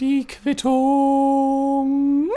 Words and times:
Die 0.00 0.26
Quittung. 0.26 2.28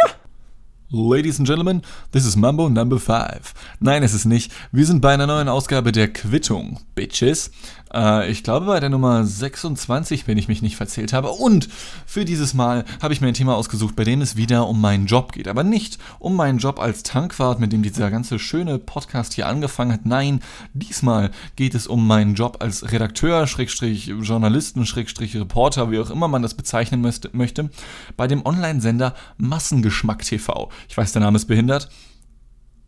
Ladies 0.92 1.40
and 1.40 1.48
Gentlemen, 1.48 1.82
this 2.12 2.28
is 2.28 2.36
Mambo 2.36 2.70
Number 2.70 3.00
5. 3.00 3.56
Nein, 3.80 4.04
es 4.04 4.14
ist 4.14 4.26
nicht. 4.26 4.52
Wir 4.72 4.86
sind 4.86 5.02
bei 5.02 5.16
einer 5.16 5.26
neuen 5.26 5.50
Ausgabe 5.50 5.92
der 5.92 6.14
Quittung, 6.14 6.80
Bitches. 6.94 7.50
Äh, 7.92 8.30
ich 8.30 8.44
glaube 8.44 8.68
bei 8.68 8.80
der 8.80 8.90
Nummer 8.90 9.26
26, 9.26 10.28
wenn 10.28 10.38
ich 10.38 10.48
mich 10.48 10.62
nicht 10.62 10.76
verzählt 10.76 11.14
habe. 11.14 11.32
Und 11.32 11.70
für 12.06 12.26
dieses 12.26 12.54
Mal 12.54 12.86
habe 13.02 13.14
ich 13.14 13.22
mir 13.22 13.28
ein 13.28 13.34
Thema 13.34 13.56
ausgesucht, 13.56 13.96
bei 13.96 14.04
dem 14.04 14.22
es 14.22 14.36
wieder 14.36 14.68
um 14.68 14.80
meinen 14.80 15.08
Job 15.08 15.32
geht. 15.32 15.48
Aber 15.48 15.64
nicht 15.64 15.98
um 16.20 16.36
meinen 16.36 16.60
Job 16.60 16.80
als 16.80 17.02
Tankwart, 17.04 17.60
mit 17.60 17.72
dem 17.72 17.82
dieser 17.82 18.12
ganze 18.12 18.38
schöne 18.38 18.78
Podcast 18.78 19.34
hier 19.34 19.48
angefangen 19.48 19.94
hat. 19.94 20.06
Nein, 20.06 20.42
diesmal 20.74 21.32
geht 21.56 21.74
es 21.74 21.88
um 21.88 22.06
meinen 22.06 22.36
Job 22.36 22.58
als 22.60 22.92
Redakteur, 22.92 23.48
Schrägstrich 23.48 24.08
Journalisten, 24.08 24.86
Schrägstrich 24.86 25.36
Reporter, 25.36 25.90
wie 25.90 26.00
auch 26.00 26.10
immer 26.10 26.28
man 26.28 26.42
das 26.42 26.54
bezeichnen 26.54 27.02
möchte, 27.02 27.70
bei 28.18 28.28
dem 28.28 28.46
Online-Sender 28.46 29.16
Massengeschmack 29.38 30.24
TV. 30.24 30.70
Ich 30.88 30.98
weiß, 30.98 31.12
der 31.14 31.22
Name 31.22 31.38
ist 31.38 31.46
behindert. 31.46 31.90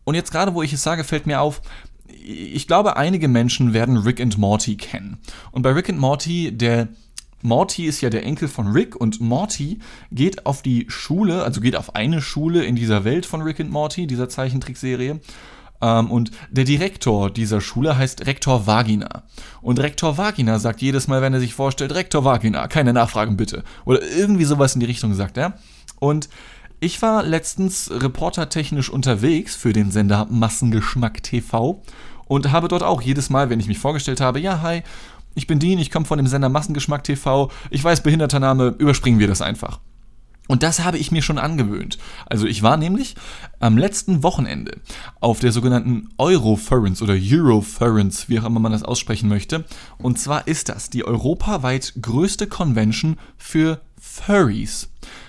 Und 0.04 0.14
jetzt 0.14 0.30
gerade, 0.30 0.54
wo 0.54 0.62
ich 0.62 0.72
es 0.72 0.82
sage, 0.82 1.04
fällt 1.04 1.26
mir 1.26 1.40
auf, 1.40 1.60
ich 2.06 2.66
glaube, 2.66 2.96
einige 2.96 3.28
Menschen 3.28 3.74
werden 3.74 3.98
Rick 3.98 4.20
and 4.20 4.38
Morty 4.38 4.76
kennen. 4.76 5.18
Und 5.50 5.62
bei 5.62 5.72
Rick 5.72 5.90
and 5.90 5.98
Morty, 5.98 6.56
der 6.56 6.88
Morty 7.42 7.84
ist 7.84 8.00
ja 8.00 8.10
der 8.10 8.24
Enkel 8.24 8.48
von 8.48 8.68
Rick 8.68 8.96
und 8.96 9.20
Morty 9.20 9.78
geht 10.10 10.46
auf 10.46 10.62
die 10.62 10.86
Schule, 10.88 11.44
also 11.44 11.60
geht 11.60 11.76
auf 11.76 11.94
eine 11.94 12.20
Schule 12.20 12.64
in 12.64 12.74
dieser 12.74 13.04
Welt 13.04 13.26
von 13.26 13.42
Rick 13.42 13.60
and 13.60 13.70
Morty, 13.70 14.06
dieser 14.06 14.28
Zeichentrickserie. 14.28 15.20
Ähm, 15.80 16.10
und 16.10 16.32
der 16.50 16.64
Direktor 16.64 17.30
dieser 17.30 17.60
Schule 17.60 17.96
heißt 17.96 18.26
Rektor 18.26 18.66
Vagina. 18.66 19.24
Und 19.62 19.78
Rektor 19.78 20.18
Vagina 20.18 20.58
sagt 20.58 20.82
jedes 20.82 21.06
Mal, 21.06 21.22
wenn 21.22 21.34
er 21.34 21.40
sich 21.40 21.54
vorstellt, 21.54 21.94
Rektor 21.94 22.24
Vagina, 22.24 22.66
keine 22.66 22.92
Nachfragen 22.92 23.36
bitte. 23.36 23.62
Oder 23.84 24.02
irgendwie 24.02 24.44
sowas 24.44 24.74
in 24.74 24.80
die 24.80 24.86
Richtung 24.86 25.14
sagt 25.14 25.36
er. 25.36 25.54
Und 26.00 26.28
ich 26.80 27.02
war 27.02 27.22
letztens 27.22 27.90
reportertechnisch 27.92 28.90
unterwegs 28.90 29.56
für 29.56 29.72
den 29.72 29.90
Sender 29.90 30.26
Massengeschmack 30.30 31.22
TV 31.22 31.82
und 32.26 32.52
habe 32.52 32.68
dort 32.68 32.82
auch 32.82 33.02
jedes 33.02 33.30
Mal, 33.30 33.50
wenn 33.50 33.60
ich 33.60 33.66
mich 33.66 33.78
vorgestellt 33.78 34.20
habe, 34.20 34.38
ja, 34.38 34.62
hi, 34.62 34.82
ich 35.34 35.46
bin 35.46 35.58
Dean, 35.58 35.78
ich 35.78 35.90
komme 35.90 36.06
von 36.06 36.18
dem 36.18 36.26
Sender 36.26 36.48
Massengeschmack 36.48 37.04
TV, 37.04 37.50
ich 37.70 37.82
weiß, 37.82 38.02
behinderter 38.02 38.40
Name, 38.40 38.74
überspringen 38.78 39.18
wir 39.18 39.28
das 39.28 39.42
einfach. 39.42 39.80
Und 40.46 40.62
das 40.62 40.82
habe 40.82 40.96
ich 40.96 41.12
mir 41.12 41.20
schon 41.20 41.38
angewöhnt. 41.38 41.98
Also 42.24 42.46
ich 42.46 42.62
war 42.62 42.78
nämlich 42.78 43.16
am 43.60 43.76
letzten 43.76 44.22
Wochenende 44.22 44.78
auf 45.20 45.40
der 45.40 45.52
sogenannten 45.52 46.08
Eurofurrence 46.16 47.02
oder 47.02 47.14
Eurofurrence, 47.14 48.30
wie 48.30 48.40
auch 48.40 48.46
immer 48.46 48.60
man 48.60 48.72
das 48.72 48.82
aussprechen 48.82 49.28
möchte. 49.28 49.66
Und 49.98 50.18
zwar 50.18 50.48
ist 50.48 50.70
das 50.70 50.88
die 50.88 51.04
europaweit 51.04 51.92
größte 52.00 52.46
Convention 52.46 53.18
für 53.36 53.82
Furries. 54.00 54.88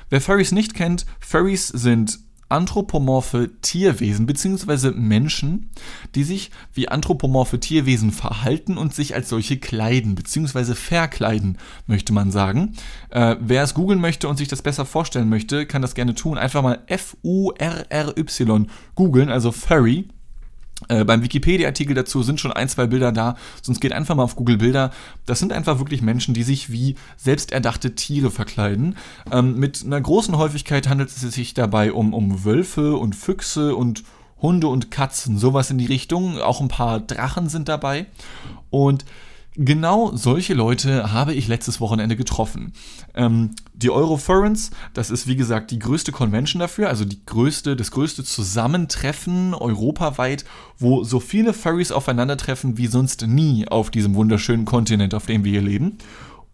Wer 0.09 0.21
Furries 0.21 0.51
nicht 0.51 0.73
kennt, 0.73 1.05
Furries 1.19 1.67
sind 1.67 2.19
anthropomorphe 2.49 3.51
Tierwesen 3.61 4.25
bzw. 4.25 4.91
Menschen, 4.91 5.69
die 6.15 6.23
sich 6.23 6.49
wie 6.73 6.89
anthropomorphe 6.89 7.59
Tierwesen 7.59 8.11
verhalten 8.11 8.77
und 8.77 8.93
sich 8.93 9.13
als 9.13 9.29
solche 9.29 9.57
kleiden 9.57 10.15
bzw. 10.15 10.73
verkleiden, 10.73 11.59
möchte 11.85 12.11
man 12.11 12.31
sagen. 12.31 12.73
Äh, 13.11 13.35
wer 13.39 13.63
es 13.63 13.75
googeln 13.75 14.01
möchte 14.01 14.27
und 14.27 14.37
sich 14.37 14.47
das 14.47 14.63
besser 14.63 14.85
vorstellen 14.85 15.29
möchte, 15.29 15.67
kann 15.67 15.83
das 15.83 15.93
gerne 15.93 16.15
tun. 16.15 16.37
Einfach 16.37 16.63
mal 16.63 16.83
F-U-R-R-Y 16.87 18.67
googeln, 18.95 19.29
also 19.29 19.51
Furry 19.51 20.07
äh, 20.87 21.03
beim 21.03 21.21
Wikipedia-Artikel 21.23 21.93
dazu 21.93 22.23
sind 22.23 22.39
schon 22.39 22.53
ein, 22.53 22.69
zwei 22.69 22.87
Bilder 22.87 23.11
da, 23.11 23.35
sonst 23.61 23.81
geht 23.81 23.91
einfach 23.91 24.15
mal 24.15 24.23
auf 24.23 24.35
Google 24.35 24.57
Bilder. 24.57 24.91
Das 25.25 25.39
sind 25.39 25.51
einfach 25.51 25.79
wirklich 25.79 26.01
Menschen, 26.01 26.33
die 26.33 26.43
sich 26.43 26.71
wie 26.71 26.95
selbsterdachte 27.17 27.95
Tiere 27.95 28.31
verkleiden. 28.31 28.95
Ähm, 29.31 29.59
mit 29.59 29.83
einer 29.85 29.99
großen 29.99 30.37
Häufigkeit 30.37 30.87
handelt 30.87 31.09
es 31.09 31.19
sich 31.19 31.53
dabei 31.53 31.91
um, 31.91 32.13
um 32.13 32.45
Wölfe 32.45 32.95
und 32.95 33.15
Füchse 33.15 33.75
und 33.75 34.03
Hunde 34.41 34.67
und 34.67 34.89
Katzen, 34.89 35.37
sowas 35.37 35.69
in 35.69 35.77
die 35.77 35.85
Richtung. 35.85 36.39
Auch 36.39 36.61
ein 36.61 36.69
paar 36.69 37.01
Drachen 37.01 37.49
sind 37.49 37.67
dabei. 37.67 38.05
Und 38.69 39.03
Genau 39.61 40.15
solche 40.15 40.53
Leute 40.53 41.11
habe 41.11 41.33
ich 41.33 41.49
letztes 41.49 41.81
Wochenende 41.81 42.15
getroffen. 42.15 42.71
Ähm, 43.13 43.55
die 43.73 43.89
Eurofurrence, 43.89 44.71
das 44.93 45.11
ist 45.11 45.27
wie 45.27 45.35
gesagt 45.35 45.71
die 45.71 45.79
größte 45.79 46.13
Convention 46.13 46.61
dafür, 46.61 46.87
also 46.87 47.03
die 47.03 47.25
größte, 47.25 47.75
das 47.75 47.91
größte 47.91 48.23
Zusammentreffen 48.23 49.53
europaweit, 49.53 50.45
wo 50.77 51.03
so 51.03 51.19
viele 51.19 51.51
Furries 51.51 51.91
aufeinandertreffen 51.91 52.77
wie 52.77 52.87
sonst 52.87 53.27
nie 53.27 53.67
auf 53.67 53.89
diesem 53.89 54.15
wunderschönen 54.15 54.63
Kontinent, 54.63 55.13
auf 55.13 55.25
dem 55.25 55.43
wir 55.43 55.51
hier 55.51 55.61
leben. 55.61 55.97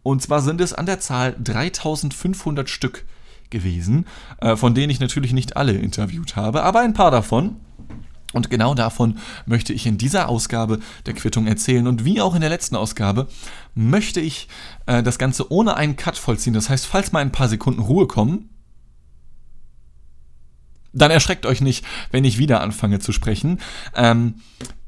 Und 0.01 0.23
zwar 0.23 0.41
sind 0.41 0.59
es 0.59 0.73
an 0.73 0.87
der 0.87 0.99
Zahl 0.99 1.35
3500 1.39 2.67
Stück 2.67 3.05
gewesen, 3.51 4.07
äh, 4.41 4.55
von 4.55 4.73
denen 4.73 4.89
ich 4.89 4.99
natürlich 4.99 5.31
nicht 5.31 5.57
alle 5.57 5.73
interviewt 5.73 6.35
habe, 6.35 6.63
aber 6.63 6.79
ein 6.79 6.93
paar 6.93 7.11
davon. 7.11 7.57
Und 8.35 8.49
genau 8.49 8.75
davon 8.75 9.17
möchte 9.45 9.71
ich 9.71 9.85
in 9.85 9.97
dieser 9.97 10.27
Ausgabe 10.27 10.81
der 11.05 11.13
Quittung 11.13 11.47
erzählen. 11.47 11.87
Und 11.87 12.03
wie 12.03 12.19
auch 12.19 12.35
in 12.35 12.41
der 12.41 12.49
letzten 12.49 12.75
Ausgabe 12.75 13.29
möchte 13.75 14.19
ich 14.19 14.49
äh, 14.87 15.01
das 15.01 15.17
Ganze 15.17 15.49
ohne 15.53 15.77
einen 15.77 15.95
Cut 15.95 16.17
vollziehen. 16.17 16.53
Das 16.53 16.69
heißt, 16.69 16.85
falls 16.85 17.13
mal 17.13 17.21
ein 17.21 17.31
paar 17.31 17.47
Sekunden 17.47 17.79
Ruhe 17.79 18.07
kommen, 18.07 18.49
dann 20.91 21.11
erschreckt 21.11 21.45
euch 21.45 21.61
nicht, 21.61 21.85
wenn 22.11 22.25
ich 22.25 22.37
wieder 22.37 22.59
anfange 22.59 22.99
zu 22.99 23.13
sprechen. 23.13 23.61
Ähm, 23.95 24.41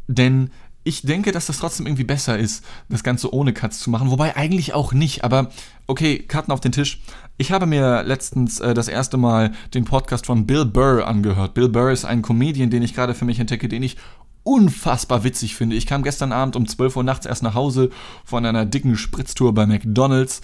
denn 0.08 0.52
ich 0.88 1.02
denke, 1.02 1.34
dass 1.34 1.48
das 1.48 1.58
trotzdem 1.58 1.86
irgendwie 1.86 2.06
besser 2.06 2.40
ist, 2.40 2.64
das 2.88 3.04
Ganze 3.04 3.34
ohne 3.34 3.52
Cuts 3.52 3.80
zu 3.80 3.90
machen. 3.90 4.10
Wobei 4.10 4.38
eigentlich 4.38 4.74
auch 4.74 4.94
nicht. 4.94 5.26
Aber 5.26 5.52
okay, 5.86 6.20
Karten 6.20 6.52
auf 6.52 6.62
den 6.62 6.72
Tisch. 6.72 7.02
Ich 7.38 7.52
habe 7.52 7.66
mir 7.66 8.04
letztens 8.04 8.62
äh, 8.62 8.74
das 8.74 8.88
erste 8.88 9.18
Mal 9.18 9.52
den 9.74 9.84
Podcast 9.84 10.26
von 10.26 10.48
Bill 10.48 10.66
Burr 10.66 11.06
angehört. 11.06 11.54
Bill 11.54 11.68
Burr 11.68 11.92
ist 11.92 12.06
ein 12.06 12.22
Comedian, 12.22 12.70
den 12.70 12.84
ich 12.84 12.94
gerade 12.94 13.14
für 13.14 13.26
mich 13.26 13.40
entdecke, 13.40 13.68
den 13.68 13.84
ich 13.84 13.98
unfassbar 14.44 15.26
witzig 15.26 15.56
finde. 15.56 15.76
Ich 15.76 15.88
kam 15.88 16.04
gestern 16.04 16.32
Abend 16.32 16.56
um 16.56 16.66
12 16.66 16.96
Uhr 16.96 17.04
nachts 17.04 17.26
erst 17.26 17.44
nach 17.44 17.54
Hause 17.54 17.90
von 18.24 18.46
einer 18.46 18.66
dicken 18.66 18.96
Spritztour 18.96 19.54
bei 19.54 19.66
McDonald's 19.66 20.40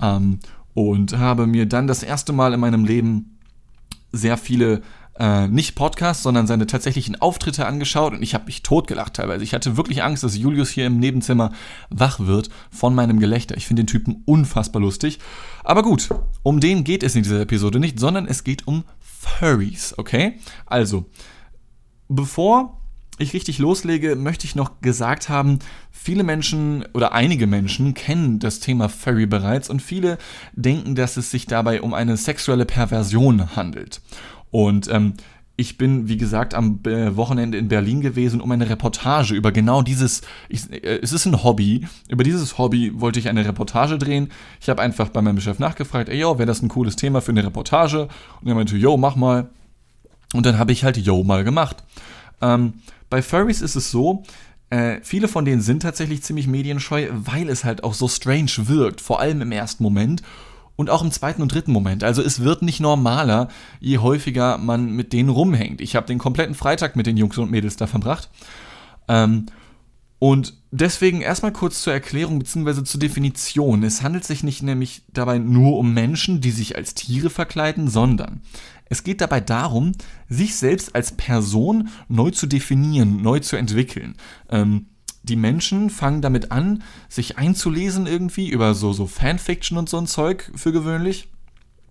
ähm, 0.00 0.38
und 0.74 1.18
habe 1.18 1.48
mir 1.48 1.66
dann 1.66 1.88
das 1.88 2.04
erste 2.04 2.32
Mal 2.32 2.54
in 2.54 2.60
meinem 2.60 2.84
Leben 2.84 3.36
sehr 4.12 4.36
viele 4.36 4.82
äh, 5.18 5.48
nicht 5.48 5.74
Podcasts, 5.74 6.22
sondern 6.22 6.46
seine 6.46 6.66
tatsächlichen 6.66 7.20
Auftritte 7.20 7.66
angeschaut 7.66 8.12
und 8.12 8.22
ich 8.22 8.34
habe 8.34 8.46
mich 8.46 8.62
totgelacht 8.62 9.14
teilweise. 9.14 9.44
Ich 9.44 9.52
hatte 9.52 9.76
wirklich 9.76 10.02
Angst, 10.02 10.22
dass 10.22 10.36
Julius 10.36 10.70
hier 10.70 10.86
im 10.86 10.98
Nebenzimmer 10.98 11.52
wach 11.90 12.20
wird 12.20 12.50
von 12.70 12.94
meinem 12.94 13.18
Gelächter. 13.18 13.56
Ich 13.56 13.66
finde 13.66 13.82
den 13.82 13.88
Typen 13.88 14.22
unfassbar 14.24 14.80
lustig. 14.80 15.18
Aber 15.64 15.82
gut, 15.82 16.08
um 16.42 16.60
den 16.60 16.84
geht 16.84 17.02
es 17.02 17.16
in 17.16 17.22
dieser 17.24 17.40
Episode 17.40 17.80
nicht, 17.80 17.98
sondern 17.98 18.26
es 18.26 18.44
geht 18.44 18.66
um 18.66 18.84
Furries, 19.00 19.94
okay? 19.98 20.38
Also, 20.66 21.06
bevor 22.08 22.80
ich 23.18 23.34
richtig 23.34 23.58
loslege, 23.58 24.14
möchte 24.14 24.46
ich 24.46 24.54
noch 24.54 24.80
gesagt 24.80 25.28
haben, 25.28 25.58
viele 25.90 26.22
Menschen 26.22 26.84
oder 26.94 27.12
einige 27.12 27.46
Menschen 27.46 27.94
kennen 27.94 28.38
das 28.38 28.60
Thema 28.60 28.88
Furry 28.88 29.26
bereits 29.26 29.68
und 29.68 29.82
viele 29.82 30.18
denken, 30.52 30.94
dass 30.94 31.16
es 31.16 31.30
sich 31.30 31.46
dabei 31.46 31.82
um 31.82 31.94
eine 31.94 32.16
sexuelle 32.16 32.64
Perversion 32.64 33.56
handelt. 33.56 34.00
Und 34.50 34.88
ähm, 34.90 35.14
ich 35.60 35.76
bin, 35.76 36.08
wie 36.08 36.16
gesagt, 36.16 36.54
am 36.54 36.78
äh, 36.86 37.16
Wochenende 37.16 37.58
in 37.58 37.66
Berlin 37.66 38.00
gewesen, 38.00 38.40
um 38.40 38.52
eine 38.52 38.70
Reportage 38.70 39.34
über 39.34 39.50
genau 39.50 39.82
dieses, 39.82 40.22
ich, 40.48 40.72
äh, 40.72 41.00
es 41.02 41.12
ist 41.12 41.26
ein 41.26 41.42
Hobby, 41.42 41.86
über 42.08 42.22
dieses 42.22 42.58
Hobby 42.58 42.92
wollte 42.94 43.18
ich 43.18 43.28
eine 43.28 43.44
Reportage 43.44 43.98
drehen. 43.98 44.30
Ich 44.60 44.68
habe 44.68 44.80
einfach 44.80 45.08
bei 45.08 45.20
meinem 45.20 45.40
Chef 45.40 45.58
nachgefragt, 45.58 46.08
ey, 46.08 46.20
yo, 46.20 46.38
wäre 46.38 46.46
das 46.46 46.62
ein 46.62 46.68
cooles 46.68 46.94
Thema 46.94 47.20
für 47.20 47.32
eine 47.32 47.44
Reportage? 47.44 48.06
Und 48.40 48.48
er 48.48 48.54
meinte, 48.54 48.76
yo, 48.76 48.96
mach 48.96 49.16
mal. 49.16 49.50
Und 50.32 50.46
dann 50.46 50.58
habe 50.58 50.70
ich 50.70 50.84
halt 50.84 50.96
yo 50.96 51.24
mal 51.24 51.42
gemacht. 51.42 51.82
Ähm, 52.40 52.74
bei 53.10 53.20
Furries 53.20 53.60
ist 53.60 53.74
es 53.74 53.90
so, 53.90 54.22
äh, 54.70 55.00
viele 55.02 55.26
von 55.26 55.44
denen 55.44 55.60
sind 55.60 55.82
tatsächlich 55.82 56.22
ziemlich 56.22 56.46
medienscheu, 56.46 57.08
weil 57.10 57.48
es 57.48 57.64
halt 57.64 57.82
auch 57.82 57.94
so 57.94 58.06
strange 58.06 58.52
wirkt, 58.58 59.00
vor 59.00 59.18
allem 59.18 59.40
im 59.40 59.50
ersten 59.50 59.82
Moment 59.82 60.22
und 60.78 60.90
auch 60.90 61.02
im 61.02 61.10
zweiten 61.10 61.42
und 61.42 61.52
dritten 61.52 61.72
Moment. 61.72 62.04
Also 62.04 62.22
es 62.22 62.44
wird 62.44 62.62
nicht 62.62 62.78
normaler, 62.78 63.48
je 63.80 63.98
häufiger 63.98 64.58
man 64.58 64.92
mit 64.92 65.12
denen 65.12 65.28
rumhängt. 65.28 65.80
Ich 65.80 65.96
habe 65.96 66.06
den 66.06 66.18
kompletten 66.18 66.54
Freitag 66.54 66.94
mit 66.94 67.06
den 67.06 67.16
Jungs 67.16 67.36
und 67.36 67.50
Mädels 67.50 67.74
da 67.74 67.88
verbracht. 67.88 68.30
Ähm, 69.08 69.46
und 70.20 70.54
deswegen 70.70 71.20
erstmal 71.20 71.52
kurz 71.52 71.82
zur 71.82 71.92
Erklärung 71.92 72.38
bzw. 72.38 72.84
zur 72.84 73.00
Definition. 73.00 73.82
Es 73.82 74.02
handelt 74.02 74.22
sich 74.24 74.44
nicht 74.44 74.62
nämlich 74.62 75.02
dabei 75.12 75.38
nur 75.38 75.78
um 75.78 75.92
Menschen, 75.94 76.40
die 76.40 76.52
sich 76.52 76.76
als 76.76 76.94
Tiere 76.94 77.28
verkleiden, 77.28 77.88
sondern 77.88 78.40
es 78.84 79.02
geht 79.02 79.20
dabei 79.20 79.40
darum, 79.40 79.92
sich 80.28 80.54
selbst 80.54 80.94
als 80.94 81.10
Person 81.10 81.88
neu 82.08 82.30
zu 82.30 82.46
definieren, 82.46 83.20
neu 83.20 83.40
zu 83.40 83.56
entwickeln. 83.56 84.14
Ähm, 84.48 84.86
die 85.28 85.36
Menschen 85.36 85.90
fangen 85.90 86.22
damit 86.22 86.52
an, 86.52 86.82
sich 87.08 87.38
einzulesen 87.38 88.06
irgendwie 88.06 88.48
über 88.48 88.74
so, 88.74 88.92
so 88.92 89.06
Fanfiction 89.06 89.78
und 89.78 89.88
so 89.88 89.98
ein 89.98 90.06
Zeug 90.06 90.50
für 90.54 90.72
gewöhnlich. 90.72 91.28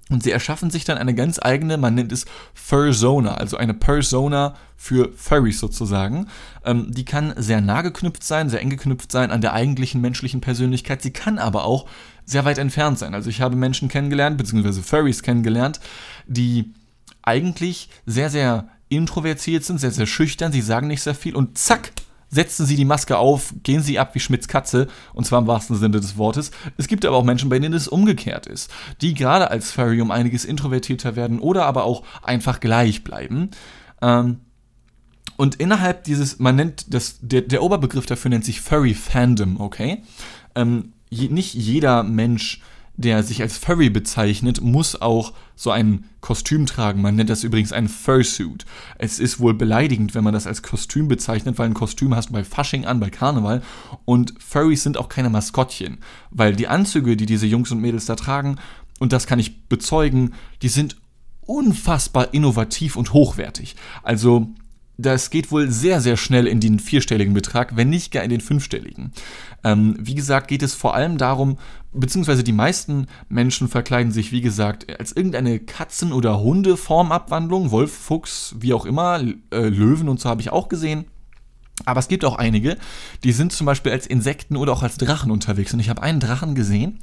Und 0.10 0.24
sie 0.24 0.31
erschaffen 0.31 0.69
sich 0.69 0.86
dann 0.86 0.98
eine 0.98 1.13
ganz 1.13 1.38
eigene, 1.42 1.78
man 1.78 1.95
nennt 1.95 2.13
es 2.13 2.25
Fursona, 2.54 3.34
also 3.34 3.57
eine 3.57 3.74
Persona 3.74 4.56
für 4.78 5.12
Furries 5.13 5.60
sozusagen. 5.60 6.28
Ähm, 6.63 6.94
die 6.94 7.04
kann 7.04 7.34
sehr 7.36 7.60
nah 7.60 7.81
geknüpft 7.81 8.24
sein, 8.24 8.50
sehr 8.50 8.62
eng 8.62 8.69
geknüpft 8.69 9.12
sein 9.12 9.31
an 9.31 9.42
der 9.42 9.54
eigentlichen 9.54 10.00
menschlichen 10.00 10.40
Persönlichkeit. 10.40 11.01
Sie 11.01 11.12
kann 11.12 11.40
aber 11.40 11.66
auch 11.66 11.90
sehr 12.25 12.45
weit 12.45 12.57
entfernt 12.57 13.00
sein. 13.00 13.13
Also 13.13 13.30
ich 13.30 13.42
habe 13.42 13.57
Menschen 13.57 13.90
kennengelernt, 13.90 14.38
beziehungsweise 14.38 14.81
Furries 14.81 15.24
kennengelernt, 15.24 15.81
die 16.25 16.74
eigentlich 17.22 17.90
sehr, 18.06 18.30
sehr 18.30 18.69
introvertiert 18.88 19.66
sind, 19.66 19.80
sehr, 19.80 19.92
sehr 19.92 20.07
schüchtern, 20.07 20.54
sie 20.54 20.62
sagen 20.62 20.88
nicht 20.88 21.01
sehr 21.01 21.16
viel 21.16 21.36
und 21.36 21.57
zack, 21.57 21.92
setzen 22.30 22.66
sie 22.66 22.76
die 22.76 22.86
Maske 22.86 23.18
auf, 23.18 23.54
gehen 23.64 23.82
sie 23.82 24.00
ab 24.00 24.14
wie 24.16 24.20
Schmidts 24.20 24.48
Katze, 24.48 24.88
und 25.14 25.26
zwar 25.26 25.40
im 25.40 25.48
wahrsten 25.48 25.76
Sinne 25.76 26.00
des 26.00 26.18
Wortes. 26.18 26.52
Es 26.78 26.88
gibt 26.88 27.06
aber 27.06 27.18
auch 27.18 27.24
Menschen, 27.24 27.50
bei 27.50 27.60
denen 27.60 27.74
es 27.74 27.88
umgekehrt 27.88 28.48
ist, 28.48 28.72
die 29.02 29.14
gerade 29.14 29.50
als 29.50 29.72
Furry 29.72 30.02
um 30.02 30.12
einiges 30.12 30.46
introvertierter 30.46 31.16
werden 31.16 31.40
oder 31.40 31.66
aber 31.66 31.84
auch 31.84 32.04
einfach 32.22 32.60
gleich 32.60 33.04
bleiben. 33.04 33.52
Ähm, 34.02 34.42
und 35.38 35.56
innerhalb 35.56 36.04
dieses, 36.04 36.40
man 36.40 36.56
nennt 36.56 36.94
das, 36.94 37.20
der, 37.22 37.42
der 37.42 37.62
Oberbegriff 37.62 38.08
dafür 38.08 38.30
nennt 38.30 38.44
sich 38.44 38.60
Furry 38.60 38.96
Fandom, 38.96 39.62
okay? 39.62 40.02
Ähm, 40.56 40.94
je, 41.10 41.30
nicht 41.30 41.54
jeder 41.54 42.04
Mensch 42.04 42.62
der 42.98 43.22
sich 43.22 43.42
als 43.42 43.58
Furry 43.58 43.90
bezeichnet, 43.90 44.62
muss 44.62 45.00
auch 45.00 45.34
so 45.56 45.70
ein 45.70 46.06
Kostüm 46.20 46.66
tragen. 46.66 47.02
Man 47.02 47.16
nennt 47.16 47.30
das 47.30 47.44
übrigens 47.44 47.72
ein 47.72 47.88
Fursuit. 47.88 48.66
Es 48.98 49.20
ist 49.20 49.40
wohl 49.40 49.54
beleidigend, 49.54 50.16
wenn 50.16 50.24
man 50.24 50.34
das 50.34 50.48
als 50.48 50.64
Kostüm 50.64 51.08
bezeichnet, 51.08 51.60
weil 51.60 51.68
ein 51.68 51.76
Kostüm 51.76 52.16
hast 52.16 52.30
du 52.30 52.34
bei 52.34 52.44
Fasching 52.44 52.86
an, 52.86 53.00
bei 53.00 53.12
Karneval. 53.12 53.62
Und 54.06 54.34
Furries 54.40 54.82
sind 54.82 54.98
auch 54.98 55.10
keine 55.10 55.30
Maskottchen, 55.30 56.00
weil 56.32 56.56
die 56.56 56.68
Anzüge, 56.68 57.16
die 57.16 57.28
diese 57.28 57.46
Jungs 57.46 57.72
und 57.72 57.82
Mädels 57.82 58.06
da 58.06 58.16
tragen, 58.16 58.58
und 59.00 59.14
das 59.14 59.28
kann 59.28 59.38
ich 59.38 59.68
bezeugen, 59.68 60.34
die 60.64 60.70
sind 60.70 60.98
unfassbar 61.42 62.34
innovativ 62.34 62.96
und 62.96 63.14
hochwertig. 63.14 63.76
Also 64.02 64.50
das 64.98 65.30
geht 65.30 65.52
wohl 65.52 65.70
sehr, 65.70 66.02
sehr 66.02 66.18
schnell 66.18 66.48
in 66.48 66.60
den 66.60 66.80
vierstelligen 66.80 67.34
Betrag, 67.34 67.76
wenn 67.76 67.90
nicht 67.90 68.12
gar 68.12 68.24
in 68.24 68.30
den 68.30 68.42
fünfstelligen. 68.42 69.12
Ähm, 69.64 69.96
wie 70.00 70.16
gesagt, 70.16 70.48
geht 70.48 70.64
es 70.64 70.74
vor 70.74 70.96
allem 70.96 71.18
darum, 71.18 71.58
beziehungsweise 71.94 72.44
die 72.44 72.54
meisten 72.54 73.08
Menschen 73.30 73.68
verkleiden 73.68 74.12
sich, 74.12 74.32
wie 74.32 74.42
gesagt, 74.42 75.00
als 75.00 75.12
irgendeine 75.12 75.60
Katzen- 75.60 76.14
oder 76.14 76.42
Hundeformabwandlung, 76.42 77.72
Wolf, 77.72 77.94
Fuchs, 77.94 78.56
wie 78.60 78.74
auch 78.74 78.86
immer, 78.86 79.22
äh, 79.52 79.68
Löwen 79.68 80.10
und 80.10 80.20
so 80.20 80.30
habe 80.30 80.42
ich 80.42 80.52
auch 80.52 80.68
gesehen. 80.68 81.06
Aber 81.86 82.00
es 82.00 82.08
gibt 82.08 82.26
auch 82.26 82.36
einige, 82.36 82.78
die 83.24 83.32
sind 83.32 83.54
zum 83.54 83.66
Beispiel 83.66 83.92
als 83.92 84.08
Insekten 84.08 84.58
oder 84.58 84.74
auch 84.74 84.82
als 84.82 84.98
Drachen 84.98 85.30
unterwegs. 85.30 85.74
Und 85.74 85.80
ich 85.80 85.90
habe 85.90 86.02
einen 86.02 86.20
Drachen 86.20 86.56
gesehen, 86.56 87.00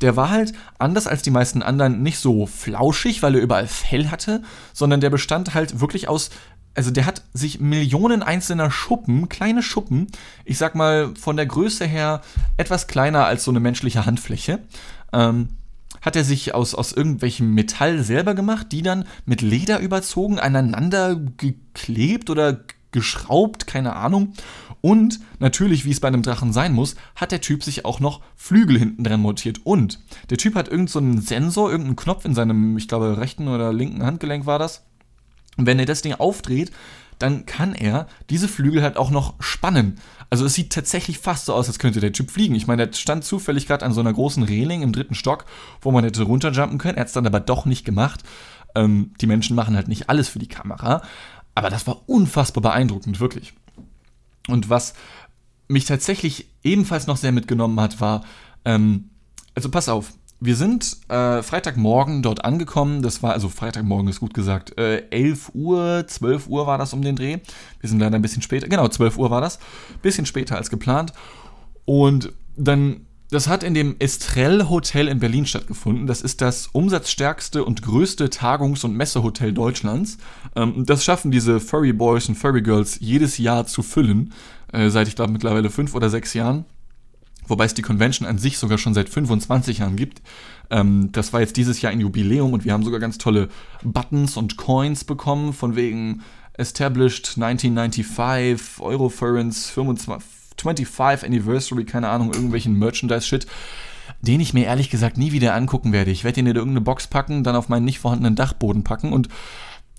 der 0.00 0.16
war 0.16 0.30
halt 0.30 0.52
anders 0.78 1.06
als 1.06 1.22
die 1.22 1.30
meisten 1.30 1.62
anderen 1.62 2.02
nicht 2.02 2.18
so 2.18 2.46
flauschig, 2.46 3.22
weil 3.22 3.34
er 3.34 3.40
überall 3.40 3.66
Fell 3.66 4.08
hatte, 4.10 4.42
sondern 4.72 5.00
der 5.00 5.10
bestand 5.10 5.54
halt 5.54 5.80
wirklich 5.80 6.08
aus 6.08 6.30
also 6.76 6.90
der 6.90 7.06
hat 7.06 7.22
sich 7.32 7.58
Millionen 7.58 8.22
einzelner 8.22 8.70
Schuppen, 8.70 9.28
kleine 9.28 9.62
Schuppen, 9.62 10.08
ich 10.44 10.58
sag 10.58 10.74
mal 10.74 11.14
von 11.18 11.36
der 11.36 11.46
Größe 11.46 11.86
her 11.86 12.20
etwas 12.56 12.86
kleiner 12.86 13.24
als 13.24 13.44
so 13.44 13.50
eine 13.50 13.60
menschliche 13.60 14.04
Handfläche, 14.04 14.60
ähm, 15.12 15.48
hat 16.02 16.16
er 16.16 16.24
sich 16.24 16.54
aus, 16.54 16.74
aus 16.74 16.92
irgendwelchem 16.92 17.54
Metall 17.54 18.02
selber 18.02 18.34
gemacht, 18.34 18.70
die 18.72 18.82
dann 18.82 19.06
mit 19.24 19.40
Leder 19.40 19.80
überzogen, 19.80 20.38
aneinander 20.38 21.16
geklebt 21.16 22.28
oder 22.28 22.60
geschraubt, 22.92 23.66
keine 23.66 23.96
Ahnung. 23.96 24.34
Und 24.82 25.18
natürlich, 25.38 25.84
wie 25.84 25.90
es 25.90 26.00
bei 26.00 26.08
einem 26.08 26.22
Drachen 26.22 26.52
sein 26.52 26.72
muss, 26.72 26.94
hat 27.16 27.32
der 27.32 27.40
Typ 27.40 27.64
sich 27.64 27.84
auch 27.84 27.98
noch 27.98 28.20
Flügel 28.36 28.78
hinten 28.78 29.02
dran 29.02 29.20
montiert. 29.20 29.64
Und 29.64 30.00
der 30.30 30.38
Typ 30.38 30.54
hat 30.54 30.68
irgendeinen 30.68 31.20
so 31.20 31.26
Sensor, 31.26 31.70
irgendeinen 31.70 31.96
Knopf 31.96 32.24
in 32.24 32.34
seinem, 32.34 32.76
ich 32.76 32.86
glaube, 32.86 33.16
rechten 33.18 33.48
oder 33.48 33.72
linken 33.72 34.04
Handgelenk 34.04 34.46
war 34.46 34.58
das 34.58 34.84
und 35.56 35.66
wenn 35.66 35.78
er 35.78 35.86
das 35.86 36.02
Ding 36.02 36.14
aufdreht, 36.14 36.72
dann 37.18 37.46
kann 37.46 37.74
er 37.74 38.06
diese 38.28 38.48
Flügel 38.48 38.82
halt 38.82 38.96
auch 38.96 39.10
noch 39.10 39.34
spannen. 39.40 39.98
Also 40.28 40.44
es 40.44 40.54
sieht 40.54 40.72
tatsächlich 40.72 41.18
fast 41.18 41.46
so 41.46 41.54
aus, 41.54 41.68
als 41.68 41.78
könnte 41.78 42.00
der 42.00 42.12
Typ 42.12 42.30
fliegen. 42.30 42.54
Ich 42.54 42.66
meine, 42.66 42.86
der 42.86 42.92
stand 42.94 43.24
zufällig 43.24 43.66
gerade 43.66 43.84
an 43.84 43.92
so 43.92 44.00
einer 44.00 44.12
großen 44.12 44.42
Reling 44.42 44.82
im 44.82 44.92
dritten 44.92 45.14
Stock, 45.14 45.46
wo 45.80 45.92
man 45.92 46.04
hätte 46.04 46.22
runterjumpen 46.22 46.78
können. 46.78 46.96
Er 46.96 47.02
hat 47.02 47.08
es 47.08 47.14
dann 47.14 47.26
aber 47.26 47.40
doch 47.40 47.64
nicht 47.64 47.84
gemacht. 47.84 48.22
Ähm, 48.74 49.12
die 49.20 49.26
Menschen 49.26 49.56
machen 49.56 49.76
halt 49.76 49.88
nicht 49.88 50.10
alles 50.10 50.28
für 50.28 50.38
die 50.38 50.48
Kamera. 50.48 51.02
Aber 51.54 51.70
das 51.70 51.86
war 51.86 52.02
unfassbar 52.06 52.62
beeindruckend, 52.62 53.18
wirklich. 53.18 53.54
Und 54.48 54.68
was 54.68 54.94
mich 55.68 55.86
tatsächlich 55.86 56.48
ebenfalls 56.62 57.06
noch 57.06 57.16
sehr 57.16 57.32
mitgenommen 57.32 57.80
hat, 57.80 58.00
war, 58.00 58.24
ähm, 58.64 59.10
also 59.54 59.70
pass 59.70 59.88
auf, 59.88 60.12
wir 60.46 60.56
sind 60.56 60.96
äh, 61.08 61.42
Freitagmorgen 61.42 62.22
dort 62.22 62.44
angekommen. 62.44 63.02
Das 63.02 63.22
war, 63.22 63.32
also 63.32 63.48
Freitagmorgen 63.48 64.08
ist 64.08 64.20
gut 64.20 64.32
gesagt, 64.32 64.78
äh, 64.78 65.02
11 65.10 65.50
Uhr, 65.54 66.04
12 66.06 66.46
Uhr 66.46 66.66
war 66.66 66.78
das 66.78 66.92
um 66.92 67.02
den 67.02 67.16
Dreh. 67.16 67.38
Wir 67.80 67.88
sind 67.90 67.98
leider 67.98 68.16
ein 68.16 68.22
bisschen 68.22 68.42
später, 68.42 68.68
genau, 68.68 68.88
12 68.88 69.18
Uhr 69.18 69.30
war 69.30 69.40
das. 69.40 69.58
Bisschen 70.02 70.24
später 70.24 70.56
als 70.56 70.70
geplant. 70.70 71.12
Und 71.84 72.32
dann, 72.56 73.06
das 73.30 73.48
hat 73.48 73.62
in 73.62 73.74
dem 73.74 73.96
Estrell 73.98 74.68
Hotel 74.68 75.08
in 75.08 75.18
Berlin 75.18 75.46
stattgefunden. 75.46 76.06
Das 76.06 76.22
ist 76.22 76.40
das 76.40 76.68
umsatzstärkste 76.68 77.64
und 77.64 77.82
größte 77.82 78.30
Tagungs- 78.30 78.84
und 78.84 78.96
Messehotel 78.96 79.52
Deutschlands. 79.52 80.18
Ähm, 80.54 80.86
das 80.86 81.04
schaffen 81.04 81.30
diese 81.30 81.60
Furry 81.60 81.92
Boys 81.92 82.28
und 82.28 82.36
Furry 82.36 82.62
Girls 82.62 82.98
jedes 83.00 83.36
Jahr 83.38 83.66
zu 83.66 83.82
füllen. 83.82 84.32
Äh, 84.72 84.90
seit, 84.90 85.08
ich 85.08 85.16
glaube, 85.16 85.32
mittlerweile 85.32 85.70
fünf 85.70 85.94
oder 85.94 86.08
sechs 86.08 86.34
Jahren 86.34 86.64
wobei 87.46 87.64
es 87.64 87.74
die 87.74 87.82
Convention 87.82 88.28
an 88.28 88.38
sich 88.38 88.58
sogar 88.58 88.78
schon 88.78 88.94
seit 88.94 89.08
25 89.08 89.78
Jahren 89.78 89.96
gibt. 89.96 90.22
Ähm, 90.70 91.10
das 91.12 91.32
war 91.32 91.40
jetzt 91.40 91.56
dieses 91.56 91.80
Jahr 91.80 91.92
ein 91.92 92.00
Jubiläum 92.00 92.52
und 92.52 92.64
wir 92.64 92.72
haben 92.72 92.84
sogar 92.84 93.00
ganz 93.00 93.18
tolle 93.18 93.48
Buttons 93.82 94.36
und 94.36 94.56
Coins 94.56 95.04
bekommen, 95.04 95.52
von 95.52 95.76
wegen 95.76 96.22
Established 96.54 97.34
1995, 97.36 98.80
Eurofurence 98.80 99.70
25, 99.70 100.26
25 100.58 101.26
Anniversary, 101.26 101.84
keine 101.84 102.08
Ahnung, 102.08 102.32
irgendwelchen 102.32 102.78
Merchandise-Shit, 102.78 103.46
den 104.22 104.40
ich 104.40 104.54
mir 104.54 104.64
ehrlich 104.64 104.88
gesagt 104.88 105.18
nie 105.18 105.32
wieder 105.32 105.54
angucken 105.54 105.92
werde. 105.92 106.10
Ich 106.10 106.24
werde 106.24 106.40
ihn 106.40 106.46
in 106.46 106.56
irgendeine 106.56 106.80
Box 106.80 107.06
packen, 107.06 107.44
dann 107.44 107.56
auf 107.56 107.68
meinen 107.68 107.84
nicht 107.84 107.98
vorhandenen 107.98 108.36
Dachboden 108.36 108.84
packen 108.84 109.12
und 109.12 109.28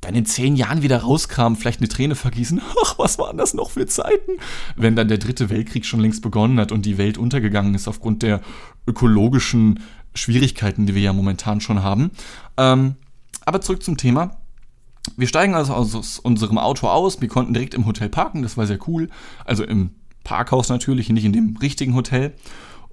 dann 0.02 0.16
in 0.16 0.26
zehn 0.26 0.56
Jahren 0.56 0.84
wieder 0.84 1.00
rauskramen, 1.00 1.58
vielleicht 1.58 1.80
eine 1.80 1.90
Träne 1.90 2.16
vergießen. 2.16 2.62
Ach, 2.84 3.00
was 3.00 3.18
waren 3.18 3.38
das 3.38 3.54
noch 3.54 3.72
für 3.72 3.86
Zeiten? 3.88 4.34
Wenn 4.76 4.96
dann 4.96 5.08
der 5.08 5.18
dritte 5.18 5.50
Weltkrieg 5.50 5.86
schon 5.86 6.00
längst 6.00 6.22
begonnen 6.22 6.60
hat 6.60 6.72
und 6.72 6.86
die 6.86 6.98
Welt 6.98 7.18
untergegangen 7.18 7.74
ist 7.76 7.88
aufgrund 7.88 8.24
der 8.24 8.42
ökologischen 8.86 9.80
Schwierigkeiten, 10.14 10.86
die 10.86 10.96
wir 10.96 11.02
ja 11.02 11.14
momentan 11.14 11.62
schon 11.62 11.84
haben. 11.84 12.12
Ähm, 12.58 12.96
aber 13.46 13.62
zurück 13.62 13.84
zum 13.84 13.98
Thema. 13.98 14.38
Wir 15.16 15.28
steigen 15.28 15.56
also 15.56 15.74
aus 15.74 16.20
unserem 16.20 16.58
Auto 16.58 16.88
aus. 16.88 17.22
Wir 17.22 17.30
konnten 17.30 17.54
direkt 17.54 17.74
im 17.74 17.86
Hotel 17.86 18.10
parken, 18.10 18.42
das 18.42 18.58
war 18.58 18.68
sehr 18.68 18.80
cool. 18.88 19.10
Also 19.46 19.64
im 19.64 19.92
Parkhaus 20.24 20.70
natürlich, 20.70 21.10
nicht 21.10 21.24
in 21.24 21.34
dem 21.34 21.56
richtigen 21.58 21.96
Hotel. 21.96 22.34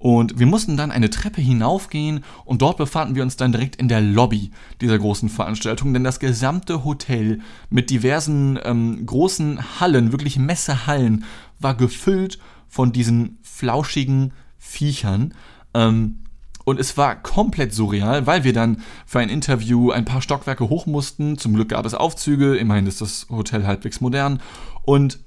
Und 0.05 0.37
wir 0.37 0.45
mussten 0.45 0.77
dann 0.77 0.91
eine 0.91 1.09
Treppe 1.09 1.41
hinaufgehen 1.41 2.23
und 2.43 2.61
dort 2.61 2.77
befanden 2.77 3.15
wir 3.15 3.23
uns 3.23 3.37
dann 3.37 3.51
direkt 3.51 3.77
in 3.77 3.87
der 3.87 4.01
Lobby 4.01 4.51
dieser 4.79 4.99
großen 4.99 5.29
Veranstaltung, 5.29 5.95
denn 5.95 6.03
das 6.03 6.19
gesamte 6.19 6.85
Hotel 6.85 7.39
mit 7.71 7.89
diversen 7.89 8.59
ähm, 8.63 9.03
großen 9.07 9.79
Hallen, 9.79 10.11
wirklich 10.11 10.37
Messehallen, 10.37 11.23
war 11.57 11.73
gefüllt 11.73 12.37
von 12.67 12.91
diesen 12.91 13.39
flauschigen 13.41 14.33
Viechern. 14.59 15.33
Ähm, 15.73 16.19
und 16.65 16.79
es 16.79 16.97
war 16.97 17.15
komplett 17.15 17.73
surreal, 17.73 18.27
weil 18.27 18.43
wir 18.43 18.53
dann 18.53 18.83
für 19.07 19.21
ein 19.21 19.29
Interview 19.29 19.89
ein 19.89 20.05
paar 20.05 20.21
Stockwerke 20.21 20.69
hoch 20.69 20.85
mussten. 20.85 21.39
Zum 21.39 21.55
Glück 21.55 21.69
gab 21.69 21.83
es 21.83 21.95
Aufzüge, 21.95 22.55
immerhin 22.57 22.85
ist 22.85 23.01
das 23.01 23.25
Hotel 23.31 23.65
halbwegs 23.65 24.01
modern. 24.01 24.39
Und 24.83 25.17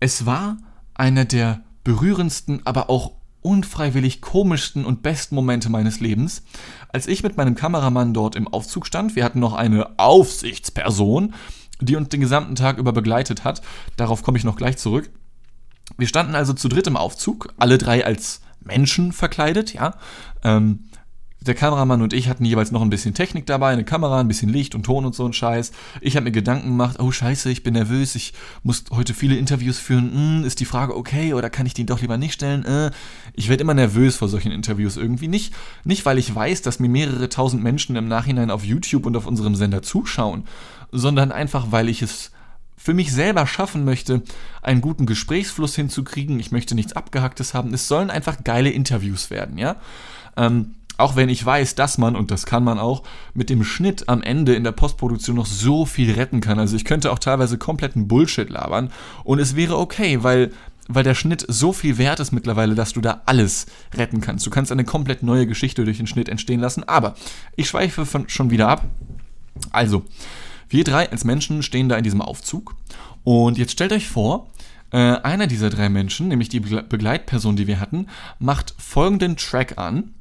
es 0.00 0.26
war 0.26 0.56
einer 0.92 1.24
der 1.24 1.62
berührendsten, 1.84 2.62
aber 2.64 2.90
auch 2.90 3.12
unfreiwillig 3.44 4.22
komischsten 4.22 4.84
und 4.86 5.02
besten 5.02 5.34
Momente 5.34 5.68
meines 5.68 6.00
Lebens, 6.00 6.42
als 6.88 7.06
ich 7.06 7.22
mit 7.22 7.36
meinem 7.36 7.54
Kameramann 7.54 8.14
dort 8.14 8.36
im 8.36 8.48
Aufzug 8.48 8.86
stand. 8.86 9.16
Wir 9.16 9.24
hatten 9.24 9.38
noch 9.38 9.52
eine 9.52 9.98
Aufsichtsperson, 9.98 11.34
die 11.80 11.96
uns 11.96 12.08
den 12.08 12.20
gesamten 12.20 12.54
Tag 12.54 12.78
über 12.78 12.92
begleitet 12.92 13.44
hat. 13.44 13.60
Darauf 13.96 14.22
komme 14.22 14.38
ich 14.38 14.44
noch 14.44 14.56
gleich 14.56 14.78
zurück. 14.78 15.10
Wir 15.98 16.06
standen 16.06 16.34
also 16.34 16.54
zu 16.54 16.68
dritt 16.68 16.86
im 16.86 16.96
Aufzug, 16.96 17.52
alle 17.58 17.76
drei 17.76 18.06
als 18.06 18.40
Menschen 18.60 19.12
verkleidet, 19.12 19.74
ja. 19.74 19.94
Ähm, 20.42 20.88
der 21.46 21.54
Kameramann 21.54 22.02
und 22.02 22.12
ich 22.12 22.28
hatten 22.28 22.44
jeweils 22.44 22.70
noch 22.70 22.82
ein 22.82 22.90
bisschen 22.90 23.14
Technik 23.14 23.46
dabei, 23.46 23.72
eine 23.72 23.84
Kamera, 23.84 24.20
ein 24.20 24.28
bisschen 24.28 24.48
Licht 24.48 24.74
und 24.74 24.84
Ton 24.84 25.04
und 25.04 25.14
so 25.14 25.26
ein 25.26 25.32
Scheiß. 25.32 25.72
Ich 26.00 26.16
habe 26.16 26.24
mir 26.24 26.32
Gedanken 26.32 26.68
gemacht, 26.68 26.98
oh 27.00 27.10
scheiße, 27.10 27.50
ich 27.50 27.62
bin 27.62 27.74
nervös, 27.74 28.14
ich 28.14 28.32
muss 28.62 28.84
heute 28.90 29.14
viele 29.14 29.36
Interviews 29.36 29.78
führen. 29.78 30.12
Hm, 30.12 30.44
ist 30.44 30.60
die 30.60 30.64
Frage 30.64 30.96
okay 30.96 31.34
oder 31.34 31.50
kann 31.50 31.66
ich 31.66 31.74
die 31.74 31.86
doch 31.86 32.00
lieber 32.00 32.16
nicht 32.16 32.34
stellen? 32.34 32.64
Äh, 32.64 32.90
ich 33.34 33.48
werde 33.48 33.62
immer 33.62 33.74
nervös 33.74 34.16
vor 34.16 34.28
solchen 34.28 34.52
Interviews 34.52 34.96
irgendwie. 34.96 35.28
Nicht, 35.28 35.54
nicht, 35.84 36.06
weil 36.06 36.18
ich 36.18 36.34
weiß, 36.34 36.62
dass 36.62 36.80
mir 36.80 36.88
mehrere 36.88 37.28
tausend 37.28 37.62
Menschen 37.62 37.96
im 37.96 38.08
Nachhinein 38.08 38.50
auf 38.50 38.64
YouTube 38.64 39.06
und 39.06 39.16
auf 39.16 39.26
unserem 39.26 39.54
Sender 39.54 39.82
zuschauen, 39.82 40.44
sondern 40.92 41.32
einfach, 41.32 41.66
weil 41.70 41.88
ich 41.88 42.02
es 42.02 42.30
für 42.76 42.94
mich 42.94 43.12
selber 43.12 43.46
schaffen 43.46 43.84
möchte, 43.84 44.22
einen 44.62 44.80
guten 44.80 45.06
Gesprächsfluss 45.06 45.74
hinzukriegen. 45.74 46.38
Ich 46.38 46.52
möchte 46.52 46.74
nichts 46.74 46.92
Abgehacktes 46.92 47.54
haben. 47.54 47.72
Es 47.72 47.88
sollen 47.88 48.10
einfach 48.10 48.44
geile 48.44 48.70
Interviews 48.70 49.30
werden, 49.30 49.56
ja. 49.58 49.76
Ähm, 50.36 50.74
auch 50.96 51.16
wenn 51.16 51.28
ich 51.28 51.44
weiß, 51.44 51.74
dass 51.74 51.98
man, 51.98 52.16
und 52.16 52.30
das 52.30 52.46
kann 52.46 52.64
man 52.64 52.78
auch, 52.78 53.02
mit 53.34 53.50
dem 53.50 53.64
Schnitt 53.64 54.08
am 54.08 54.22
Ende 54.22 54.54
in 54.54 54.64
der 54.64 54.72
Postproduktion 54.72 55.36
noch 55.36 55.46
so 55.46 55.86
viel 55.86 56.12
retten 56.12 56.40
kann. 56.40 56.58
Also 56.58 56.76
ich 56.76 56.84
könnte 56.84 57.10
auch 57.12 57.18
teilweise 57.18 57.58
kompletten 57.58 58.08
Bullshit 58.08 58.48
labern 58.48 58.90
und 59.24 59.38
es 59.38 59.56
wäre 59.56 59.78
okay, 59.78 60.22
weil 60.22 60.50
weil 60.88 61.02
der 61.02 61.14
Schnitt 61.14 61.44
so 61.48 61.72
viel 61.72 61.96
wert 61.98 62.20
ist 62.20 62.32
mittlerweile, 62.32 62.74
dass 62.74 62.92
du 62.92 63.00
da 63.00 63.22
alles 63.26 63.66
retten 63.94 64.20
kannst. 64.20 64.44
Du 64.44 64.50
kannst 64.50 64.70
eine 64.70 64.84
komplett 64.84 65.22
neue 65.22 65.46
Geschichte 65.46 65.84
durch 65.84 65.96
den 65.96 66.06
Schnitt 66.06 66.28
entstehen 66.28 66.60
lassen. 66.60 66.84
Aber 66.84 67.14
ich 67.56 67.68
schweife 67.68 68.04
von, 68.04 68.28
schon 68.28 68.50
wieder 68.50 68.68
ab. 68.68 68.84
Also, 69.70 70.04
wir 70.68 70.84
drei 70.84 71.10
als 71.10 71.24
Menschen 71.24 71.62
stehen 71.62 71.88
da 71.88 71.96
in 71.96 72.04
diesem 72.04 72.20
Aufzug. 72.20 72.74
Und 73.22 73.56
jetzt 73.56 73.72
stellt 73.72 73.92
euch 73.92 74.08
vor, 74.08 74.50
äh, 74.90 74.98
einer 74.98 75.46
dieser 75.46 75.70
drei 75.70 75.88
Menschen, 75.88 76.28
nämlich 76.28 76.48
die 76.48 76.60
Begleitperson, 76.60 77.56
die 77.56 77.66
wir 77.66 77.80
hatten, 77.80 78.08
macht 78.38 78.74
folgenden 78.78 79.36
Track 79.36 79.78
an. 79.78 80.13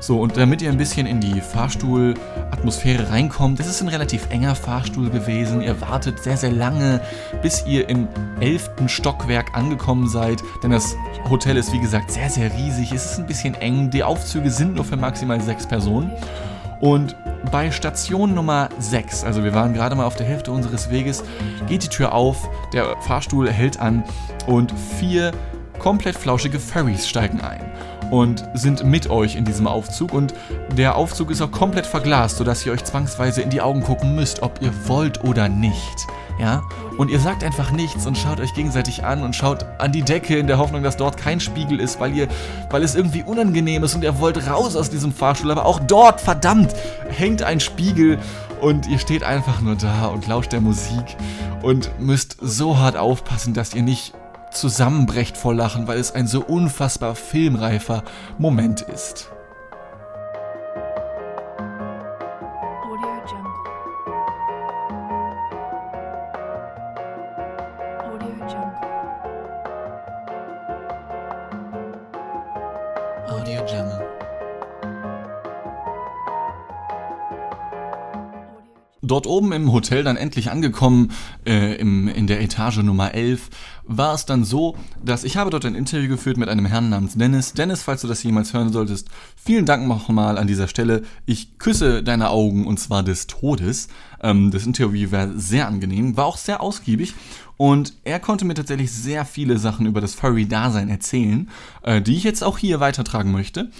So, 0.00 0.18
und 0.18 0.38
damit 0.38 0.62
ihr 0.62 0.70
ein 0.70 0.78
bisschen 0.78 1.06
in 1.06 1.20
die 1.20 1.42
Fahrstuhlatmosphäre 1.42 3.10
reinkommt, 3.10 3.60
es 3.60 3.66
ist 3.66 3.82
ein 3.82 3.88
relativ 3.88 4.30
enger 4.30 4.54
Fahrstuhl 4.54 5.10
gewesen. 5.10 5.60
Ihr 5.60 5.78
wartet 5.82 6.22
sehr, 6.22 6.38
sehr 6.38 6.50
lange, 6.50 7.02
bis 7.42 7.66
ihr 7.66 7.86
im 7.90 8.08
elften 8.40 8.88
Stockwerk 8.88 9.54
angekommen 9.54 10.08
seid. 10.08 10.42
Denn 10.62 10.70
das 10.70 10.96
Hotel 11.28 11.58
ist, 11.58 11.70
wie 11.74 11.80
gesagt, 11.80 12.10
sehr, 12.10 12.30
sehr 12.30 12.50
riesig. 12.54 12.92
Es 12.92 13.12
ist 13.12 13.18
ein 13.18 13.26
bisschen 13.26 13.54
eng. 13.54 13.90
Die 13.90 14.02
Aufzüge 14.02 14.50
sind 14.50 14.74
nur 14.74 14.86
für 14.86 14.96
maximal 14.96 15.38
sechs 15.42 15.66
Personen. 15.66 16.10
Und 16.80 17.14
bei 17.52 17.70
Station 17.70 18.34
Nummer 18.34 18.70
6, 18.78 19.24
also 19.24 19.44
wir 19.44 19.52
waren 19.52 19.74
gerade 19.74 19.94
mal 19.94 20.06
auf 20.06 20.16
der 20.16 20.26
Hälfte 20.26 20.50
unseres 20.50 20.90
Weges, 20.90 21.22
geht 21.68 21.82
die 21.82 21.88
Tür 21.88 22.14
auf, 22.14 22.48
der 22.72 22.96
Fahrstuhl 23.02 23.50
hält 23.50 23.78
an 23.78 24.02
und 24.46 24.72
vier 24.98 25.32
komplett 25.78 26.16
flauschige 26.16 26.58
Furries 26.58 27.06
steigen 27.06 27.42
ein 27.42 27.60
und 28.10 28.44
sind 28.54 28.84
mit 28.84 29.08
euch 29.08 29.36
in 29.36 29.44
diesem 29.44 29.66
Aufzug. 29.66 30.12
Und 30.12 30.34
der 30.76 30.96
Aufzug 30.96 31.30
ist 31.30 31.40
auch 31.40 31.50
komplett 31.50 31.86
verglast, 31.86 32.38
sodass 32.38 32.66
ihr 32.66 32.72
euch 32.72 32.84
zwangsweise 32.84 33.42
in 33.42 33.50
die 33.50 33.60
Augen 33.60 33.82
gucken 33.82 34.14
müsst, 34.14 34.42
ob 34.42 34.60
ihr 34.60 34.72
wollt 34.86 35.24
oder 35.24 35.48
nicht. 35.48 36.06
Ja? 36.40 36.62
Und 36.96 37.10
ihr 37.10 37.20
sagt 37.20 37.44
einfach 37.44 37.70
nichts 37.70 38.06
und 38.06 38.16
schaut 38.16 38.40
euch 38.40 38.54
gegenseitig 38.54 39.04
an 39.04 39.22
und 39.22 39.36
schaut 39.36 39.64
an 39.78 39.92
die 39.92 40.02
Decke 40.02 40.36
in 40.38 40.46
der 40.46 40.58
Hoffnung, 40.58 40.82
dass 40.82 40.96
dort 40.96 41.16
kein 41.16 41.40
Spiegel 41.40 41.80
ist, 41.80 42.00
weil 42.00 42.14
ihr, 42.14 42.28
weil 42.70 42.82
es 42.82 42.94
irgendwie 42.94 43.22
unangenehm 43.22 43.84
ist 43.84 43.94
und 43.94 44.02
ihr 44.02 44.18
wollt 44.18 44.48
raus 44.48 44.76
aus 44.76 44.90
diesem 44.90 45.12
Fahrstuhl. 45.12 45.50
Aber 45.50 45.66
auch 45.66 45.80
dort, 45.80 46.20
verdammt, 46.20 46.74
hängt 47.08 47.42
ein 47.42 47.60
Spiegel 47.60 48.18
und 48.60 48.86
ihr 48.88 48.98
steht 48.98 49.22
einfach 49.22 49.60
nur 49.60 49.76
da 49.76 50.06
und 50.06 50.26
lauscht 50.26 50.52
der 50.52 50.60
Musik 50.60 51.16
und 51.62 51.90
müsst 51.98 52.36
so 52.40 52.78
hart 52.78 52.96
aufpassen, 52.96 53.54
dass 53.54 53.74
ihr 53.74 53.82
nicht 53.82 54.14
zusammenbrecht 54.50 55.36
vor 55.36 55.54
Lachen, 55.54 55.86
weil 55.86 55.98
es 55.98 56.14
ein 56.14 56.26
so 56.26 56.42
unfassbar 56.42 57.14
filmreifer 57.14 58.02
Moment 58.38 58.82
ist. 58.82 59.30
Dort 79.10 79.26
oben 79.26 79.50
im 79.52 79.72
Hotel 79.72 80.04
dann 80.04 80.16
endlich 80.16 80.50
angekommen, 80.52 81.10
äh, 81.44 81.74
im, 81.76 82.06
in 82.06 82.28
der 82.28 82.40
Etage 82.40 82.78
Nummer 82.78 83.12
11, 83.12 83.50
war 83.84 84.14
es 84.14 84.24
dann 84.24 84.44
so, 84.44 84.76
dass 85.02 85.24
ich 85.24 85.36
habe 85.36 85.50
dort 85.50 85.64
ein 85.64 85.74
Interview 85.74 86.08
geführt 86.08 86.36
mit 86.36 86.48
einem 86.48 86.64
Herrn 86.64 86.90
namens 86.90 87.14
Dennis. 87.14 87.52
Dennis, 87.52 87.82
falls 87.82 88.02
du 88.02 88.06
das 88.06 88.22
jemals 88.22 88.54
hören 88.54 88.72
solltest, 88.72 89.08
vielen 89.34 89.66
Dank 89.66 89.88
nochmal 89.88 90.38
an 90.38 90.46
dieser 90.46 90.68
Stelle. 90.68 91.02
Ich 91.26 91.58
küsse 91.58 92.04
deine 92.04 92.30
Augen 92.30 92.68
und 92.68 92.78
zwar 92.78 93.02
des 93.02 93.26
Todes. 93.26 93.88
Ähm, 94.22 94.52
das 94.52 94.64
Interview 94.64 95.10
war 95.10 95.28
sehr 95.36 95.66
angenehm, 95.66 96.16
war 96.16 96.26
auch 96.26 96.36
sehr 96.36 96.60
ausgiebig 96.60 97.14
und 97.56 97.94
er 98.04 98.20
konnte 98.20 98.44
mir 98.44 98.54
tatsächlich 98.54 98.92
sehr 98.92 99.24
viele 99.24 99.58
Sachen 99.58 99.86
über 99.86 100.00
das 100.00 100.14
Furry-Dasein 100.14 100.88
erzählen, 100.88 101.50
äh, 101.82 102.00
die 102.00 102.16
ich 102.16 102.22
jetzt 102.22 102.44
auch 102.44 102.58
hier 102.58 102.78
weitertragen 102.78 103.32
möchte. 103.32 103.70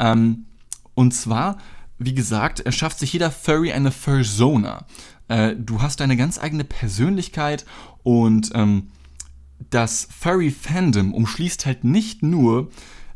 Ähm, 0.00 0.46
und 0.94 1.14
zwar 1.14 1.58
wie 2.00 2.14
gesagt, 2.14 2.60
erschafft 2.60 2.98
sich 2.98 3.12
jeder 3.12 3.30
Furry 3.30 3.72
eine 3.72 3.92
Fursona. 3.92 4.86
Äh, 5.28 5.54
du 5.54 5.82
hast 5.82 6.00
deine 6.00 6.16
ganz 6.16 6.38
eigene 6.38 6.64
Persönlichkeit 6.64 7.66
und 8.02 8.50
ähm, 8.54 8.90
das 9.68 10.08
Furry-Fandom 10.18 11.12
umschließt 11.12 11.66
halt 11.66 11.84
nicht 11.84 12.22
nur 12.22 12.70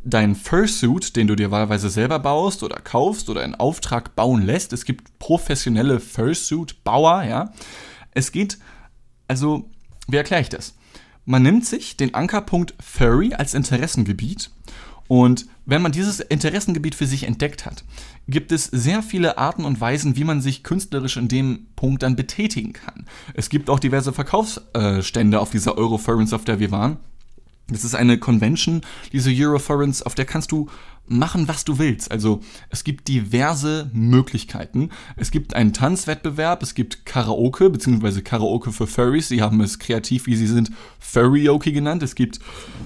deinen 0.05 0.35
Fursuit, 0.35 1.17
den 1.17 1.27
du 1.27 1.35
dir 1.35 1.51
wahlweise 1.51 1.89
selber 1.89 2.19
baust 2.19 2.63
oder 2.63 2.77
kaufst 2.77 3.31
oder 3.31 3.43
in 3.43 3.55
Auftrag 3.55 4.15
bauen 4.15 4.43
lässt. 4.43 4.75
Es 4.75 4.85
gibt 4.85 5.19
professionelle 5.19 5.99
Fursuit-Bauer, 5.99 7.23
ja. 7.23 7.53
Es 8.11 8.33
geht, 8.33 8.59
also, 9.29 9.71
wie 10.07 10.17
erkläre 10.17 10.43
ich 10.43 10.51
das? 10.51 10.75
Man 11.25 11.43
nimmt 11.43 11.65
sich 11.65 11.97
den 11.97 12.13
Ankerpunkt 12.13 12.75
Furry 12.81 13.33
als 13.33 13.55
Interessengebiet 13.55 14.51
und 15.09 15.47
wenn 15.67 15.83
man 15.83 15.93
dieses 15.93 16.21
Interessengebiet 16.21 16.95
für 16.95 17.07
sich 17.07 17.25
entdeckt 17.25 17.67
hat, 17.67 17.85
gibt 18.29 18.53
es 18.53 18.65
sehr 18.65 19.03
viele 19.03 19.39
Arten 19.39 19.65
und 19.65 19.81
Weisen, 19.81 20.17
wie 20.17 20.25
man 20.25 20.41
sich 20.41 20.63
künstlerisch 20.63 21.17
in 21.17 21.29
dem 21.29 21.67
Punkt 21.77 22.03
dann 22.03 22.17
betätigen 22.17 22.73
kann. 22.73 23.07
Es 23.35 23.49
gibt 23.49 23.69
auch 23.69 23.79
diverse 23.79 24.13
Verkaufsstände 24.13 25.41
auf 25.41 25.51
dieser 25.51 25.77
Euroforums, 25.77 26.33
auf 26.33 26.45
der 26.45 26.59
wir 26.59 26.71
waren. 26.71 26.99
Das 27.69 27.83
ist 27.83 27.95
eine 27.95 28.19
Convention, 28.19 28.83
diese 29.13 29.31
Euroforums, 29.31 30.03
auf 30.03 30.15
der 30.15 30.27
kannst 30.27 30.53
du 30.53 30.69
machen, 31.07 31.49
was 31.49 31.65
du 31.65 31.79
willst. 31.79 32.11
Also 32.11 32.41
es 32.71 32.85
gibt 32.85 33.09
diverse 33.09 33.91
Möglichkeiten. 33.93 34.91
Es 35.17 35.31
gibt 35.31 35.55
einen 35.55 35.73
Tanzwettbewerb, 35.73 36.63
es 36.63 36.75
gibt 36.75 37.07
Karaoke, 37.07 37.71
beziehungsweise 37.71 38.23
Karaoke 38.23 38.73
für 38.73 38.87
Furries. 38.87 39.29
Sie 39.29 39.43
haben 39.43 39.61
es 39.61 39.79
kreativ, 39.79 40.27
wie 40.27 40.37
sie 40.37 40.47
sind, 40.47 40.73
Furryoke 40.99 41.73
genannt. 41.73 42.03
Es 42.03 42.15
gibt 42.15 42.39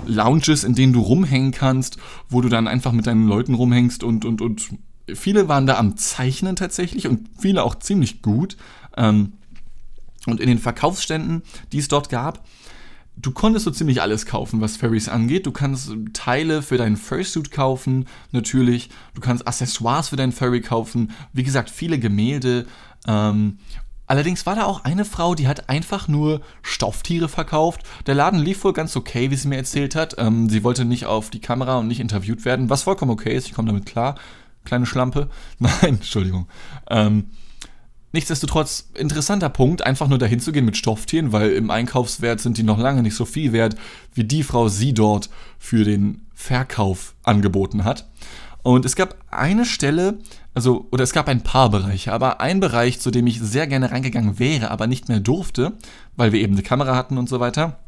Lounges, 0.07 0.65
in 0.65 0.75
denen 0.75 0.93
du 0.93 1.01
rumhängen 1.01 1.53
kannst, 1.53 1.99
wo 2.29 2.41
du 2.41 2.49
dann 2.49 2.69
einfach 2.69 2.93
mit 2.93 3.07
deinen 3.07 3.27
Leuten 3.27 3.55
rumhängst 3.55 4.03
und, 4.05 4.25
und, 4.25 4.41
und 4.41 4.69
viele 5.15 5.49
waren 5.49 5.67
da 5.67 5.79
am 5.79 5.97
Zeichnen 5.97 6.57
tatsächlich 6.57 7.07
und 7.07 7.29
viele 7.39 7.63
auch 7.63 7.77
ziemlich 7.77 8.23
gut. 8.23 8.57
Ähm, 8.97 9.33
und 10.27 10.41
in 10.41 10.49
den 10.49 10.59
Verkaufsständen, 10.59 11.43
die 11.73 11.79
es 11.79 11.89
dort 11.89 12.09
gab, 12.11 12.45
du 13.21 13.33
konntest 13.33 13.65
so 13.65 13.71
ziemlich 13.71 14.03
alles 14.03 14.27
kaufen, 14.27 14.61
was 14.61 14.77
Furries 14.77 15.09
angeht. 15.09 15.47
Du 15.47 15.53
kannst 15.53 15.91
Teile 16.13 16.63
für 16.63 16.77
deinen 16.77 16.97
Fursuit 16.97 17.51
kaufen, 17.51 18.07
natürlich. 18.33 18.91
Du 19.15 19.21
kannst 19.21 19.47
Accessoires 19.47 20.09
für 20.09 20.17
deinen 20.17 20.33
Furry 20.33 20.61
kaufen. 20.61 21.13
Wie 21.33 21.43
gesagt, 21.43 21.71
viele 21.71 21.99
Gemälde. 21.99 22.67
Ähm, 23.07 23.59
allerdings 24.07 24.47
war 24.47 24.57
da 24.57 24.65
auch 24.65 24.85
eine 24.85 25.05
Frau, 25.05 25.35
die 25.35 25.49
hat 25.49 25.69
einfach 25.69 26.09
nur 26.09 26.41
Stofftiere 26.63 27.29
verkauft. 27.29 27.83
Der 28.07 28.15
Laden 28.15 28.41
lief 28.41 28.65
wohl 28.65 28.73
ganz 28.73 28.97
okay, 28.97 29.31
wie 29.31 29.37
sie 29.37 29.49
mir 29.49 29.57
erzählt 29.57 29.95
hat. 29.95 30.17
Ähm, 30.19 30.49
sie 30.49 30.63
wollte 30.63 30.85
nicht 30.85 31.07
auf 31.07 31.31
die 31.31 31.41
Kamera 31.41 31.79
und 31.79 31.89
nicht 31.89 32.01
interviewt 32.01 32.45
werden, 32.45 32.71
was 32.71 32.83
vollkommen 32.83 33.11
okay 33.11 33.35
ist. 33.35 33.47
Ich 33.47 33.55
komme 33.55 33.69
damit 33.69 33.87
klar. 33.87 34.17
Kleine 34.69 34.87
Schlampe. 34.87 35.31
Nein, 35.59 35.73
Entschuldigung. 35.83 36.47
Ähm, 36.91 37.31
Nichtsdestotrotz, 38.13 38.89
interessanter 38.95 39.51
Punkt, 39.51 39.85
einfach 39.85 40.09
nur 40.09 40.17
dahin 40.17 40.41
zu 40.41 40.51
gehen 40.51 40.65
mit 40.65 40.79
Stofftieren, 40.79 41.33
weil 41.33 41.51
im 41.51 41.71
Einkaufswert 41.71 42.41
sind 42.41 42.57
die 42.57 42.63
noch 42.63 42.79
lange 42.79 43.03
nicht 43.03 43.15
so 43.15 43.27
viel 43.27 43.53
wert, 43.53 43.77
wie 44.15 44.25
die 44.25 44.43
Frau 44.43 44.69
sie 44.69 44.95
dort 44.95 45.29
für 45.59 45.85
den 45.85 46.27
Verkauf 46.35 47.15
angeboten 47.23 47.85
hat. 47.85 48.09
Und 48.63 48.87
es 48.87 48.97
gab 48.97 49.17
eine 49.31 49.67
Stelle, 49.67 50.19
also, 50.55 50.87
oder 50.91 51.05
es 51.05 51.13
gab 51.13 51.29
ein 51.29 51.43
paar 51.43 51.71
Bereiche, 51.71 52.13
aber 52.13 52.41
ein 52.41 52.61
Bereich, 52.61 52.99
zu 52.99 53.11
dem 53.11 53.27
ich 53.27 53.41
sehr 53.41 53.67
gerne 53.67 53.91
reingegangen 53.91 54.39
wäre, 54.39 54.71
aber 54.71 54.87
nicht 54.87 55.11
mehr 55.11 55.21
durfte, 55.21 55.75
weil 56.17 56.33
wir 56.33 56.41
eben 56.41 56.55
eine 56.55 56.63
Kamera 56.63 56.97
hatten 56.97 57.19
und 57.19 57.29
so 57.29 57.41
weiter, 57.41 57.79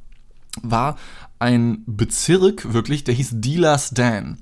war 0.63 0.97
ein 1.39 1.83
Bezirk 1.87 2.75
wirklich, 2.75 3.05
der 3.05 3.15
hieß 3.15 3.31
Dealer's 3.41 3.91
Dan. 3.91 4.39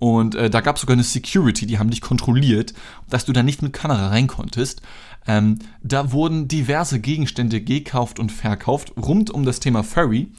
Und 0.00 0.34
äh, 0.34 0.50
da 0.50 0.60
gab 0.62 0.76
es 0.76 0.80
sogar 0.80 0.94
eine 0.94 1.04
Security, 1.04 1.66
die 1.66 1.78
haben 1.78 1.90
dich 1.90 2.00
kontrolliert, 2.00 2.74
dass 3.08 3.26
du 3.26 3.32
da 3.32 3.44
nicht 3.44 3.62
mit 3.62 3.72
Kamera 3.72 4.08
rein 4.08 4.26
konntest. 4.26 4.82
Ähm, 5.28 5.58
da 5.82 6.10
wurden 6.10 6.48
diverse 6.48 6.98
Gegenstände 6.98 7.60
gekauft 7.60 8.18
und 8.18 8.32
verkauft 8.32 8.94
rund 8.96 9.30
um 9.30 9.44
das 9.44 9.60
Thema 9.60 9.84
Furry 9.84 10.32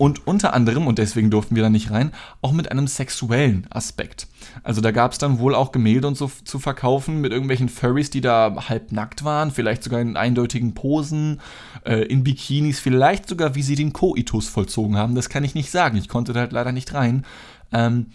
und 0.00 0.26
unter 0.26 0.54
anderem, 0.54 0.86
und 0.86 0.98
deswegen 0.98 1.30
durften 1.30 1.56
wir 1.56 1.62
da 1.62 1.68
nicht 1.68 1.90
rein, 1.90 2.12
auch 2.40 2.52
mit 2.52 2.70
einem 2.70 2.86
sexuellen 2.86 3.66
Aspekt. 3.68 4.28
Also 4.62 4.80
da 4.80 4.92
gab 4.92 5.12
es 5.12 5.18
dann 5.18 5.38
wohl 5.38 5.54
auch 5.54 5.72
Gemälde 5.72 6.08
und 6.08 6.16
so 6.16 6.30
zu 6.42 6.58
verkaufen 6.58 7.20
mit 7.20 7.32
irgendwelchen 7.32 7.68
Furries, 7.68 8.08
die 8.08 8.22
da 8.22 8.64
halb 8.70 8.92
nackt 8.92 9.24
waren, 9.24 9.50
vielleicht 9.50 9.82
sogar 9.82 10.00
in 10.00 10.16
eindeutigen 10.16 10.72
Posen, 10.72 11.42
äh, 11.84 12.02
in 12.04 12.24
Bikinis, 12.24 12.80
vielleicht 12.80 13.28
sogar 13.28 13.54
wie 13.54 13.62
sie 13.62 13.76
den 13.76 13.92
Koitus 13.92 14.48
vollzogen 14.48 14.96
haben. 14.96 15.14
Das 15.14 15.28
kann 15.28 15.44
ich 15.44 15.54
nicht 15.54 15.70
sagen, 15.70 15.98
ich 15.98 16.08
konnte 16.08 16.32
da 16.32 16.40
halt 16.40 16.52
leider 16.52 16.72
nicht 16.72 16.94
rein. 16.94 17.26
Ähm, 17.70 18.06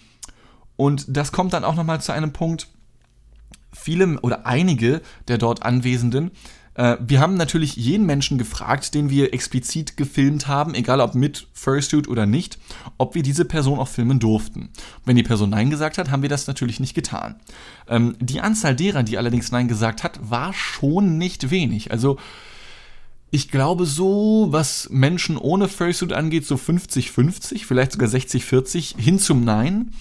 und 0.76 1.06
das 1.08 1.32
kommt 1.32 1.54
dann 1.54 1.64
auch 1.64 1.76
nochmal 1.76 2.02
zu 2.02 2.12
einem 2.12 2.34
Punkt, 2.34 2.68
viele 3.72 4.20
oder 4.22 4.46
einige 4.46 5.02
der 5.28 5.38
dort 5.38 5.64
Anwesenden, 5.64 6.32
äh, 6.76 6.98
wir 7.06 7.20
haben 7.20 7.36
natürlich 7.36 7.76
jeden 7.76 8.06
Menschen 8.06 8.38
gefragt, 8.38 8.94
den 8.94 9.10
wir 9.10 9.34
explizit 9.34 9.98
gefilmt 9.98 10.48
haben, 10.48 10.76
egal 10.76 11.02
ob 11.02 11.16
mit 11.16 11.48
Fursuit 11.54 12.08
oder 12.08 12.26
nicht, 12.26 12.60
ob 12.98 13.16
wir 13.16 13.24
diese 13.24 13.46
Person 13.46 13.80
auch 13.80 13.88
filmen 13.88 14.20
durften. 14.20 14.70
Wenn 15.06 15.16
die 15.16 15.24
Person 15.24 15.50
Nein 15.50 15.70
gesagt 15.70 15.98
hat, 15.98 16.12
haben 16.12 16.22
wir 16.22 16.30
das 16.30 16.48
natürlich 16.48 16.80
nicht 16.80 16.94
getan. 16.94 17.36
Ähm, 17.88 18.16
die 18.20 18.42
Anzahl 18.42 18.76
derer, 18.76 19.04
die 19.04 19.18
allerdings 19.18 19.52
Nein 19.52 19.68
gesagt 19.68 20.04
hat, 20.04 20.20
war 20.30 20.54
schon 20.54 21.18
nicht 21.18 21.50
wenig. 21.50 21.92
Also 21.92 22.18
ich 23.32 23.50
glaube 23.50 23.86
so, 23.86 24.48
was 24.52 24.90
Menschen 24.92 25.38
ohne 25.38 25.68
Fursuit 25.68 26.14
angeht, 26.14 26.46
so 26.46 26.56
50-50, 26.56 27.66
vielleicht 27.66 27.94
sogar 27.94 28.10
60-40 28.10 29.00
hin 29.00 29.20
zum 29.20 29.44
Nein. 29.44 29.92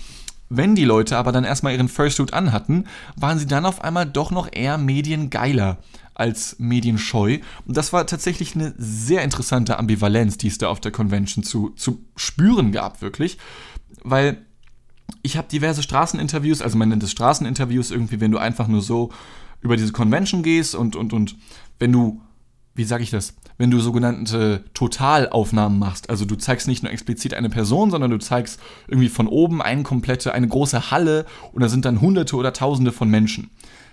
Wenn 0.56 0.74
die 0.74 0.84
Leute 0.84 1.16
aber 1.16 1.32
dann 1.32 1.44
erstmal 1.44 1.72
ihren 1.72 1.88
Fursuit 1.88 2.32
anhatten, 2.32 2.84
waren 3.16 3.38
sie 3.38 3.46
dann 3.46 3.66
auf 3.66 3.82
einmal 3.82 4.06
doch 4.06 4.30
noch 4.30 4.48
eher 4.52 4.78
mediengeiler 4.78 5.78
als 6.14 6.56
medienscheu. 6.58 7.38
Und 7.66 7.76
das 7.76 7.92
war 7.92 8.06
tatsächlich 8.06 8.54
eine 8.54 8.74
sehr 8.78 9.22
interessante 9.22 9.78
Ambivalenz, 9.78 10.38
die 10.38 10.48
es 10.48 10.58
da 10.58 10.68
auf 10.68 10.80
der 10.80 10.92
Convention 10.92 11.42
zu, 11.44 11.70
zu 11.70 12.04
spüren 12.16 12.72
gab, 12.72 13.02
wirklich. 13.02 13.38
Weil 14.02 14.44
ich 15.22 15.36
habe 15.36 15.48
diverse 15.48 15.82
Straßeninterviews, 15.82 16.62
also 16.62 16.78
man 16.78 16.88
nennt 16.88 17.02
es 17.02 17.10
Straßeninterviews 17.10 17.90
irgendwie, 17.90 18.20
wenn 18.20 18.30
du 18.30 18.38
einfach 18.38 18.68
nur 18.68 18.80
so 18.80 19.10
über 19.60 19.76
diese 19.76 19.92
Convention 19.92 20.42
gehst 20.42 20.74
und, 20.74 20.94
und, 20.94 21.12
und 21.12 21.36
wenn 21.78 21.90
du 21.90 22.20
wie 22.74 22.84
sage 22.84 23.02
ich 23.02 23.10
das, 23.10 23.34
wenn 23.56 23.70
du 23.70 23.80
sogenannte 23.80 24.64
Totalaufnahmen 24.74 25.78
machst, 25.78 26.10
also 26.10 26.24
du 26.24 26.36
zeigst 26.36 26.66
nicht 26.66 26.82
nur 26.82 26.92
explizit 26.92 27.34
eine 27.34 27.50
Person, 27.50 27.90
sondern 27.90 28.10
du 28.10 28.18
zeigst 28.18 28.60
irgendwie 28.88 29.08
von 29.08 29.28
oben 29.28 29.62
eine 29.62 29.84
komplette, 29.84 30.34
eine 30.34 30.48
große 30.48 30.90
Halle 30.90 31.24
und 31.52 31.62
da 31.62 31.68
sind 31.68 31.84
dann 31.84 32.00
hunderte 32.00 32.36
oder 32.36 32.52
tausende 32.52 32.92
von 32.92 33.08
Menschen. 33.08 33.50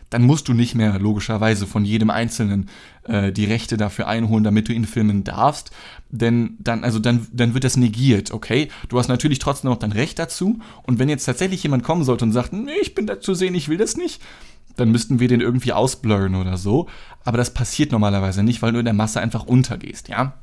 Dann 0.10 0.24
musst 0.24 0.50
du 0.50 0.54
nicht 0.54 0.76
mehr 0.76 1.00
logischerweise 1.00 1.66
von 1.66 1.86
jedem 1.86 2.10
Einzelnen 2.10 2.70
äh, 3.04 3.32
die 3.32 3.46
Rechte 3.46 3.78
dafür 3.78 4.08
einholen, 4.08 4.44
damit 4.44 4.68
du 4.68 4.74
ihn 4.74 4.86
filmen 4.86 5.24
darfst, 5.24 5.72
denn 6.10 6.58
dann, 6.60 6.84
also 6.84 7.00
dann, 7.00 7.28
dann 7.32 7.54
wird 7.54 7.64
das 7.64 7.78
negiert, 7.78 8.32
okay? 8.32 8.68
Du 8.90 9.00
hast 9.00 9.08
natürlich 9.08 9.40
trotzdem 9.40 9.70
noch 9.70 9.80
dein 9.80 9.94
Recht 9.94 10.20
dazu 10.20 10.60
und 10.84 11.00
wenn 11.00 11.08
jetzt 11.08 11.26
tatsächlich 11.26 11.64
jemand 11.64 11.84
kommen 11.84 12.04
sollte 12.04 12.26
und 12.26 12.34
sagt, 12.34 12.52
nee, 12.52 12.72
ich 12.82 12.94
bin 12.94 13.08
da 13.08 13.22
zu 13.22 13.34
sehen, 13.34 13.56
ich 13.56 13.70
will 13.70 13.78
das 13.78 13.96
nicht, 13.96 14.22
dann 14.82 14.92
müssten 14.92 15.20
wir 15.20 15.28
den 15.28 15.42
irgendwie 15.42 15.74
ausblurren 15.74 16.36
oder 16.36 16.58
so. 16.58 16.88
Aber 17.24 17.38
das 17.38 17.54
passiert 17.54 17.92
normalerweise 17.92 18.44
nicht, 18.44 18.62
weil 18.62 18.74
du 18.74 18.80
in 18.80 18.86
der 18.86 18.94
Masse 18.94 19.22
einfach 19.22 19.46
untergehst, 19.46 20.10
ja? 20.10 20.34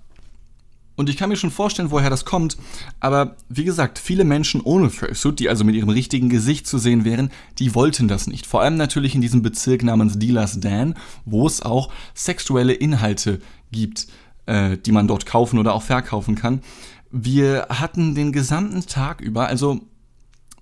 Und 0.98 1.08
ich 1.08 1.16
kann 1.16 1.28
mir 1.28 1.36
schon 1.36 1.52
vorstellen, 1.52 1.92
woher 1.92 2.10
das 2.10 2.24
kommt. 2.24 2.56
Aber 2.98 3.36
wie 3.48 3.62
gesagt, 3.62 4.00
viele 4.00 4.24
Menschen 4.24 4.60
ohne 4.60 4.90
Fursuit, 4.90 5.38
die 5.38 5.48
also 5.48 5.62
mit 5.62 5.76
ihrem 5.76 5.90
richtigen 5.90 6.28
Gesicht 6.28 6.66
zu 6.66 6.76
sehen 6.76 7.04
wären, 7.04 7.30
die 7.60 7.76
wollten 7.76 8.08
das 8.08 8.26
nicht. 8.26 8.46
Vor 8.46 8.62
allem 8.62 8.76
natürlich 8.76 9.14
in 9.14 9.20
diesem 9.20 9.42
Bezirk 9.42 9.84
namens 9.84 10.18
Dealers 10.18 10.58
Dan, 10.58 10.94
wo 11.24 11.46
es 11.46 11.62
auch 11.62 11.92
sexuelle 12.14 12.72
Inhalte 12.72 13.38
gibt, 13.70 14.08
äh, 14.46 14.76
die 14.76 14.90
man 14.90 15.06
dort 15.06 15.24
kaufen 15.24 15.60
oder 15.60 15.72
auch 15.72 15.82
verkaufen 15.82 16.34
kann. 16.34 16.62
Wir 17.12 17.66
hatten 17.68 18.16
den 18.16 18.32
gesamten 18.32 18.84
Tag 18.86 19.20
über, 19.20 19.46
also, 19.46 19.80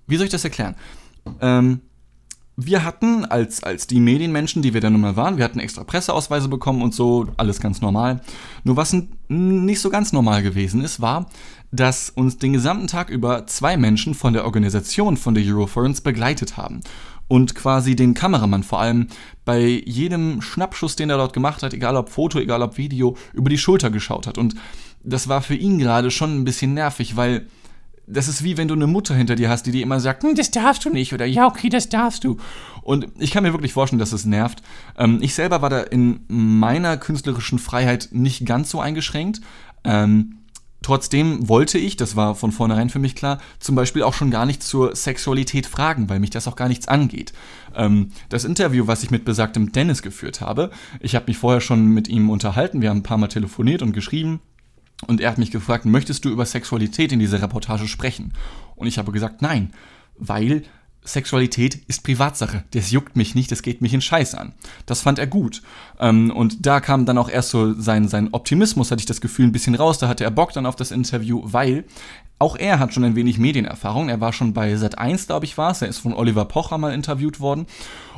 wie 0.07 0.17
soll 0.17 0.27
ich 0.27 0.33
das 0.33 0.45
erklären? 0.45 0.77
Ähm, 1.41 1.81
wir 2.57 2.85
hatten 2.85 3.27
als, 3.27 3.63
als 3.63 3.87
die 3.87 4.01
Medienmenschen, 4.01 4.63
die 4.63 4.73
wir 4.73 4.81
da 4.81 4.89
nun 4.89 5.03
mal 5.03 5.17
waren, 5.17 5.37
wir 5.37 5.45
hatten 5.45 5.59
extra 5.59 5.85
Presseausweise 5.85 6.49
bekommen 6.49 6.81
und 6.83 6.95
so, 6.95 7.27
alles 7.37 7.61
ganz 7.61 7.83
normal. 7.83 8.23
Nur 8.65 8.77
was 8.77 8.97
nicht 9.29 9.81
so 9.81 9.91
ganz 9.91 10.13
normal 10.13 10.43
gewesen 10.43 10.83
ist, 10.83 11.01
war, 11.01 11.27
dass 11.71 12.09
uns 12.09 12.39
den 12.39 12.55
gesamten 12.55 12.87
Tag 12.87 13.11
über 13.11 13.47
zwei 13.47 13.77
Menschen 13.77 14.15
von 14.15 14.33
der 14.33 14.47
Organisation 14.47 15.19
von 15.19 15.35
der 15.35 15.45
Euroforens 15.45 16.01
begleitet 16.01 16.57
haben 16.57 16.81
und 17.29 17.55
quasi 17.55 17.95
den 17.95 18.15
Kameramann 18.15 18.63
vor 18.63 18.81
allem 18.81 19.09
bei 19.45 19.83
jedem 19.85 20.41
Schnappschuss, 20.41 20.97
den 20.97 21.11
er 21.11 21.19
dort 21.19 21.35
gemacht 21.35 21.63
hat, 21.63 21.75
egal 21.75 21.97
ob 21.97 22.09
Foto, 22.09 22.39
egal 22.39 22.63
ob 22.63 22.79
Video, 22.79 23.17
über 23.35 23.51
die 23.51 23.59
Schulter 23.59 23.91
geschaut 23.91 24.27
hat. 24.27 24.39
Und 24.39 24.55
das 25.03 25.29
war 25.29 25.43
für 25.43 25.55
ihn 25.55 25.79
gerade 25.79 26.11
schon 26.11 26.39
ein 26.39 26.45
bisschen 26.45 26.73
nervig, 26.73 27.17
weil 27.17 27.47
das 28.07 28.29
ist 28.29 28.45
wie 28.45 28.57
wenn 28.57 28.69
du 28.69 28.75
eine 28.75 28.87
Mutter 28.87 29.15
hinter 29.15 29.35
dir 29.35 29.49
hast, 29.49 29.65
die 29.65 29.73
dir 29.73 29.83
immer 29.83 30.01
sagt, 30.01 30.23
hm, 30.23 30.35
das 30.35 30.51
darfst 30.51 30.85
du 30.85 30.91
nicht 30.91 31.13
oder 31.13 31.27
ja, 31.27 31.47
okay, 31.47 31.69
das 31.69 31.89
darfst 31.89 32.25
du. 32.25 32.37
Und 32.83 33.09
ich 33.19 33.33
kann 33.33 33.43
mir 33.43 33.53
wirklich 33.53 33.73
vorstellen, 33.73 33.99
dass 33.99 34.13
es 34.13 34.25
nervt. 34.25 34.63
Ähm, 34.97 35.19
ich 35.21 35.35
selber 35.35 35.61
war 35.63 35.71
da 35.71 35.81
in 35.81 36.21
meiner 36.29 36.97
künstlerischen 36.97 37.59
Freiheit 37.59 38.09
nicht 38.13 38.47
ganz 38.47 38.71
so 38.71 38.81
eingeschränkt. 38.81 39.41
Ähm, 39.83 40.39
trotzdem 40.83 41.49
wollte 41.49 41.79
ich, 41.79 41.97
das 41.97 42.15
war 42.15 42.37
von 42.37 42.53
vornherein 42.53 42.91
für 42.91 43.01
mich 43.01 43.17
klar, 43.17 43.39
zum 43.59 43.75
Beispiel 43.75 44.05
auch 44.05 44.15
schon 44.15 44.31
gar 44.31 44.47
nicht 44.47 44.63
zur 44.63 44.95
Sexualität 44.95 45.67
fragen, 45.67 46.09
weil 46.09 46.21
mich 46.21 46.31
das 46.31 46.47
auch 46.47 46.55
gar 46.55 46.69
nichts 46.69 46.87
angeht. 46.87 47.33
Ähm, 47.75 48.13
das 48.29 48.45
Interview, 48.45 48.87
was 48.87 49.03
ich 49.03 49.11
mit 49.11 49.25
besagtem 49.25 49.73
Dennis 49.73 50.03
geführt 50.03 50.41
habe, 50.41 50.71
ich 51.01 51.17
habe 51.17 51.27
mich 51.27 51.39
vorher 51.39 51.61
schon 51.61 51.87
mit 51.89 52.07
ihm 52.07 52.31
unterhalten, 52.31 52.83
wir 52.83 52.91
haben 52.91 52.99
ein 52.99 53.03
paar 53.03 53.19
Mal 53.19 53.27
telefoniert 53.27 53.83
und 53.83 53.93
geschrieben. 53.93 54.41
Und 55.07 55.21
er 55.21 55.31
hat 55.31 55.39
mich 55.39 55.51
gefragt, 55.51 55.85
möchtest 55.85 56.25
du 56.25 56.31
über 56.31 56.47
Sexualität 56.47 57.13
in 57.13 57.19
dieser 57.19 57.43
Reportage 57.43 57.87
sprechen? 57.87 58.33
Und 58.77 58.87
ich 58.87 58.99
habe 58.99 59.13
gesagt, 59.13 59.43
nein, 59.43 59.73
weil 60.17 60.63
Sexualität 61.07 61.77
ist 61.87 62.03
Privatsache. 62.03 62.65
Das 62.73 62.91
juckt 62.91 63.17
mich 63.17 63.35
nicht, 63.35 63.51
das 63.53 63.63
geht 63.63 63.81
mich 63.81 63.95
in 63.95 64.01
Scheiß 64.01 64.35
an. 64.35 64.55
Das 64.87 65.03
fand 65.03 65.19
er 65.19 65.27
gut. 65.27 65.63
Ähm, 66.01 66.31
und 66.31 66.67
da 66.67 66.81
kam 66.81 67.07
dann 67.07 67.19
auch 67.19 67.29
erst 67.29 67.51
so 67.51 67.73
sein, 67.75 68.09
sein 68.09 68.31
Optimismus, 68.33 68.91
hatte 68.91 69.01
ich 69.01 69.07
das 69.07 69.21
Gefühl, 69.21 69.47
ein 69.47 69.53
bisschen 69.53 69.75
raus. 69.75 69.99
Da 69.99 70.09
hatte 70.09 70.25
er 70.25 70.31
Bock 70.31 70.53
dann 70.53 70.67
auf 70.67 70.77
das 70.77 70.91
Interview, 70.91 71.43
weil 71.45 71.85
auch 72.39 72.57
er 72.57 72.79
hat 72.79 72.93
schon 72.93 73.05
ein 73.05 73.17
wenig 73.17 73.39
Medienerfahrung. 73.39 74.09
Er 74.09 74.21
war 74.21 74.33
schon 74.33 74.53
bei 74.53 74.75
Sat1, 74.75 75.27
glaube 75.27 75.47
ich, 75.47 75.57
war 75.57 75.71
es. 75.71 75.83
Er 75.83 75.89
ist 75.89 75.99
von 75.99 76.13
Oliver 76.13 76.45
Pocher 76.45 76.77
mal 76.77 76.93
interviewt 76.93 77.41
worden. 77.41 77.67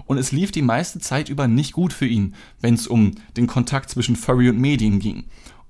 Und 0.06 0.18
es 0.18 0.32
lief 0.32 0.50
die 0.50 0.62
meiste 0.62 0.98
Zeit 0.98 1.28
über 1.28 1.46
nicht 1.46 1.72
gut 1.72 1.92
für 1.92 2.06
ihn, 2.06 2.34
wenn 2.60 2.74
es 2.74 2.86
um 2.86 3.12
den 3.36 3.46
Kontakt 3.46 3.90
zwischen 3.90 4.16
Furry 4.16 4.48
und 4.48 4.58
Medien 4.58 4.98
ging. 4.98 5.24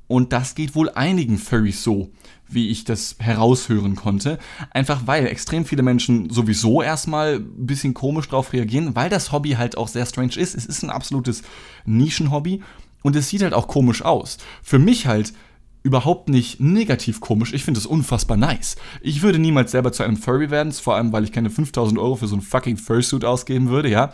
Und 0.09 0.33
das 0.33 0.55
geht 0.55 0.75
wohl 0.75 0.91
einigen 0.91 1.39
Furries 1.39 1.85
so, 1.85 2.11
wie 2.49 2.71
ich 2.71 2.85
das 2.85 3.17
heraushören 3.19 3.95
konnte. 3.95 4.39
Einfach 4.71 5.07
weil 5.07 5.27
extrem 5.27 5.65
viele 5.65 5.83
Menschen 5.83 6.31
sowieso 6.31 6.83
erstmal 6.83 7.37
ein 7.37 7.67
bisschen 7.67 7.95
komisch 7.95 8.29
drauf 8.29 8.53
reagieren, 8.53 8.97
weil 8.97 9.11
das 9.11 9.33
Hobby 9.33 9.51
halt 9.51 9.77
auch 9.77 9.89
sehr 9.89 10.07
strange 10.07 10.37
ist. 10.37 10.55
Es 10.55 10.67
ist 10.67 10.83
ein 10.83 10.91
absolutes 10.91 11.43
Nischenhobby 11.85 12.63
und 13.03 13.15
es 13.17 13.29
sieht 13.29 13.43
halt 13.43 13.55
auch 13.55 13.69
komisch 13.69 14.03
aus. 14.03 14.39
Für 14.63 14.79
mich 14.79 15.07
halt 15.07 15.35
überhaupt 15.83 16.29
nicht 16.29 16.61
negativ 16.61 17.21
komisch. 17.21 17.53
Ich 17.53 17.65
finde 17.65 17.79
es 17.79 17.87
unfassbar 17.87 18.37
nice. 18.37 18.77
Ich 19.01 19.23
würde 19.23 19.39
niemals 19.39 19.71
selber 19.71 19.93
zu 19.93 20.03
einem 20.03 20.17
Furry 20.17 20.51
werden, 20.51 20.73
vor 20.73 20.97
allem 20.97 21.13
weil 21.13 21.25
ich 21.25 21.33
keine 21.33 21.51
5000 21.51 21.99
Euro 21.99 22.17
für 22.17 22.27
so 22.27 22.37
ein 22.37 22.43
fucking 22.43 22.77
Fursuit 22.77 23.25
ausgeben 23.25 23.69
würde, 23.69 23.89
ja. 23.89 24.13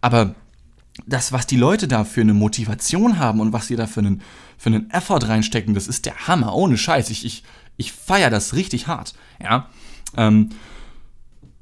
Aber 0.00 0.34
das, 1.06 1.32
was 1.32 1.46
die 1.46 1.56
Leute 1.56 1.88
da 1.88 2.04
für 2.04 2.20
eine 2.20 2.34
Motivation 2.34 3.18
haben 3.18 3.40
und 3.40 3.52
was 3.52 3.66
sie 3.66 3.76
da 3.76 3.86
für 3.86 4.00
einen, 4.00 4.22
für 4.56 4.70
einen 4.70 4.90
Effort 4.90 5.28
reinstecken, 5.28 5.74
das 5.74 5.88
ist 5.88 6.06
der 6.06 6.26
Hammer, 6.26 6.54
ohne 6.54 6.76
Scheiß. 6.76 7.10
Ich, 7.10 7.24
ich, 7.24 7.42
ich 7.76 7.92
feiere 7.92 8.30
das 8.30 8.54
richtig 8.54 8.86
hart, 8.86 9.14
ja. 9.42 9.68
Ähm, 10.16 10.50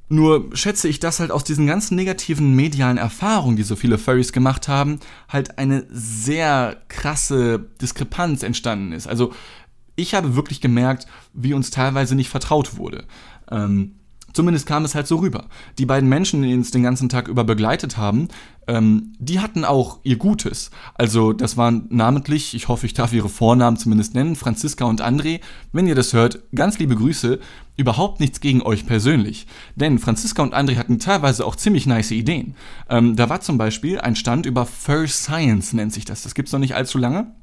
nur 0.09 0.55
schätze 0.55 0.89
ich, 0.89 1.01
dass 1.01 1.21
halt 1.21 1.31
aus 1.31 1.43
diesen 1.43 1.67
ganzen 1.67 1.97
negativen 1.97 2.55
medialen 2.55 2.99
Erfahrungen, 2.99 3.57
die 3.57 3.63
so 3.63 3.77
viele 3.77 3.97
Furries 3.97 4.33
gemacht 4.33 4.69
haben, 4.69 5.01
halt 5.27 5.57
eine 5.57 5.87
sehr 5.91 6.83
krasse 6.89 7.71
Diskrepanz 7.81 8.43
entstanden 8.43 8.93
ist. 8.93 9.07
Also 9.07 9.33
ich 9.97 10.15
habe 10.15 10.37
wirklich 10.37 10.61
gemerkt, 10.61 11.07
wie 11.33 11.55
uns 11.55 11.71
teilweise 11.71 12.15
nicht 12.15 12.29
vertraut 12.29 12.77
wurde. 12.77 13.05
Ähm, 13.51 13.95
Zumindest 14.33 14.67
kam 14.67 14.85
es 14.85 14.95
halt 14.95 15.07
so 15.07 15.17
rüber. 15.17 15.47
Die 15.79 15.87
beiden 15.87 16.09
Menschen, 16.09 16.43
die 16.43 16.55
uns 16.55 16.71
den 16.71 16.83
ganzen 16.83 17.09
Tag 17.09 17.29
über 17.29 17.45
begleitet 17.45 17.97
haben, 17.97 18.29
ähm, 18.67 19.15
die 19.19 19.41
hatten 19.41 19.65
auch 19.65 19.99
ihr 20.05 20.17
Gutes. 20.17 20.71
Also 20.95 21.33
das 21.33 21.57
waren 21.57 21.87
namentlich, 21.91 22.55
ich 22.55 22.69
hoffe, 22.69 22.87
ich 22.87 22.95
darf 22.95 23.13
ihre 23.13 23.29
Vornamen 23.29 23.77
zumindest 23.77 24.15
nennen, 24.15 24.37
Franziska 24.37 24.85
und 24.85 25.03
André. 25.03 25.41
Wenn 25.73 25.87
ihr 25.87 25.95
das 25.95 26.13
hört, 26.13 26.41
ganz 26.55 26.79
liebe 26.79 26.97
Grüße. 26.97 27.41
Überhaupt 27.77 28.21
nichts 28.21 28.41
gegen 28.41 28.63
euch 28.63 28.87
persönlich. 28.87 29.47
Denn 29.77 29.99
Franziska 29.99 30.43
und 30.43 30.55
André 30.55 30.77
hatten 30.77 30.99
teilweise 30.99 31.45
auch 31.47 31.57
ziemlich 31.57 31.87
nice 31.87 32.11
Ideen. 32.11 32.55
Ähm, 32.89 33.17
da 33.17 33.29
war 33.31 33.41
zum 33.41 33.59
Beispiel 33.59 33.99
ein 33.99 34.15
Stand 34.15 34.47
über 34.47 34.67
Fur 34.67 35.09
Science, 35.09 35.73
nennt 35.73 35.93
sich 35.93 36.05
das. 36.05 36.23
Das 36.23 36.35
gibt's 36.35 36.53
noch 36.53 36.61
nicht 36.61 36.75
allzu 36.75 36.99
lange. 36.99 37.35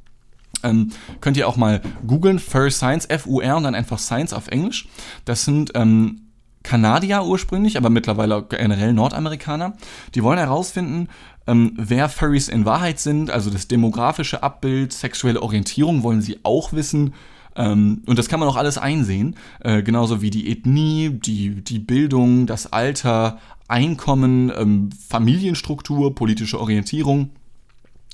Ähm, 0.61 0.91
könnt 1.19 1.37
ihr 1.37 1.47
auch 1.47 1.57
mal 1.57 1.81
googeln, 2.05 2.39
Fur 2.39 2.69
Science, 2.69 3.05
F-U-R 3.05 3.57
und 3.57 3.63
dann 3.63 3.75
einfach 3.75 3.97
Science 3.97 4.33
auf 4.33 4.49
Englisch. 4.49 4.87
Das 5.25 5.45
sind 5.45 5.71
ähm, 5.73 6.28
Kanadier 6.69 7.25
ursprünglich, 7.25 7.77
aber 7.77 7.89
mittlerweile 7.89 8.45
generell 8.47 8.93
Nordamerikaner. 8.93 9.73
Die 10.13 10.21
wollen 10.21 10.37
herausfinden, 10.37 11.07
ähm, 11.47 11.73
wer 11.75 12.09
Furries 12.09 12.47
in 12.47 12.63
Wahrheit 12.63 12.99
sind, 12.99 13.31
also 13.31 13.49
das 13.49 13.67
demografische 13.67 14.43
Abbild, 14.43 14.93
sexuelle 14.93 15.41
Orientierung 15.41 16.03
wollen 16.03 16.21
sie 16.21 16.37
auch 16.43 16.71
wissen. 16.71 17.15
Ähm, 17.55 18.03
und 18.05 18.19
das 18.19 18.29
kann 18.29 18.39
man 18.39 18.47
auch 18.47 18.55
alles 18.55 18.77
einsehen, 18.77 19.35
äh, 19.61 19.81
genauso 19.81 20.21
wie 20.21 20.29
die 20.29 20.51
Ethnie, 20.51 21.09
die, 21.09 21.55
die 21.63 21.79
Bildung, 21.79 22.45
das 22.45 22.71
Alter, 22.71 23.39
Einkommen, 23.67 24.51
ähm, 24.55 24.89
Familienstruktur, 25.09 26.13
politische 26.13 26.59
Orientierung. 26.59 27.31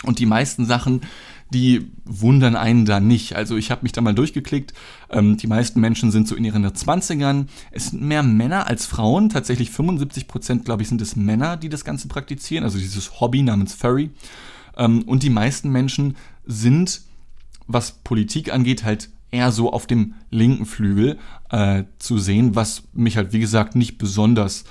Und 0.06 0.20
die 0.20 0.26
meisten 0.26 0.66
Sachen 0.66 1.02
die 1.54 1.92
wundern 2.06 2.56
einen 2.56 2.86
da 2.86 3.00
nicht. 3.00 3.36
Also 3.36 3.56
ich 3.56 3.72
habe 3.72 3.84
mich 3.84 3.92
da 3.92 4.02
mal 4.02 4.16
durchgeklickt. 4.16 4.74
Ähm, 5.10 5.38
die 5.38 5.48
meisten 5.48 5.80
Menschen 5.80 6.12
sind 6.12 6.28
so 6.28 6.36
in 6.36 6.44
ihren 6.44 6.66
20ern. 6.66 7.48
Es 7.72 7.92
sind 7.92 8.02
mehr 8.02 8.24
Männer 8.24 8.68
als 8.68 8.86
Frauen. 8.86 9.30
Tatsächlich 9.30 9.70
75 9.72 10.28
Prozent, 10.28 10.66
glaube 10.66 10.82
ich, 10.82 10.90
sind 10.90 11.02
es 11.02 11.16
Männer, 11.16 11.58
die 11.58 11.70
das 11.70 11.86
Ganze 11.86 12.08
praktizieren. 12.08 12.64
Also 12.64 12.78
dieses 12.78 13.20
Hobby 13.20 13.44
namens 13.44 13.74
Furry. 13.74 14.10
Ähm, 14.76 15.04
und 15.04 15.24
die 15.24 15.30
meisten 15.30 15.72
Menschen 15.72 16.18
sind, 16.46 17.02
was 17.68 17.92
Politik 17.92 18.52
angeht, 18.52 18.84
halt 18.84 19.10
eher 19.32 19.52
so 19.52 19.72
auf 19.72 19.86
dem 19.86 20.16
linken 20.32 20.66
Flügel 20.66 21.20
äh, 21.52 21.84
zu 22.00 22.18
sehen, 22.18 22.56
was 22.56 22.84
mich 22.94 23.18
halt, 23.18 23.34
wie 23.34 23.40
gesagt, 23.40 23.76
nicht 23.76 23.98
besonders 23.98 24.64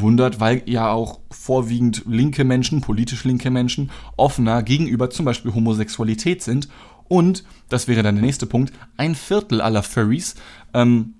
wundert, 0.00 0.40
weil 0.40 0.62
ja 0.66 0.90
auch 0.90 1.20
vorwiegend 1.30 2.02
linke 2.06 2.44
Menschen, 2.44 2.80
politisch 2.80 3.24
linke 3.24 3.50
Menschen, 3.50 3.90
offener 4.16 4.62
gegenüber 4.62 5.10
zum 5.10 5.24
Beispiel 5.24 5.54
Homosexualität 5.54 6.42
sind 6.42 6.68
Und, 7.08 7.44
das 7.68 7.86
wäre 7.86 8.02
dann 8.02 8.16
der 8.16 8.24
nächste 8.24 8.46
Punkt, 8.46 8.72
ein 8.96 9.14
Viertel 9.14 9.60
aller 9.60 9.82
Furries 9.82 10.34
ähm, 10.72 11.14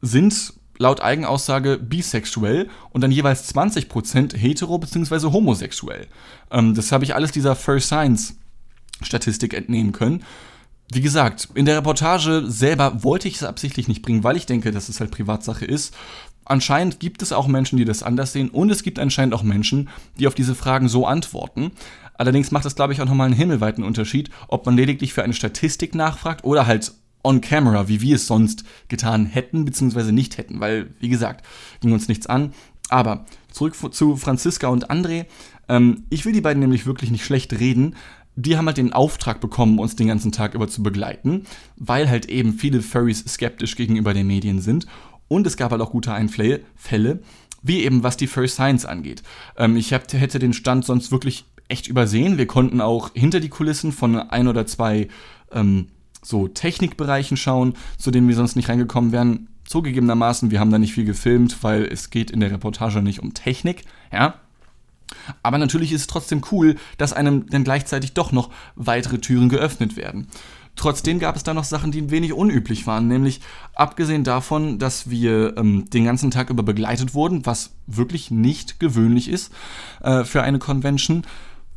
sind 0.00 0.54
laut 0.78 1.00
Eigenaussage 1.00 1.78
bisexuell 1.78 2.68
und 2.90 3.00
dann 3.00 3.12
jeweils 3.12 3.54
20% 3.54 4.36
hetero- 4.36 4.78
bzw. 4.78 5.32
homosexuell. 5.32 6.08
Ähm, 6.50 6.74
das 6.74 6.92
habe 6.92 7.04
ich 7.04 7.14
alles 7.14 7.32
dieser 7.32 7.56
Fur 7.56 7.80
Science 7.80 8.34
Statistik 9.02 9.54
entnehmen 9.54 9.92
können. 9.92 10.24
Wie 10.92 11.00
gesagt, 11.00 11.48
in 11.54 11.64
der 11.64 11.78
Reportage 11.78 12.44
selber 12.46 13.02
wollte 13.02 13.26
ich 13.26 13.36
es 13.36 13.42
absichtlich 13.44 13.88
nicht 13.88 14.02
bringen, 14.02 14.22
weil 14.22 14.36
ich 14.36 14.46
denke, 14.46 14.70
dass 14.70 14.88
es 14.88 15.00
halt 15.00 15.10
Privatsache 15.10 15.64
ist. 15.64 15.94
Anscheinend 16.44 17.00
gibt 17.00 17.22
es 17.22 17.32
auch 17.32 17.46
Menschen, 17.46 17.78
die 17.78 17.84
das 17.84 18.02
anders 18.02 18.32
sehen 18.32 18.50
und 18.50 18.70
es 18.70 18.82
gibt 18.82 18.98
anscheinend 18.98 19.34
auch 19.34 19.42
Menschen, 19.42 19.88
die 20.18 20.26
auf 20.26 20.34
diese 20.34 20.54
Fragen 20.54 20.88
so 20.88 21.06
antworten. 21.06 21.72
Allerdings 22.16 22.50
macht 22.50 22.64
das, 22.64 22.76
glaube 22.76 22.92
ich, 22.92 23.00
auch 23.00 23.06
nochmal 23.06 23.26
einen 23.26 23.36
himmelweiten 23.36 23.82
Unterschied, 23.82 24.30
ob 24.48 24.66
man 24.66 24.76
lediglich 24.76 25.12
für 25.12 25.24
eine 25.24 25.32
Statistik 25.32 25.94
nachfragt 25.94 26.44
oder 26.44 26.66
halt 26.66 26.92
on 27.24 27.40
camera, 27.40 27.88
wie 27.88 28.02
wir 28.02 28.16
es 28.16 28.26
sonst 28.26 28.64
getan 28.88 29.26
hätten, 29.26 29.64
beziehungsweise 29.64 30.12
nicht 30.12 30.36
hätten, 30.38 30.60
weil, 30.60 30.90
wie 31.00 31.08
gesagt, 31.08 31.44
ging 31.80 31.92
uns 31.92 32.06
nichts 32.06 32.26
an. 32.26 32.52
Aber 32.90 33.24
zurück 33.50 33.74
zu 33.94 34.16
Franziska 34.16 34.68
und 34.68 34.90
André. 34.90 35.24
Ähm, 35.68 36.04
ich 36.10 36.26
will 36.26 36.34
die 36.34 36.42
beiden 36.42 36.60
nämlich 36.60 36.86
wirklich 36.86 37.10
nicht 37.10 37.24
schlecht 37.24 37.58
reden. 37.58 37.96
Die 38.36 38.56
haben 38.56 38.66
halt 38.66 38.76
den 38.76 38.92
Auftrag 38.92 39.40
bekommen, 39.40 39.78
uns 39.78 39.96
den 39.96 40.08
ganzen 40.08 40.32
Tag 40.32 40.54
über 40.54 40.68
zu 40.68 40.82
begleiten, 40.82 41.44
weil 41.76 42.10
halt 42.10 42.26
eben 42.26 42.52
viele 42.52 42.82
Furries 42.82 43.24
skeptisch 43.26 43.76
gegenüber 43.76 44.12
den 44.12 44.26
Medien 44.26 44.60
sind. 44.60 44.86
Und 45.34 45.48
es 45.48 45.56
gab 45.56 45.72
halt 45.72 45.82
auch 45.82 45.90
gute 45.90 46.12
Einfälle, 46.12 46.60
wie 47.60 47.82
eben 47.82 48.04
was 48.04 48.16
die 48.16 48.28
Furry 48.28 48.46
Science 48.46 48.84
angeht. 48.84 49.24
Ähm, 49.56 49.76
ich 49.76 49.92
hab, 49.92 50.12
hätte 50.12 50.38
den 50.38 50.52
Stand 50.52 50.84
sonst 50.84 51.10
wirklich 51.10 51.44
echt 51.66 51.88
übersehen. 51.88 52.38
Wir 52.38 52.46
konnten 52.46 52.80
auch 52.80 53.10
hinter 53.14 53.40
die 53.40 53.48
Kulissen 53.48 53.90
von 53.90 54.16
ein 54.16 54.46
oder 54.46 54.64
zwei 54.66 55.08
ähm, 55.50 55.88
so 56.22 56.46
Technikbereichen 56.46 57.36
schauen, 57.36 57.74
zu 57.98 58.12
denen 58.12 58.28
wir 58.28 58.36
sonst 58.36 58.54
nicht 58.54 58.68
reingekommen 58.68 59.10
wären. 59.10 59.48
Zugegebenermaßen, 59.64 60.52
wir 60.52 60.60
haben 60.60 60.70
da 60.70 60.78
nicht 60.78 60.94
viel 60.94 61.04
gefilmt, 61.04 61.64
weil 61.64 61.82
es 61.84 62.10
geht 62.10 62.30
in 62.30 62.38
der 62.38 62.52
Reportage 62.52 63.02
nicht 63.02 63.20
um 63.20 63.34
Technik, 63.34 63.82
ja. 64.12 64.34
Aber 65.42 65.58
natürlich 65.58 65.90
ist 65.90 66.02
es 66.02 66.06
trotzdem 66.06 66.42
cool, 66.52 66.76
dass 66.96 67.12
einem 67.12 67.48
dann 67.48 67.64
gleichzeitig 67.64 68.12
doch 68.12 68.30
noch 68.30 68.50
weitere 68.76 69.18
Türen 69.18 69.48
geöffnet 69.48 69.96
werden. 69.96 70.28
Trotzdem 70.76 71.18
gab 71.20 71.36
es 71.36 71.44
da 71.44 71.54
noch 71.54 71.64
Sachen, 71.64 71.92
die 71.92 72.00
ein 72.00 72.10
wenig 72.10 72.32
unüblich 72.32 72.86
waren, 72.86 73.06
nämlich 73.06 73.40
abgesehen 73.74 74.24
davon, 74.24 74.78
dass 74.78 75.08
wir 75.08 75.56
ähm, 75.56 75.84
den 75.88 76.04
ganzen 76.04 76.30
Tag 76.30 76.50
über 76.50 76.62
begleitet 76.62 77.14
wurden, 77.14 77.46
was 77.46 77.74
wirklich 77.86 78.30
nicht 78.30 78.80
gewöhnlich 78.80 79.28
ist 79.28 79.52
äh, 80.02 80.24
für 80.24 80.42
eine 80.42 80.58
Convention, 80.58 81.22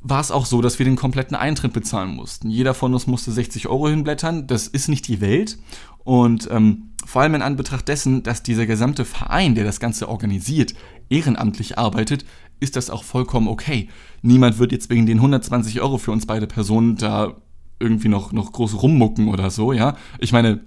war 0.01 0.21
es 0.21 0.31
auch 0.31 0.45
so, 0.45 0.61
dass 0.61 0.79
wir 0.79 0.85
den 0.85 0.95
kompletten 0.95 1.35
Eintritt 1.35 1.73
bezahlen 1.73 2.15
mussten. 2.15 2.49
Jeder 2.49 2.73
von 2.73 2.93
uns 2.93 3.07
musste 3.07 3.31
60 3.31 3.67
Euro 3.67 3.89
hinblättern. 3.89 4.47
Das 4.47 4.67
ist 4.67 4.87
nicht 4.87 5.07
die 5.07 5.21
Welt. 5.21 5.57
Und 6.03 6.47
ähm, 6.51 6.91
vor 7.05 7.21
allem 7.21 7.35
in 7.35 7.41
Anbetracht 7.41 7.87
dessen, 7.87 8.23
dass 8.23 8.43
dieser 8.43 8.65
gesamte 8.65 9.05
Verein, 9.05 9.55
der 9.55 9.63
das 9.63 9.79
Ganze 9.79 10.07
organisiert, 10.07 10.73
ehrenamtlich 11.09 11.77
arbeitet, 11.77 12.25
ist 12.59 12.75
das 12.75 12.89
auch 12.89 13.03
vollkommen 13.03 13.47
okay. 13.47 13.89
Niemand 14.21 14.59
wird 14.59 14.71
jetzt 14.71 14.89
wegen 14.89 15.05
den 15.05 15.17
120 15.17 15.81
Euro 15.81 15.97
für 15.97 16.11
uns 16.11 16.25
beide 16.25 16.47
Personen 16.47 16.95
da 16.95 17.35
irgendwie 17.79 18.09
noch, 18.09 18.31
noch 18.31 18.51
groß 18.51 18.81
rummucken 18.81 19.27
oder 19.27 19.49
so, 19.49 19.73
ja. 19.73 19.95
Ich 20.19 20.31
meine, 20.31 20.61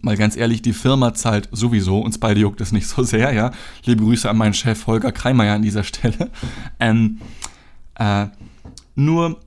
mal 0.00 0.16
ganz 0.16 0.36
ehrlich, 0.36 0.62
die 0.62 0.72
Firma 0.72 1.14
zahlt 1.14 1.48
sowieso, 1.52 2.00
uns 2.00 2.18
beide 2.18 2.40
juckt 2.40 2.60
das 2.60 2.72
nicht 2.72 2.86
so 2.86 3.02
sehr, 3.02 3.32
ja. 3.32 3.50
Liebe 3.84 4.04
Grüße 4.04 4.28
an 4.28 4.36
meinen 4.36 4.54
Chef 4.54 4.86
Holger 4.86 5.12
Kreimeier 5.12 5.54
an 5.54 5.62
dieser 5.62 5.84
Stelle. 5.84 6.30
Ähm, 6.80 7.20
äh, 7.94 8.26
nur 8.96 9.38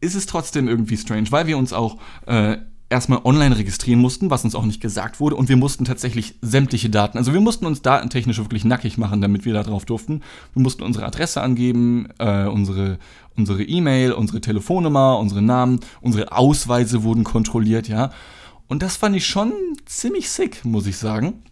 ist 0.00 0.14
es 0.14 0.26
trotzdem 0.26 0.68
irgendwie 0.68 0.96
strange, 0.96 1.30
weil 1.30 1.46
wir 1.46 1.56
uns 1.56 1.72
auch 1.72 1.96
äh, 2.26 2.58
erstmal 2.90 3.20
online 3.24 3.56
registrieren 3.56 4.00
mussten, 4.00 4.30
was 4.30 4.44
uns 4.44 4.54
auch 4.54 4.66
nicht 4.66 4.80
gesagt 4.82 5.20
wurde, 5.20 5.36
und 5.36 5.48
wir 5.48 5.56
mussten 5.56 5.84
tatsächlich 5.84 6.34
sämtliche 6.42 6.90
Daten, 6.90 7.16
also 7.16 7.32
wir 7.32 7.40
mussten 7.40 7.64
uns 7.64 7.82
datentechnisch 7.82 8.38
wirklich 8.38 8.64
nackig 8.64 8.98
machen, 8.98 9.20
damit 9.20 9.44
wir 9.44 9.54
da 9.54 9.62
drauf 9.62 9.86
durften. 9.86 10.22
Wir 10.52 10.62
mussten 10.62 10.82
unsere 10.82 11.06
Adresse 11.06 11.40
angeben, 11.40 12.08
äh, 12.18 12.46
unsere 12.46 12.98
unsere 13.40 13.62
E-Mail, 13.62 14.12
unsere 14.12 14.40
Telefonnummer, 14.40 15.18
unsere 15.18 15.42
Namen, 15.42 15.80
unsere 16.00 16.32
Ausweise 16.32 17.02
wurden 17.02 17.24
kontrolliert, 17.24 17.88
ja. 17.88 18.10
Und 18.68 18.82
das 18.82 18.96
fand 18.96 19.16
ich 19.16 19.26
schon 19.26 19.52
ziemlich 19.84 20.30
sick, 20.30 20.64
muss 20.64 20.86
ich 20.86 20.96
sagen. 20.96 21.42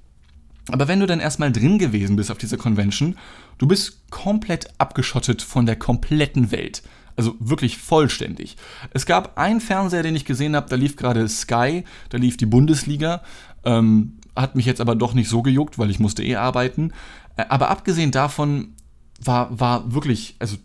Aber 0.70 0.87
wenn 0.87 1.01
du 1.01 1.07
dann 1.07 1.20
erstmal 1.20 1.51
drin 1.51 1.79
gewesen 1.79 2.16
bist 2.16 2.31
auf 2.31 2.38
dieser 2.38 2.59
Convention, 2.59 3.16
du 3.57 3.66
bist 3.66 4.11
komplett 4.11 4.68
abgeschottet 4.79 5.42
von 5.42 5.66
der 5.66 5.77
kompletten 5.77 6.51
Welt. 6.51 6.83
Also 7.16 7.35
wirklich 7.40 7.79
vollständig. 7.79 8.57
Es 8.92 9.05
gab 9.05 9.37
einen 9.38 9.61
Fernseher, 9.61 10.05
den 10.05 10.14
ich 10.14 10.24
gesehen 10.24 10.55
habe, 10.55 10.68
da 10.68 10.77
lief 10.77 10.94
gerade 10.94 11.29
Sky, 11.29 11.85
da 12.11 12.18
lief 12.18 12.37
die 12.37 12.46
Bundesliga. 12.46 13.22
Ähm, 13.64 14.18
hat 14.37 14.55
mich 14.55 14.66
jetzt 14.66 14.81
aber 14.81 14.94
doch 14.94 15.14
nicht 15.14 15.29
so 15.29 15.42
gejuckt, 15.42 15.79
weil 15.79 15.90
ich 15.90 15.98
musste 15.98 16.22
eh 16.22 16.37
arbeiten. 16.37 16.92
Äh, 17.37 17.46
aber 17.48 17.70
abgesehen 17.70 18.12
davon 18.12 18.74
war, 19.20 19.59
war 19.59 19.92
wirklich, 19.92 20.37
also 20.38 20.57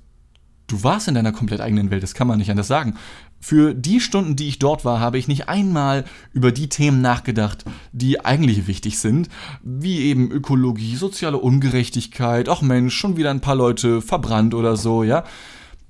du 0.73 0.83
warst 0.83 1.07
in 1.07 1.13
deiner 1.13 1.31
komplett 1.31 1.61
eigenen 1.61 1.91
Welt, 1.91 2.01
das 2.01 2.15
kann 2.15 2.27
man 2.27 2.39
nicht 2.39 2.49
anders 2.49 2.67
sagen. 2.67 2.95
Für 3.39 3.75
die 3.75 3.99
Stunden, 3.99 4.35
die 4.35 4.47
ich 4.47 4.57
dort 4.57 4.85
war, 4.85 4.99
habe 4.99 5.19
ich 5.19 5.27
nicht 5.27 5.47
einmal 5.47 6.03
über 6.31 6.51
die 6.51 6.67
Themen 6.67 7.01
nachgedacht, 7.01 7.63
die 7.91 8.25
eigentlich 8.25 8.65
wichtig 8.65 8.97
sind, 8.97 9.29
wie 9.61 9.99
eben 9.99 10.31
Ökologie, 10.31 10.95
soziale 10.95 11.37
Ungerechtigkeit, 11.37 12.49
ach 12.49 12.61
Mensch, 12.61 12.95
schon 12.95 13.17
wieder 13.17 13.29
ein 13.29 13.41
paar 13.41 13.55
Leute 13.55 14.01
verbrannt 14.01 14.55
oder 14.55 14.75
so, 14.75 15.03
ja. 15.03 15.23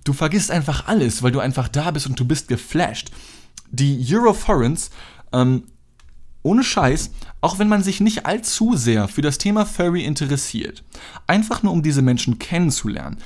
Du 0.03 0.11
vergisst 0.11 0.51
einfach 0.51 0.87
alles, 0.87 1.23
weil 1.23 1.31
du 1.31 1.39
einfach 1.39 1.69
da 1.69 1.91
bist 1.91 2.07
und 2.07 2.19
du 2.19 2.25
bist 2.25 2.49
geflasht. 2.49 3.11
Die 3.71 4.05
Euroforens, 4.13 4.89
ähm, 5.31 5.63
ohne 6.41 6.65
Scheiß, 6.65 7.11
auch 7.39 7.57
wenn 7.57 7.69
man 7.69 7.83
sich 7.83 8.01
nicht 8.01 8.25
allzu 8.25 8.75
sehr 8.75 9.07
für 9.07 9.21
das 9.21 9.37
Thema 9.37 9.65
Furry 9.65 10.03
interessiert, 10.03 10.83
einfach 11.25 11.63
nur 11.63 11.71
um 11.71 11.83
diese 11.83 12.01
Menschen 12.01 12.37
kennenzulernen, 12.37 13.17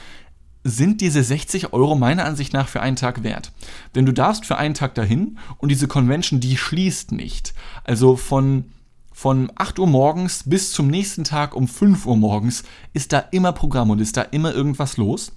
sind 0.67 1.01
diese 1.01 1.23
60 1.23 1.73
Euro 1.73 1.95
meiner 1.95 2.25
Ansicht 2.25 2.53
nach 2.53 2.67
für 2.67 2.82
einen 2.82 2.95
Tag 2.95 3.23
wert. 3.23 3.51
Denn 3.95 4.06
du 4.06 4.12
darfst 4.12 4.45
für 4.45 4.58
einen 4.58 4.73
Tag 4.73 4.95
dahin 4.95 5.38
und 5.58 5.69
diese 5.69 5.88
Convention, 5.88 6.39
die 6.39 6.58
schließt 6.58 7.12
nicht. 7.13 7.53
Also 7.84 8.17
von, 8.17 8.65
von 9.13 9.51
8 9.56 9.80
Uhr 9.80 9.88
morgens 9.88 10.43
bis 10.45 10.71
zum 10.71 10.88
nächsten 10.88 11.23
Tag 11.23 11.56
um 11.56 11.67
5 11.67 12.06
Uhr 12.06 12.17
morgens 12.17 12.63
ist 12.93 13.13
da 13.13 13.19
immer 13.19 13.53
Programm 13.53 13.89
und 13.89 13.99
ist 13.99 14.17
da 14.17 14.21
immer 14.23 14.53
irgendwas 14.53 14.97
los. 14.97 15.32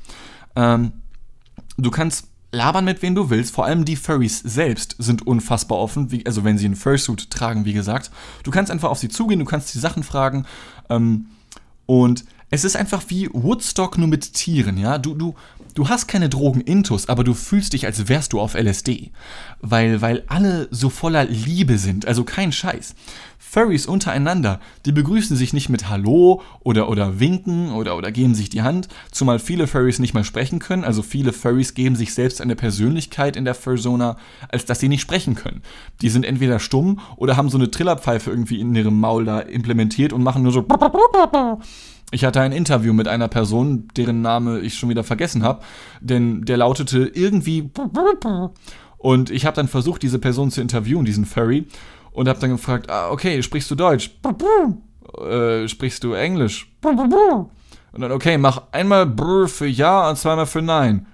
Ähm, 0.56 0.92
du 1.76 1.90
kannst 1.90 2.26
labern 2.52 2.84
mit 2.84 3.00
wem 3.02 3.14
du 3.14 3.30
willst. 3.30 3.54
Vor 3.54 3.64
allem 3.64 3.84
die 3.84 3.96
Furries 3.96 4.40
selbst 4.40 4.96
sind 4.98 5.26
unfassbar 5.26 5.78
offen, 5.78 6.10
wie, 6.10 6.26
also 6.26 6.42
wenn 6.42 6.58
sie 6.58 6.66
einen 6.66 6.76
Fursuit 6.76 7.30
tragen, 7.30 7.64
wie 7.64 7.72
gesagt. 7.72 8.10
Du 8.42 8.50
kannst 8.50 8.72
einfach 8.72 8.90
auf 8.90 8.98
sie 8.98 9.08
zugehen, 9.08 9.38
du 9.38 9.46
kannst 9.46 9.72
die 9.74 9.78
Sachen 9.78 10.02
fragen. 10.02 10.46
Ähm, 10.88 11.26
und 11.86 12.24
es 12.50 12.64
ist 12.64 12.76
einfach 12.76 13.04
wie 13.08 13.28
Woodstock 13.32 13.96
nur 13.96 14.08
mit 14.08 14.34
Tieren, 14.34 14.76
ja. 14.76 14.98
Du, 14.98 15.14
du, 15.14 15.34
du 15.74 15.88
hast 15.88 16.08
keine 16.08 16.28
Drogen-Intus, 16.28 17.08
aber 17.08 17.22
du 17.22 17.32
fühlst 17.32 17.72
dich, 17.72 17.86
als 17.86 18.08
wärst 18.08 18.32
du 18.32 18.40
auf 18.40 18.54
LSD. 18.54 19.12
Weil, 19.60 20.02
weil 20.02 20.24
alle 20.26 20.66
so 20.72 20.90
voller 20.90 21.24
Liebe 21.24 21.78
sind, 21.78 22.06
also 22.06 22.24
kein 22.24 22.50
Scheiß. 22.50 22.94
Furries 23.38 23.86
untereinander, 23.86 24.60
die 24.84 24.92
begrüßen 24.92 25.36
sich 25.36 25.52
nicht 25.52 25.68
mit 25.68 25.88
Hallo 25.88 26.42
oder, 26.60 26.88
oder 26.88 27.18
winken 27.18 27.72
oder, 27.72 27.96
oder 27.96 28.12
geben 28.12 28.34
sich 28.34 28.48
die 28.48 28.62
Hand, 28.62 28.88
zumal 29.10 29.38
viele 29.38 29.66
Furries 29.66 29.98
nicht 29.98 30.14
mal 30.14 30.24
sprechen 30.24 30.58
können. 30.58 30.84
Also 30.84 31.02
viele 31.02 31.32
Furries 31.32 31.74
geben 31.74 31.96
sich 31.96 32.14
selbst 32.14 32.40
eine 32.40 32.54
Persönlichkeit 32.54 33.36
in 33.36 33.44
der 33.44 33.54
Fursona, 33.54 34.16
als 34.48 34.66
dass 34.66 34.78
sie 34.78 34.88
nicht 34.88 35.00
sprechen 35.00 35.34
können. 35.34 35.62
Die 36.00 36.10
sind 36.10 36.24
entweder 36.24 36.60
stumm 36.60 37.00
oder 37.16 37.36
haben 37.36 37.48
so 37.48 37.58
eine 37.58 37.70
Trillerpfeife 37.70 38.30
irgendwie 38.30 38.60
in 38.60 38.74
ihrem 38.74 39.00
Maul 39.00 39.24
da 39.24 39.40
implementiert 39.40 40.12
und 40.12 40.22
machen 40.22 40.42
nur 40.42 40.52
so 40.52 40.62
ich 42.10 42.24
hatte 42.24 42.40
ein 42.40 42.52
Interview 42.52 42.92
mit 42.92 43.08
einer 43.08 43.28
Person, 43.28 43.88
deren 43.96 44.22
Name 44.22 44.60
ich 44.60 44.74
schon 44.74 44.88
wieder 44.88 45.04
vergessen 45.04 45.42
habe, 45.42 45.62
denn 46.00 46.42
der 46.42 46.56
lautete 46.56 47.10
irgendwie 47.14 47.70
und 49.00 49.30
ich 49.30 49.46
habe 49.46 49.56
dann 49.56 49.68
versucht, 49.68 50.02
diese 50.02 50.18
Person 50.18 50.50
zu 50.50 50.60
interviewen, 50.60 51.06
diesen 51.06 51.24
Furry, 51.24 51.66
und 52.12 52.28
habe 52.28 52.38
dann 52.38 52.50
gefragt, 52.50 52.90
ah, 52.90 53.10
okay, 53.10 53.42
sprichst 53.42 53.70
du 53.70 53.74
Deutsch? 53.74 54.10
Äh, 55.26 55.68
sprichst 55.68 56.04
du 56.04 56.12
Englisch? 56.12 56.70
Und 57.92 58.02
dann, 58.02 58.12
okay, 58.12 58.36
mach 58.36 58.64
einmal 58.72 59.06
Brr 59.06 59.48
für 59.48 59.66
Ja 59.66 60.10
und 60.10 60.16
zweimal 60.16 60.46
für 60.46 60.60
Nein. 60.60 61.06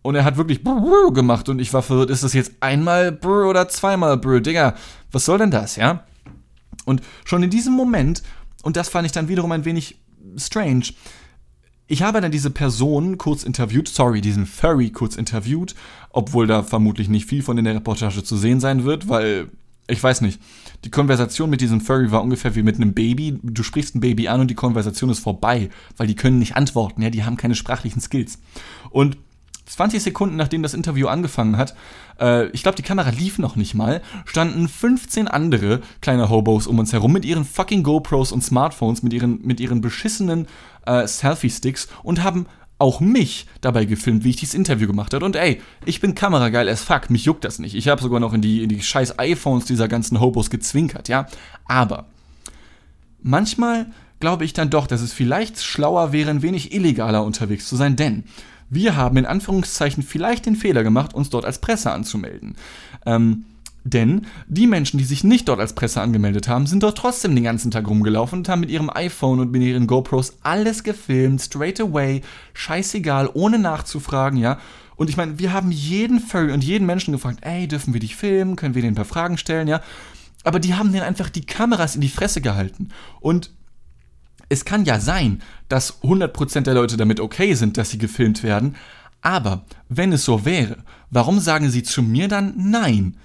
Und 0.00 0.14
er 0.14 0.24
hat 0.24 0.38
wirklich 0.38 0.64
Brr 0.64 1.12
gemacht 1.12 1.50
und 1.50 1.60
ich 1.60 1.72
war 1.74 1.82
verwirrt, 1.82 2.10
ist 2.10 2.24
das 2.24 2.32
jetzt 2.32 2.52
einmal 2.60 3.12
Brr 3.12 3.48
oder 3.48 3.68
zweimal 3.68 4.16
Brr? 4.16 4.40
Digga, 4.40 4.74
was 5.12 5.26
soll 5.26 5.36
denn 5.38 5.50
das, 5.50 5.76
ja? 5.76 6.04
Und 6.86 7.02
schon 7.24 7.42
in 7.42 7.50
diesem 7.50 7.74
Moment 7.74 8.22
und 8.62 8.76
das 8.76 8.88
fand 8.88 9.06
ich 9.06 9.12
dann 9.12 9.28
wiederum 9.28 9.52
ein 9.52 9.64
wenig 9.64 9.96
strange. 10.36 10.86
Ich 11.86 12.02
habe 12.02 12.20
dann 12.20 12.32
diese 12.32 12.50
Person 12.50 13.18
kurz 13.18 13.42
interviewt, 13.42 13.88
sorry, 13.88 14.20
diesen 14.20 14.46
Furry 14.46 14.90
kurz 14.90 15.16
interviewt, 15.16 15.74
obwohl 16.10 16.46
da 16.46 16.62
vermutlich 16.62 17.08
nicht 17.08 17.26
viel 17.26 17.42
von 17.42 17.58
in 17.58 17.64
der 17.64 17.74
Reportage 17.74 18.22
zu 18.22 18.36
sehen 18.36 18.60
sein 18.60 18.84
wird, 18.84 19.08
weil 19.08 19.48
ich 19.88 20.02
weiß 20.02 20.20
nicht. 20.20 20.40
Die 20.84 20.90
Konversation 20.90 21.50
mit 21.50 21.60
diesem 21.60 21.80
Furry 21.80 22.10
war 22.10 22.22
ungefähr 22.22 22.54
wie 22.54 22.62
mit 22.62 22.76
einem 22.76 22.94
Baby. 22.94 23.38
Du 23.42 23.62
sprichst 23.62 23.94
ein 23.94 24.00
Baby 24.00 24.28
an 24.28 24.40
und 24.40 24.48
die 24.48 24.54
Konversation 24.54 25.10
ist 25.10 25.18
vorbei, 25.18 25.70
weil 25.96 26.06
die 26.06 26.16
können 26.16 26.38
nicht 26.38 26.56
antworten, 26.56 27.02
ja, 27.02 27.10
die 27.10 27.24
haben 27.24 27.36
keine 27.36 27.54
sprachlichen 27.54 28.00
Skills. 28.00 28.38
Und 28.90 29.16
20 29.66 30.02
Sekunden 30.02 30.36
nachdem 30.36 30.62
das 30.62 30.74
Interview 30.74 31.06
angefangen 31.08 31.56
hat, 31.56 31.74
äh, 32.20 32.48
ich 32.48 32.62
glaube, 32.62 32.76
die 32.76 32.82
Kamera 32.82 33.10
lief 33.10 33.38
noch 33.38 33.56
nicht 33.56 33.74
mal, 33.74 34.02
standen 34.24 34.68
15 34.68 35.28
andere 35.28 35.80
kleine 36.00 36.28
Hobos 36.28 36.66
um 36.66 36.78
uns 36.78 36.92
herum 36.92 37.12
mit 37.12 37.24
ihren 37.24 37.44
fucking 37.44 37.82
GoPros 37.82 38.32
und 38.32 38.42
Smartphones, 38.42 39.02
mit 39.02 39.12
ihren, 39.12 39.40
mit 39.42 39.60
ihren 39.60 39.80
beschissenen 39.80 40.46
äh, 40.86 41.06
Selfie-Sticks 41.06 41.88
und 42.02 42.22
haben 42.22 42.46
auch 42.78 42.98
mich 42.98 43.46
dabei 43.60 43.84
gefilmt, 43.84 44.24
wie 44.24 44.30
ich 44.30 44.36
dieses 44.36 44.54
Interview 44.54 44.88
gemacht 44.88 45.14
habe. 45.14 45.24
Und 45.24 45.36
ey, 45.36 45.62
ich 45.84 46.00
bin 46.00 46.16
kamerageil 46.16 46.68
as 46.68 46.82
fuck, 46.82 47.10
mich 47.10 47.24
juckt 47.24 47.44
das 47.44 47.60
nicht. 47.60 47.76
Ich 47.76 47.86
habe 47.86 48.02
sogar 48.02 48.18
noch 48.18 48.32
in 48.32 48.40
die, 48.40 48.62
in 48.64 48.68
die 48.68 48.82
scheiß 48.82 49.20
iPhones 49.20 49.66
dieser 49.66 49.86
ganzen 49.86 50.20
Hobos 50.20 50.50
gezwinkert, 50.50 51.08
ja. 51.08 51.28
Aber 51.64 52.06
manchmal 53.22 53.86
glaube 54.18 54.44
ich 54.44 54.52
dann 54.52 54.70
doch, 54.70 54.88
dass 54.88 55.00
es 55.00 55.12
vielleicht 55.12 55.62
schlauer 55.62 56.12
wäre, 56.12 56.30
ein 56.30 56.42
wenig 56.42 56.74
illegaler 56.74 57.24
unterwegs 57.24 57.68
zu 57.68 57.76
sein, 57.76 57.94
denn 57.94 58.24
wir 58.72 58.96
haben 58.96 59.18
in 59.18 59.26
Anführungszeichen 59.26 60.02
vielleicht 60.02 60.46
den 60.46 60.56
Fehler 60.56 60.82
gemacht, 60.82 61.12
uns 61.12 61.28
dort 61.28 61.44
als 61.44 61.58
Presse 61.58 61.92
anzumelden. 61.92 62.56
Ähm, 63.04 63.44
denn 63.84 64.26
die 64.46 64.66
Menschen, 64.66 64.96
die 64.96 65.04
sich 65.04 65.24
nicht 65.24 65.48
dort 65.48 65.60
als 65.60 65.74
Presse 65.74 66.00
angemeldet 66.00 66.48
haben, 66.48 66.66
sind 66.66 66.82
dort 66.82 66.96
trotzdem 66.96 67.34
den 67.34 67.44
ganzen 67.44 67.70
Tag 67.70 67.86
rumgelaufen 67.86 68.38
und 68.38 68.48
haben 68.48 68.60
mit 68.60 68.70
ihrem 68.70 68.88
iPhone 68.88 69.40
und 69.40 69.52
mit 69.52 69.62
ihren 69.62 69.86
GoPros 69.86 70.38
alles 70.42 70.84
gefilmt, 70.84 71.42
straight 71.42 71.80
away, 71.80 72.22
scheißegal, 72.54 73.28
ohne 73.34 73.58
nachzufragen, 73.58 74.38
ja. 74.38 74.58
Und 74.96 75.10
ich 75.10 75.16
meine, 75.16 75.38
wir 75.38 75.52
haben 75.52 75.70
jeden 75.70 76.20
Furry 76.20 76.52
und 76.52 76.64
jeden 76.64 76.86
Menschen 76.86 77.12
gefragt, 77.12 77.40
ey, 77.42 77.68
dürfen 77.68 77.92
wir 77.92 78.00
dich 78.00 78.16
filmen? 78.16 78.56
Können 78.56 78.74
wir 78.74 78.82
denen 78.82 78.92
ein 78.92 78.96
paar 78.96 79.04
Fragen 79.04 79.36
stellen, 79.36 79.68
ja? 79.68 79.82
Aber 80.44 80.60
die 80.60 80.74
haben 80.74 80.92
denen 80.92 81.04
einfach 81.04 81.28
die 81.28 81.44
Kameras 81.44 81.94
in 81.94 82.00
die 82.00 82.08
Fresse 82.08 82.40
gehalten. 82.40 82.88
Und 83.20 83.50
es 84.52 84.66
kann 84.66 84.84
ja 84.84 85.00
sein, 85.00 85.42
dass 85.68 86.02
100% 86.02 86.60
der 86.60 86.74
Leute 86.74 86.98
damit 86.98 87.20
okay 87.20 87.54
sind, 87.54 87.78
dass 87.78 87.90
sie 87.90 87.98
gefilmt 87.98 88.42
werden, 88.42 88.76
aber 89.22 89.64
wenn 89.88 90.12
es 90.12 90.24
so 90.24 90.44
wäre, 90.44 90.76
warum 91.10 91.40
sagen 91.40 91.70
sie 91.70 91.82
zu 91.82 92.02
mir 92.02 92.28
dann 92.28 92.52
nein? 92.56 93.16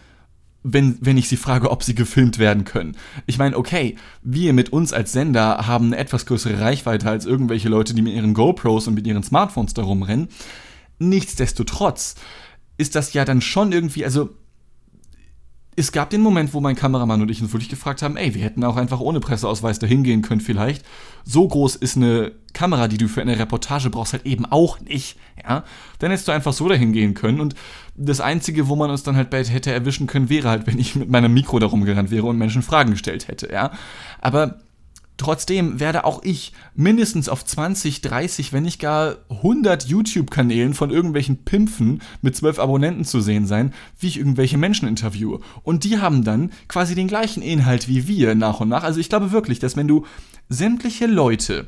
Wenn, 0.64 0.98
wenn 1.02 1.18
ich 1.18 1.28
sie 1.28 1.38
frage, 1.38 1.70
ob 1.70 1.84
sie 1.84 1.96
gefilmt 1.96 2.40
werden 2.40 2.66
können. 2.66 2.96
Ich 3.26 3.38
meine, 3.38 3.58
okay, 3.58 3.96
wir 4.22 4.54
mit 4.54 4.72
uns 4.74 4.92
als 4.92 5.12
Sender 5.12 5.68
haben 5.68 5.88
eine 5.88 5.98
etwas 5.98 6.26
größere 6.26 6.60
Reichweite 6.60 7.10
als 7.10 7.26
irgendwelche 7.26 7.70
Leute, 7.70 7.94
die 7.94 8.02
mit 8.02 8.14
ihren 8.14 8.34
GoPros 8.34 8.88
und 8.88 8.94
mit 8.94 9.08
ihren 9.08 9.24
Smartphones 9.24 9.74
da 9.74 9.84
rumrennen. 9.84 10.30
Nichtsdestotrotz 11.00 12.16
ist 12.78 12.96
das 12.96 13.14
ja 13.14 13.24
dann 13.24 13.42
schon 13.42 13.72
irgendwie, 13.72 14.04
also 14.04 14.30
es 15.80 15.92
gab 15.92 16.10
den 16.10 16.22
Moment, 16.22 16.56
wo 16.56 16.60
mein 16.60 16.76
Kameramann 16.76 17.22
und 17.22 17.30
ich 17.30 17.40
uns 17.40 17.54
wirklich 17.54 17.70
gefragt 17.70 18.02
haben, 18.02 18.18
ey, 18.18 18.34
wir 18.34 18.42
hätten 18.42 18.64
auch 18.64 18.78
einfach 18.78 19.00
ohne 19.00 19.20
Presseausweis 19.20 19.78
dahin 19.78 20.04
gehen 20.04 20.24
können 20.24 20.42
vielleicht. 20.42 20.84
So 21.24 21.48
groß 21.48 21.76
ist 21.76 21.96
eine 21.96 22.32
Kamera, 22.54 22.88
die 22.88 22.98
du 22.98 23.08
für 23.08 23.22
eine 23.22 23.38
Reportage 23.38 23.92
brauchst, 23.92 24.14
halt 24.14 24.26
eben 24.26 24.48
auch 24.48 24.80
nicht, 24.80 25.18
ja. 25.42 25.64
Dann 26.00 26.10
hättest 26.10 26.28
du 26.28 26.32
einfach 26.32 26.54
so 26.54 26.68
dahin 26.68 26.94
gehen 26.94 27.14
können 27.14 27.40
und 27.40 27.54
das 27.96 28.22
Einzige, 28.22 28.68
wo 28.68 28.76
man 28.76 28.90
uns 28.90 29.04
dann 29.04 29.16
halt 29.16 29.30
bald 29.30 29.54
hätte 29.54 29.72
erwischen 29.72 30.08
können, 30.08 30.30
wäre 30.30 30.50
halt, 30.50 30.66
wenn 30.66 30.80
ich 30.80 30.96
mit 30.96 31.12
meinem 31.12 31.32
Mikro 31.32 31.60
darum 31.60 31.86
gerannt 31.86 32.10
wäre 32.10 32.26
und 32.26 32.40
Menschen 32.40 32.64
Fragen 32.64 32.92
gestellt 32.92 33.28
hätte, 33.28 33.54
ja. 33.54 33.72
Aber 34.20 34.58
Trotzdem 35.18 35.80
werde 35.80 36.06
auch 36.06 36.24
ich 36.24 36.54
mindestens 36.76 37.28
auf 37.28 37.44
20, 37.44 38.02
30, 38.02 38.54
wenn 38.54 38.64
nicht 38.64 38.80
gar 38.80 39.18
100 39.30 39.86
YouTube-Kanälen 39.86 40.76
von 40.76 40.92
irgendwelchen 40.92 41.44
Pimpfen 41.44 42.02
mit 42.22 42.36
12 42.36 42.60
Abonnenten 42.60 43.04
zu 43.04 43.20
sehen 43.20 43.48
sein, 43.48 43.74
wie 44.00 44.08
ich 44.08 44.20
irgendwelche 44.20 44.60
Menschen 44.60 44.88
interviewe. 44.88 45.40
Und 45.64 45.84
die 45.84 45.98
haben 45.98 46.24
dann 46.24 46.52
quasi 46.68 46.94
den 46.94 47.08
gleichen 47.08 47.42
Inhalt 47.42 47.88
wie 47.88 48.08
wir 48.08 48.36
nach 48.36 48.60
und 48.60 48.70
nach. 48.70 48.84
Also 48.84 49.00
ich 49.00 49.10
glaube 49.10 49.32
wirklich, 49.32 49.58
dass 49.58 49.76
wenn 49.76 49.88
du 49.88 50.06
sämtliche 50.50 51.08
Leute 51.08 51.68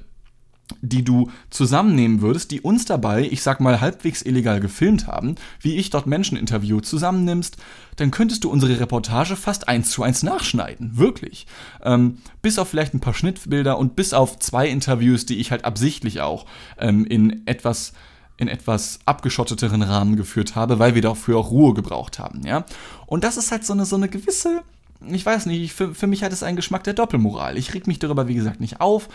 die 0.81 1.03
du 1.03 1.29
zusammennehmen 1.49 2.21
würdest, 2.21 2.51
die 2.51 2.61
uns 2.61 2.85
dabei, 2.85 3.27
ich 3.29 3.41
sag 3.41 3.59
mal, 3.59 3.81
halbwegs 3.81 4.21
illegal 4.21 4.59
gefilmt 4.59 5.07
haben, 5.07 5.35
wie 5.61 5.75
ich 5.75 5.89
dort 5.89 6.07
Menschen 6.07 6.37
interview, 6.37 6.79
zusammennimmst, 6.79 7.57
dann 7.95 8.11
könntest 8.11 8.43
du 8.43 8.49
unsere 8.49 8.79
Reportage 8.79 9.35
fast 9.35 9.67
eins 9.67 9.91
zu 9.91 10.03
eins 10.03 10.23
nachschneiden. 10.23 10.97
Wirklich. 10.97 11.47
Ähm, 11.83 12.19
bis 12.41 12.59
auf 12.59 12.69
vielleicht 12.69 12.93
ein 12.93 13.01
paar 13.01 13.13
Schnittbilder 13.13 13.77
und 13.77 13.95
bis 13.95 14.13
auf 14.13 14.39
zwei 14.39 14.69
Interviews, 14.69 15.25
die 15.25 15.39
ich 15.39 15.51
halt 15.51 15.65
absichtlich 15.65 16.21
auch 16.21 16.45
ähm, 16.77 17.05
in 17.05 17.45
etwas 17.45 17.93
in 18.37 18.47
etwas 18.47 18.99
abgeschotteteren 19.05 19.81
Rahmen 19.81 20.15
geführt 20.15 20.55
habe, 20.55 20.79
weil 20.79 20.95
wir 20.95 21.01
dafür 21.01 21.37
auch 21.37 21.51
Ruhe 21.51 21.73
gebraucht 21.73 22.19
haben, 22.19 22.47
ja. 22.47 22.63
Und 23.05 23.25
das 23.25 23.35
ist 23.35 23.51
halt 23.51 23.65
so 23.65 23.73
eine, 23.73 23.85
so 23.85 23.97
eine 23.97 24.07
gewisse, 24.07 24.61
ich 25.05 25.25
weiß 25.25 25.45
nicht, 25.47 25.73
für, 25.73 25.93
für 25.93 26.07
mich 26.07 26.23
hat 26.23 26.31
es 26.31 26.41
einen 26.41 26.55
Geschmack 26.55 26.85
der 26.85 26.93
Doppelmoral. 26.93 27.57
Ich 27.57 27.73
reg 27.73 27.85
mich 27.85 27.99
darüber, 27.99 28.29
wie 28.29 28.35
gesagt, 28.35 28.61
nicht 28.61 28.79
auf, 28.79 29.09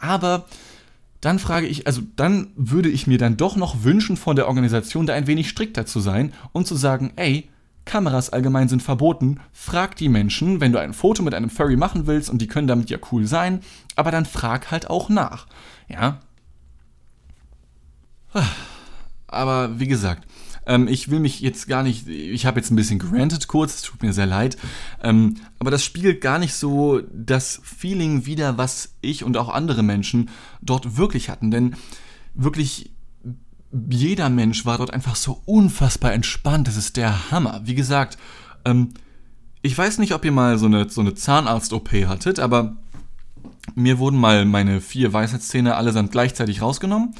aber 0.00 0.46
dann 1.26 1.38
frage 1.38 1.66
ich, 1.66 1.86
also 1.86 2.02
dann 2.14 2.52
würde 2.56 2.88
ich 2.88 3.06
mir 3.06 3.18
dann 3.18 3.36
doch 3.36 3.56
noch 3.56 3.82
wünschen 3.82 4.16
von 4.16 4.36
der 4.36 4.46
Organisation, 4.46 5.06
da 5.06 5.14
ein 5.14 5.26
wenig 5.26 5.48
strikter 5.48 5.84
zu 5.84 5.98
sein 6.00 6.32
und 6.52 6.66
zu 6.66 6.76
sagen, 6.76 7.12
ey, 7.16 7.48
Kameras 7.84 8.30
allgemein 8.30 8.68
sind 8.68 8.82
verboten, 8.82 9.40
frag 9.52 9.96
die 9.96 10.08
Menschen, 10.08 10.60
wenn 10.60 10.72
du 10.72 10.80
ein 10.80 10.92
Foto 10.92 11.22
mit 11.22 11.34
einem 11.34 11.50
Furry 11.50 11.76
machen 11.76 12.06
willst 12.06 12.30
und 12.30 12.38
die 12.38 12.46
können 12.46 12.68
damit 12.68 12.90
ja 12.90 12.98
cool 13.10 13.26
sein, 13.26 13.60
aber 13.96 14.10
dann 14.10 14.24
frag 14.24 14.70
halt 14.70 14.88
auch 14.88 15.08
nach. 15.08 15.46
Ja. 15.88 16.20
Aber 19.26 19.80
wie 19.80 19.88
gesagt, 19.88 20.26
ähm, 20.66 20.88
ich 20.88 21.10
will 21.10 21.20
mich 21.20 21.40
jetzt 21.40 21.68
gar 21.68 21.82
nicht, 21.82 22.08
ich 22.08 22.46
habe 22.46 22.60
jetzt 22.60 22.70
ein 22.70 22.76
bisschen 22.76 22.98
granted 22.98 23.48
kurz, 23.48 23.76
es 23.76 23.82
tut 23.82 24.02
mir 24.02 24.12
sehr 24.12 24.26
leid, 24.26 24.56
ähm, 25.02 25.36
aber 25.58 25.70
das 25.70 25.84
spiegelt 25.84 26.20
gar 26.20 26.38
nicht 26.38 26.54
so 26.54 27.00
das 27.12 27.60
Feeling 27.62 28.26
wider, 28.26 28.58
was 28.58 28.94
ich 29.00 29.24
und 29.24 29.36
auch 29.36 29.48
andere 29.48 29.82
Menschen 29.82 30.28
dort 30.60 30.96
wirklich 30.96 31.30
hatten. 31.30 31.50
Denn 31.50 31.76
wirklich 32.34 32.90
jeder 33.90 34.28
Mensch 34.28 34.64
war 34.64 34.78
dort 34.78 34.92
einfach 34.92 35.16
so 35.16 35.42
unfassbar 35.44 36.12
entspannt. 36.12 36.68
Das 36.68 36.76
ist 36.76 36.96
der 36.96 37.30
Hammer. 37.30 37.60
Wie 37.64 37.74
gesagt, 37.74 38.16
ähm, 38.64 38.90
ich 39.62 39.76
weiß 39.76 39.98
nicht, 39.98 40.14
ob 40.14 40.24
ihr 40.24 40.32
mal 40.32 40.58
so 40.58 40.66
eine, 40.66 40.88
so 40.88 41.00
eine 41.00 41.14
Zahnarzt-OP 41.14 41.90
hattet, 42.06 42.38
aber 42.38 42.76
mir 43.74 43.98
wurden 43.98 44.18
mal 44.18 44.44
meine 44.44 44.80
vier 44.80 45.12
Weisheitszähne 45.12 45.74
allesamt 45.74 46.12
gleichzeitig 46.12 46.62
rausgenommen. 46.62 47.14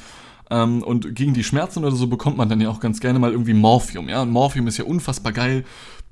Ähm, 0.49 0.83
und 0.83 1.15
gegen 1.15 1.33
die 1.33 1.43
Schmerzen 1.43 1.83
oder 1.83 1.95
so 1.95 2.07
bekommt 2.07 2.37
man 2.37 2.49
dann 2.49 2.61
ja 2.61 2.69
auch 2.69 2.79
ganz 2.79 2.99
gerne 2.99 3.19
mal 3.19 3.31
irgendwie 3.31 3.53
Morphium. 3.53 4.09
Ja, 4.09 4.21
und 4.21 4.31
Morphium 4.31 4.67
ist 4.67 4.77
ja 4.77 4.85
unfassbar 4.85 5.33
geil. 5.33 5.65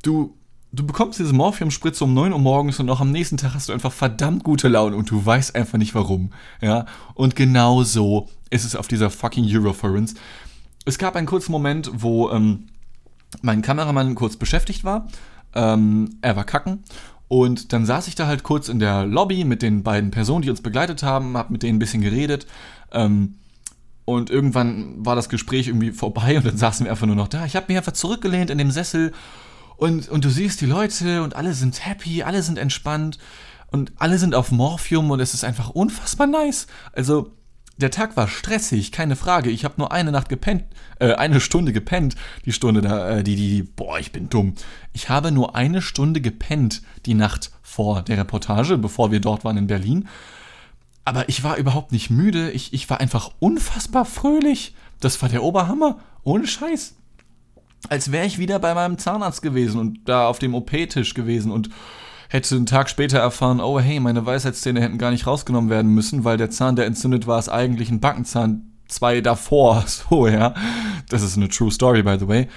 Du, 0.03 0.35
du 0.73 0.85
bekommst 0.85 1.19
diese 1.19 1.33
Morphium-Spritze 1.33 2.03
um 2.03 2.13
9 2.13 2.33
Uhr 2.33 2.39
morgens 2.39 2.79
und 2.79 2.89
auch 2.89 2.99
am 2.99 3.11
nächsten 3.11 3.37
Tag 3.37 3.53
hast 3.53 3.69
du 3.69 3.73
einfach 3.73 3.93
verdammt 3.93 4.43
gute 4.43 4.67
Laune 4.67 4.95
und 4.95 5.09
du 5.09 5.25
weißt 5.25 5.55
einfach 5.55 5.77
nicht 5.77 5.95
warum. 5.95 6.31
Ja, 6.61 6.85
und 7.13 7.35
genau 7.35 7.83
so 7.83 8.29
ist 8.49 8.65
es 8.65 8.75
auf 8.75 8.87
dieser 8.87 9.09
fucking 9.09 9.45
Euroference. 9.47 10.15
Es 10.85 10.97
gab 10.97 11.15
einen 11.15 11.27
kurzen 11.27 11.51
Moment, 11.51 11.89
wo 11.93 12.29
ähm, 12.29 12.67
mein 13.41 13.61
Kameramann 13.61 14.15
kurz 14.15 14.37
beschäftigt 14.37 14.83
war. 14.83 15.07
Ähm, 15.53 16.17
er 16.21 16.35
war 16.35 16.43
kacken 16.43 16.83
und 17.27 17.73
dann 17.73 17.85
saß 17.85 18.07
ich 18.07 18.15
da 18.15 18.27
halt 18.27 18.43
kurz 18.43 18.69
in 18.69 18.79
der 18.79 19.05
Lobby 19.05 19.45
mit 19.45 19.61
den 19.61 19.83
beiden 19.83 20.11
Personen, 20.11 20.41
die 20.43 20.49
uns 20.49 20.61
begleitet 20.61 21.01
haben, 21.01 21.37
hab 21.37 21.49
mit 21.49 21.63
denen 21.63 21.77
ein 21.77 21.79
bisschen 21.79 22.01
geredet. 22.01 22.45
Ähm, 22.91 23.35
und 24.05 24.29
irgendwann 24.29 25.05
war 25.05 25.15
das 25.15 25.29
Gespräch 25.29 25.67
irgendwie 25.67 25.91
vorbei 25.91 26.37
und 26.37 26.45
dann 26.45 26.57
saßen 26.57 26.85
wir 26.85 26.91
einfach 26.91 27.07
nur 27.07 27.15
noch 27.15 27.27
da. 27.27 27.45
Ich 27.45 27.55
habe 27.55 27.65
mich 27.67 27.77
einfach 27.77 27.91
zurückgelehnt 27.91 28.49
in 28.49 28.57
dem 28.57 28.71
Sessel 28.71 29.11
und, 29.77 30.07
und 30.09 30.23
du 30.23 30.29
siehst 30.29 30.61
die 30.61 30.67
Leute 30.67 31.23
und 31.23 31.35
alle 31.35 31.53
sind 31.53 31.85
happy, 31.85 32.23
alle 32.23 32.41
sind 32.43 32.57
entspannt 32.57 33.17
und 33.71 33.91
alle 33.97 34.17
sind 34.17 34.35
auf 34.35 34.51
Morphium 34.51 35.11
und 35.11 35.19
es 35.19 35.33
ist 35.33 35.43
einfach 35.43 35.71
unfassbar 35.71 36.27
nice. 36.27 36.67
Also 36.93 37.33
der 37.77 37.91
Tag 37.91 38.15
war 38.15 38.29
stressig, 38.29 38.93
keine 38.93 39.17
Frage. 39.17 39.49
Ich 39.49 39.65
habe 39.65 39.75
nur 39.77 39.91
eine 39.91 40.11
Nacht 40.11 40.29
gepennt, 40.29 40.63
äh, 40.99 41.13
eine 41.13 41.41
Stunde 41.41 41.73
gepennt. 41.73 42.15
Die 42.45 42.53
Stunde 42.53 42.81
da, 42.81 43.17
äh, 43.17 43.23
die, 43.23 43.35
die, 43.35 43.63
boah, 43.63 43.99
ich 43.99 44.13
bin 44.13 44.29
dumm. 44.29 44.53
Ich 44.93 45.09
habe 45.09 45.31
nur 45.31 45.55
eine 45.55 45.81
Stunde 45.81 46.21
gepennt 46.21 46.83
die 47.05 47.15
Nacht 47.15 47.51
vor 47.61 48.01
der 48.01 48.17
Reportage, 48.17 48.77
bevor 48.77 49.11
wir 49.11 49.19
dort 49.19 49.43
waren 49.43 49.57
in 49.57 49.67
Berlin. 49.67 50.07
Aber 51.05 51.29
ich 51.29 51.43
war 51.43 51.57
überhaupt 51.57 51.91
nicht 51.91 52.09
müde. 52.09 52.51
Ich, 52.51 52.73
ich 52.73 52.89
war 52.89 52.99
einfach 52.99 53.31
unfassbar 53.39 54.05
fröhlich. 54.05 54.75
Das 54.99 55.21
war 55.21 55.29
der 55.29 55.43
Oberhammer. 55.43 55.99
Ohne 56.23 56.47
Scheiß. 56.47 56.95
Als 57.87 58.11
wäre 58.11 58.25
ich 58.25 58.39
wieder 58.39 58.57
bei 58.57 58.73
meinem 58.73 58.97
Zahnarzt 58.97 59.43
gewesen 59.43 59.79
und 59.79 59.99
da 60.05 60.27
auf 60.27 60.39
dem 60.39 60.55
OP-Tisch 60.55 61.13
gewesen 61.13 61.51
und 61.51 61.69
hätte 62.29 62.55
einen 62.55 62.65
Tag 62.65 62.89
später 62.89 63.19
erfahren, 63.19 63.61
oh 63.61 63.79
hey, 63.79 63.99
meine 63.99 64.25
Weisheitszähne 64.25 64.81
hätten 64.81 64.97
gar 64.97 65.11
nicht 65.11 65.27
rausgenommen 65.27 65.69
werden 65.69 65.91
müssen, 65.91 66.23
weil 66.23 66.37
der 66.37 66.49
Zahn, 66.49 66.75
der 66.75 66.87
entzündet 66.87 67.27
war, 67.27 67.37
ist 67.37 67.49
eigentlich 67.49 67.91
ein 67.91 67.99
Backenzahn 67.99 68.73
zwei 68.87 69.21
davor. 69.21 69.85
So, 70.09 70.27
ja. 70.27 70.55
Das 71.09 71.21
ist 71.21 71.37
eine 71.37 71.49
true 71.49 71.71
story, 71.71 72.01
by 72.01 72.17
the 72.19 72.27
way. 72.27 72.47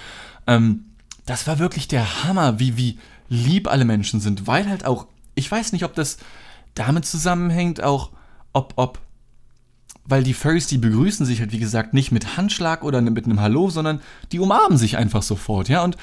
Ähm, 0.47 0.85
das 1.27 1.45
war 1.45 1.59
wirklich 1.59 1.87
der 1.87 2.23
Hammer, 2.23 2.59
wie, 2.59 2.77
wie 2.77 2.97
lieb 3.27 3.67
alle 3.67 3.85
Menschen 3.85 4.19
sind, 4.19 4.47
weil 4.47 4.67
halt 4.67 4.85
auch, 4.85 5.05
ich 5.35 5.49
weiß 5.49 5.71
nicht, 5.73 5.85
ob 5.85 5.93
das 5.93 6.17
damit 6.73 7.05
zusammenhängt, 7.05 7.83
auch 7.83 8.09
ob, 8.53 8.73
ob, 8.75 8.99
weil 10.05 10.23
die 10.23 10.33
Furries, 10.33 10.67
die 10.67 10.77
begrüßen 10.77 11.25
sich 11.25 11.39
halt, 11.39 11.51
wie 11.51 11.59
gesagt, 11.59 11.93
nicht 11.93 12.11
mit 12.11 12.37
Handschlag 12.37 12.83
oder 12.83 13.01
mit 13.01 13.25
einem 13.25 13.41
Hallo, 13.41 13.69
sondern 13.69 14.01
die 14.31 14.39
umarmen 14.39 14.77
sich 14.77 14.97
einfach 14.97 15.21
sofort, 15.23 15.69
ja, 15.69 15.83
und 15.83 15.97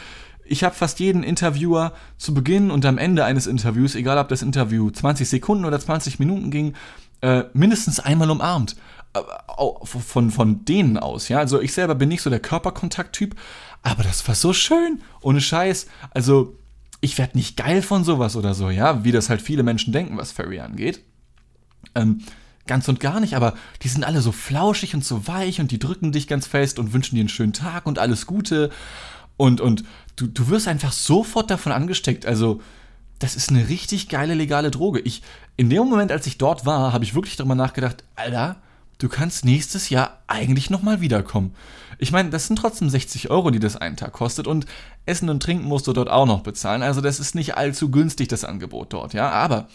ich 0.49 0.63
habe 0.63 0.75
fast 0.75 1.01
jeden 1.01 1.23
Interviewer 1.23 1.93
zu 2.19 2.33
Beginn 2.33 2.71
und 2.71 2.87
am 2.87 2.99
Ende 2.99 3.25
eines 3.25 3.47
Interviews, 3.47 3.95
egal 3.97 4.19
ob 4.19 4.29
das 4.29 4.43
Interview 4.43 4.91
20 4.91 5.29
Sekunden 5.29 5.65
oder 5.65 5.81
20 5.81 6.21
Minuten 6.21 6.51
ging, 6.51 6.75
äh, 7.21 7.45
mindestens 7.53 7.99
einmal 8.01 8.31
umarmt. 8.31 8.77
äh, 9.15 9.21
von, 9.85 10.31
von 10.31 10.65
denen 10.65 10.99
aus, 10.99 11.29
ja. 11.29 11.39
Also 11.39 11.61
ich 11.61 11.73
selber 11.73 11.95
bin 11.95 12.09
nicht 12.09 12.23
so 12.23 12.31
der 12.31 12.41
Körperkontakt-Typ, 12.41 13.35
aber 13.83 14.03
das 14.03 14.27
war 14.29 14.35
so 14.35 14.53
schön, 14.53 15.03
ohne 15.21 15.41
Scheiß. 15.41 15.87
Also 16.11 16.55
ich 17.01 17.19
werde 17.19 17.37
nicht 17.37 17.57
geil 17.57 17.83
von 17.83 18.05
sowas 18.05 18.37
oder 18.37 18.55
so, 18.55 18.71
ja, 18.71 19.05
wie 19.05 19.13
das 19.13 19.31
halt 19.31 19.43
viele 19.43 19.63
Menschen 19.63 19.93
denken, 19.93 20.17
was 20.17 20.33
Furry 20.33 20.61
angeht. 20.61 21.03
Ähm, 21.95 22.21
ganz 22.67 22.89
und 22.89 23.01
gar 23.01 23.21
nicht, 23.21 23.35
aber 23.35 23.55
die 23.83 23.89
sind 23.89 24.05
alle 24.05 24.21
so 24.21 24.33
flauschig 24.33 24.95
und 24.95 25.05
so 25.05 25.27
weich 25.27 25.61
und 25.61 25.71
die 25.71 25.79
drücken 25.79 26.13
dich 26.13 26.27
ganz 26.27 26.47
fest 26.47 26.79
und 26.79 26.93
wünschen 26.93 27.15
dir 27.15 27.21
einen 27.21 27.29
schönen 27.29 27.53
Tag 27.53 27.87
und 27.87 27.99
alles 27.99 28.27
Gute. 28.27 28.71
Und, 29.37 29.61
und 29.61 29.85
du, 30.17 30.27
du 30.27 30.49
wirst 30.49 30.69
einfach 30.69 30.93
sofort 30.93 31.51
davon 31.51 31.73
angesteckt. 31.73 32.27
Also, 32.27 32.61
das 33.19 33.37
ist 33.37 33.51
eine 33.51 33.69
richtig 33.69 34.09
geile 34.09 34.35
legale 34.35 34.71
Droge. 34.71 35.01
Ich, 35.01 35.23
in 35.57 35.71
dem 35.71 35.89
Moment, 35.89 36.13
als 36.13 36.27
ich 36.27 36.39
dort 36.39 36.67
war, 36.67 36.93
habe 36.93 37.05
ich 37.05 37.15
wirklich 37.15 37.37
darüber 37.37 37.55
nachgedacht, 37.55 38.05
Alter, 38.15 38.57
du 38.99 39.09
kannst 39.09 39.45
nächstes 39.45 39.89
Jahr 39.89 40.23
eigentlich 40.27 40.71
nochmal 40.71 41.01
wiederkommen. 41.01 41.55
Ich 41.99 42.13
meine, 42.13 42.31
das 42.31 42.47
sind 42.47 42.57
trotzdem 42.57 42.91
60 42.91 43.31
Euro, 43.31 43.51
die 43.51 43.59
das 43.59 43.77
einen 43.77 43.97
Tag 43.97 44.13
kostet 44.13 44.47
und 44.47 44.67
Essen 45.07 45.31
und 45.31 45.43
Trinken 45.43 45.65
musst 45.65 45.87
du 45.87 45.93
dort 45.93 46.11
auch 46.11 46.27
noch 46.27 46.43
bezahlen. 46.43 46.83
Also 46.83 47.01
das 47.01 47.21
ist 47.21 47.35
nicht 47.35 47.57
allzu 47.57 47.91
günstig, 47.91 48.29
das 48.29 48.45
Angebot 48.45 48.93
dort, 48.93 49.15
ja. 49.15 49.31
Aber 49.31 49.69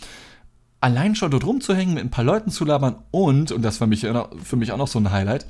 allein 0.81 1.15
schon 1.15 1.31
dort 1.31 1.45
rumzuhängen, 1.45 1.93
mit 1.93 2.03
ein 2.03 2.11
paar 2.11 2.25
Leuten 2.25 2.51
zu 2.51 2.65
labern 2.65 2.95
und, 3.11 3.51
und 3.51 3.61
das 3.61 3.79
war 3.79 3.87
mich, 3.87 4.05
für 4.43 4.55
mich 4.57 4.71
auch 4.71 4.77
noch 4.77 4.87
so 4.87 4.99
ein 4.99 5.11
Highlight, 5.11 5.45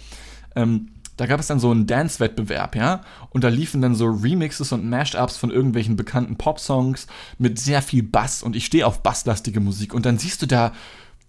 ähm, 0.55 0.89
da 1.17 1.25
gab 1.25 1.39
es 1.39 1.47
dann 1.47 1.59
so 1.59 1.71
einen 1.71 1.87
Dance-Wettbewerb, 1.87 2.75
ja, 2.75 3.01
und 3.29 3.43
da 3.43 3.49
liefen 3.49 3.81
dann 3.81 3.95
so 3.95 4.05
Remixes 4.05 4.71
und 4.71 4.89
Mashups 4.89 5.37
von 5.37 5.51
irgendwelchen 5.51 5.95
bekannten 5.95 6.35
Pop-Songs 6.35 7.07
mit 7.37 7.59
sehr 7.59 7.81
viel 7.81 8.03
Bass 8.03 8.43
und 8.43 8.55
ich 8.55 8.65
stehe 8.65 8.85
auf 8.85 9.03
basslastige 9.03 9.59
Musik 9.59 9.93
und 9.93 10.05
dann 10.05 10.17
siehst 10.17 10.41
du 10.41 10.47
da, 10.47 10.73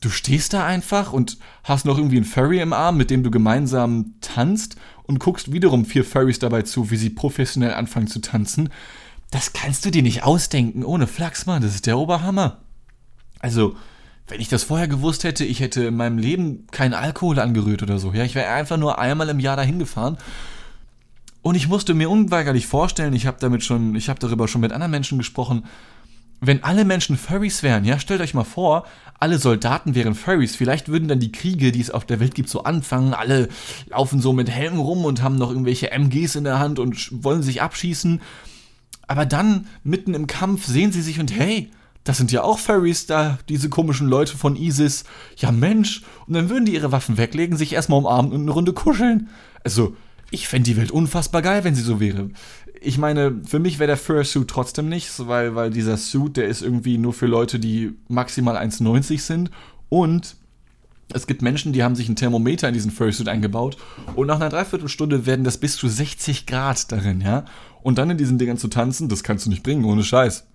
du 0.00 0.10
stehst 0.10 0.52
da 0.52 0.66
einfach 0.66 1.12
und 1.12 1.38
hast 1.64 1.84
noch 1.84 1.98
irgendwie 1.98 2.16
einen 2.16 2.24
Furry 2.24 2.60
im 2.60 2.72
Arm, 2.72 2.96
mit 2.96 3.10
dem 3.10 3.22
du 3.22 3.30
gemeinsam 3.30 4.14
tanzt 4.20 4.76
und 5.04 5.20
guckst 5.20 5.52
wiederum 5.52 5.84
vier 5.84 6.04
Furries 6.04 6.38
dabei 6.38 6.62
zu, 6.62 6.90
wie 6.90 6.96
sie 6.96 7.10
professionell 7.10 7.74
anfangen 7.74 8.08
zu 8.08 8.20
tanzen. 8.20 8.70
Das 9.30 9.52
kannst 9.52 9.84
du 9.84 9.90
dir 9.90 10.02
nicht 10.02 10.24
ausdenken, 10.24 10.84
ohne 10.84 11.06
Flachs, 11.06 11.46
Mann, 11.46 11.62
das 11.62 11.74
ist 11.74 11.86
der 11.86 11.98
Oberhammer. 11.98 12.58
Also, 13.38 13.76
wenn 14.32 14.40
ich 14.40 14.48
das 14.48 14.64
vorher 14.64 14.88
gewusst 14.88 15.24
hätte, 15.24 15.44
ich 15.44 15.60
hätte 15.60 15.84
in 15.84 15.96
meinem 15.96 16.16
Leben 16.16 16.66
keinen 16.70 16.94
Alkohol 16.94 17.38
angerührt 17.38 17.82
oder 17.82 17.98
so. 17.98 18.14
Ja, 18.14 18.24
ich 18.24 18.34
wäre 18.34 18.50
einfach 18.50 18.78
nur 18.78 18.98
einmal 18.98 19.28
im 19.28 19.40
Jahr 19.40 19.56
dahin 19.56 19.78
gefahren. 19.78 20.16
Und 21.42 21.54
ich 21.54 21.68
musste 21.68 21.92
mir 21.92 22.08
unweigerlich 22.08 22.66
vorstellen, 22.66 23.12
ich 23.12 23.26
habe 23.26 23.36
damit 23.40 23.62
schon, 23.62 23.94
ich 23.94 24.08
habe 24.08 24.18
darüber 24.20 24.48
schon 24.48 24.62
mit 24.62 24.72
anderen 24.72 24.90
Menschen 24.90 25.18
gesprochen, 25.18 25.66
wenn 26.40 26.64
alle 26.64 26.86
Menschen 26.86 27.18
Furries 27.18 27.62
wären, 27.62 27.84
ja, 27.84 27.98
stellt 27.98 28.22
euch 28.22 28.32
mal 28.32 28.44
vor, 28.44 28.86
alle 29.20 29.38
Soldaten 29.38 29.94
wären 29.94 30.14
Furries, 30.14 30.56
vielleicht 30.56 30.88
würden 30.88 31.08
dann 31.08 31.20
die 31.20 31.30
Kriege, 31.30 31.70
die 31.70 31.82
es 31.82 31.90
auf 31.90 32.06
der 32.06 32.18
Welt 32.18 32.34
gibt, 32.34 32.48
so 32.48 32.64
anfangen, 32.64 33.12
alle 33.12 33.48
laufen 33.90 34.18
so 34.18 34.32
mit 34.32 34.48
Helmen 34.48 34.80
rum 34.80 35.04
und 35.04 35.22
haben 35.22 35.36
noch 35.36 35.50
irgendwelche 35.50 35.90
MGs 35.90 36.36
in 36.36 36.44
der 36.44 36.58
Hand 36.58 36.78
und 36.78 37.22
wollen 37.22 37.42
sich 37.42 37.60
abschießen. 37.60 38.22
Aber 39.06 39.26
dann, 39.26 39.66
mitten 39.84 40.14
im 40.14 40.26
Kampf, 40.26 40.64
sehen 40.64 40.90
sie 40.90 41.02
sich 41.02 41.20
und 41.20 41.38
hey, 41.38 41.70
das 42.04 42.16
sind 42.16 42.32
ja 42.32 42.42
auch 42.42 42.58
Furries 42.58 43.06
da, 43.06 43.38
diese 43.48 43.68
komischen 43.68 44.08
Leute 44.08 44.36
von 44.36 44.56
ISIS. 44.56 45.04
Ja, 45.36 45.52
Mensch. 45.52 46.02
Und 46.26 46.34
dann 46.34 46.50
würden 46.50 46.64
die 46.64 46.74
ihre 46.74 46.92
Waffen 46.92 47.16
weglegen, 47.16 47.56
sich 47.56 47.72
erstmal 47.72 48.00
umarmen 48.00 48.32
und 48.32 48.42
eine 48.42 48.50
Runde 48.50 48.72
kuscheln. 48.72 49.28
Also, 49.62 49.96
ich 50.30 50.48
fände 50.48 50.70
die 50.70 50.76
Welt 50.76 50.90
unfassbar 50.90 51.42
geil, 51.42 51.62
wenn 51.64 51.74
sie 51.74 51.82
so 51.82 52.00
wäre. 52.00 52.30
Ich 52.80 52.98
meine, 52.98 53.40
für 53.46 53.60
mich 53.60 53.78
wäre 53.78 53.88
der 53.88 53.96
Fursuit 53.96 54.48
trotzdem 54.48 54.88
nichts, 54.88 55.26
weil, 55.26 55.54
weil 55.54 55.70
dieser 55.70 55.96
Suit, 55.96 56.36
der 56.36 56.48
ist 56.48 56.62
irgendwie 56.62 56.98
nur 56.98 57.12
für 57.12 57.26
Leute, 57.26 57.60
die 57.60 57.92
maximal 58.08 58.56
1,90 58.56 59.20
sind. 59.20 59.50
Und 59.88 60.36
es 61.12 61.26
gibt 61.26 61.42
Menschen, 61.42 61.72
die 61.72 61.84
haben 61.84 61.94
sich 61.94 62.08
ein 62.08 62.16
Thermometer 62.16 62.68
in 62.68 62.74
diesen 62.74 62.90
Fursuit 62.90 63.28
eingebaut 63.28 63.76
und 64.16 64.26
nach 64.26 64.36
einer 64.36 64.48
Dreiviertelstunde 64.48 65.26
werden 65.26 65.44
das 65.44 65.58
bis 65.58 65.76
zu 65.76 65.86
60 65.86 66.46
Grad 66.46 66.90
darin, 66.90 67.20
ja. 67.20 67.44
Und 67.82 67.98
dann 67.98 68.10
in 68.10 68.16
diesen 68.16 68.38
Dingern 68.38 68.56
zu 68.56 68.68
tanzen, 68.68 69.08
das 69.08 69.22
kannst 69.22 69.44
du 69.44 69.50
nicht 69.50 69.62
bringen, 69.62 69.84
ohne 69.84 70.04
Scheiß. 70.04 70.46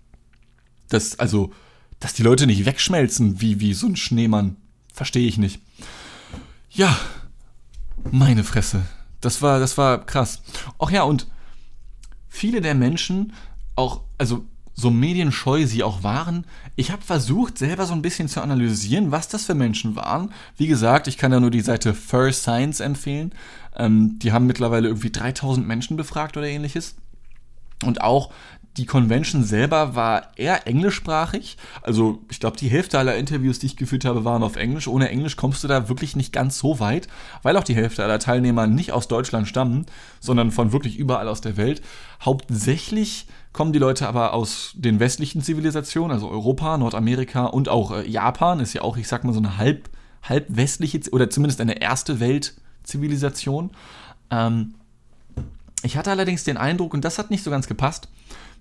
Das, 0.90 1.20
also, 1.20 1.52
dass 2.00 2.14
die 2.14 2.24
Leute 2.24 2.48
nicht 2.48 2.66
wegschmelzen 2.66 3.42
wie, 3.42 3.60
wie 3.60 3.74
so 3.74 3.88
ein 3.88 3.96
Schneemann, 3.96 4.58
verstehe 4.94 5.28
ich 5.28 5.38
nicht. 5.38 5.62
Ja, 6.70 6.98
meine 8.12 8.44
Fresse. 8.44 8.84
Das 9.22 9.42
war, 9.42 9.60
das 9.60 9.78
war 9.78 10.06
krass. 10.06 10.42
Ach 10.80 10.92
ja, 10.92 11.04
und 11.04 11.28
viele 12.30 12.62
der 12.62 12.76
Menschen, 12.76 13.34
auch, 13.76 14.02
also 14.18 14.46
so 14.74 14.92
medienscheu 14.92 15.66
sie 15.66 15.84
auch 15.84 16.04
waren, 16.04 16.46
ich 16.76 16.92
habe 16.92 17.02
versucht, 17.02 17.58
selber 17.58 17.88
so 17.88 17.94
ein 17.94 18.04
bisschen 18.04 18.28
zu 18.28 18.42
analysieren, 18.42 19.12
was 19.12 19.28
das 19.28 19.46
für 19.46 19.56
Menschen 19.56 19.96
waren. 19.96 20.32
Wie 20.56 20.68
gesagt, 20.68 21.08
ich 21.08 21.18
kann 21.18 21.32
ja 21.32 21.40
nur 21.40 21.50
die 21.50 21.62
Seite 21.62 21.96
Fur 21.96 22.32
Science 22.32 22.80
empfehlen. 22.80 23.34
Ähm, 23.76 24.20
die 24.20 24.32
haben 24.32 24.46
mittlerweile 24.46 24.88
irgendwie 24.90 25.12
3000 25.12 25.68
Menschen 25.68 25.98
befragt 25.98 26.38
oder 26.38 26.48
ähnliches. 26.48 26.96
Und 27.84 28.02
auch 28.02 28.32
die 28.78 28.86
Convention 28.86 29.44
selber 29.44 29.96
war 29.96 30.38
eher 30.38 30.68
englischsprachig. 30.68 31.58
Also 31.82 32.20
ich 32.30 32.40
glaube, 32.40 32.58
die 32.58 32.70
Hälfte 32.70 33.00
aller 33.00 33.16
Interviews, 33.16 33.60
die 33.60 33.66
ich 33.66 33.76
geführt 33.76 34.06
habe, 34.06 34.24
waren 34.24 34.44
auf 34.44 34.56
Englisch. 34.56 34.88
Ohne 34.88 35.10
Englisch 35.10 35.36
kommst 35.36 35.64
du 35.64 35.68
da 35.68 35.90
wirklich 35.90 36.16
nicht 36.16 36.32
ganz 36.32 36.60
so 36.60 36.80
weit, 36.80 37.08
weil 37.42 37.58
auch 37.58 37.64
die 37.64 37.76
Hälfte 37.76 38.04
aller 38.04 38.20
Teilnehmer 38.20 38.68
nicht 38.68 38.92
aus 38.92 39.08
Deutschland 39.08 39.48
stammen, 39.48 39.88
sondern 40.20 40.52
von 40.52 40.72
wirklich 40.72 40.98
überall 40.98 41.28
aus 41.28 41.42
der 41.42 41.58
Welt. 41.58 41.82
Hauptsächlich 42.22 43.28
kommen 43.52 43.74
die 43.74 43.80
Leute 43.80 44.08
aber 44.08 44.34
aus 44.34 44.74
den 44.76 45.00
westlichen 45.00 45.42
Zivilisationen, 45.42 46.12
also 46.12 46.30
Europa, 46.30 46.78
Nordamerika 46.78 47.46
und 47.46 47.70
auch 47.70 47.92
äh, 47.92 48.08
Japan 48.08 48.60
ist 48.60 48.74
ja 48.74 48.84
auch, 48.84 48.98
ich 48.98 49.08
sag 49.08 49.24
mal, 49.24 49.34
so 49.34 49.40
eine 49.40 49.58
halb, 49.58 49.90
halb 50.22 50.46
westliche 50.50 51.00
oder 51.12 51.32
zumindest 51.32 51.60
eine 51.60 51.82
erste 51.82 52.20
Welt-Zivilisation. 52.20 53.72
Ähm, 54.30 54.76
ich 55.82 55.98
hatte 55.98 56.12
allerdings 56.12 56.44
den 56.44 56.58
Eindruck, 56.58 56.94
und 56.94 57.04
das 57.06 57.18
hat 57.18 57.32
nicht 57.32 57.44
so 57.44 57.50
ganz 57.50 57.68
gepasst, 57.68 58.10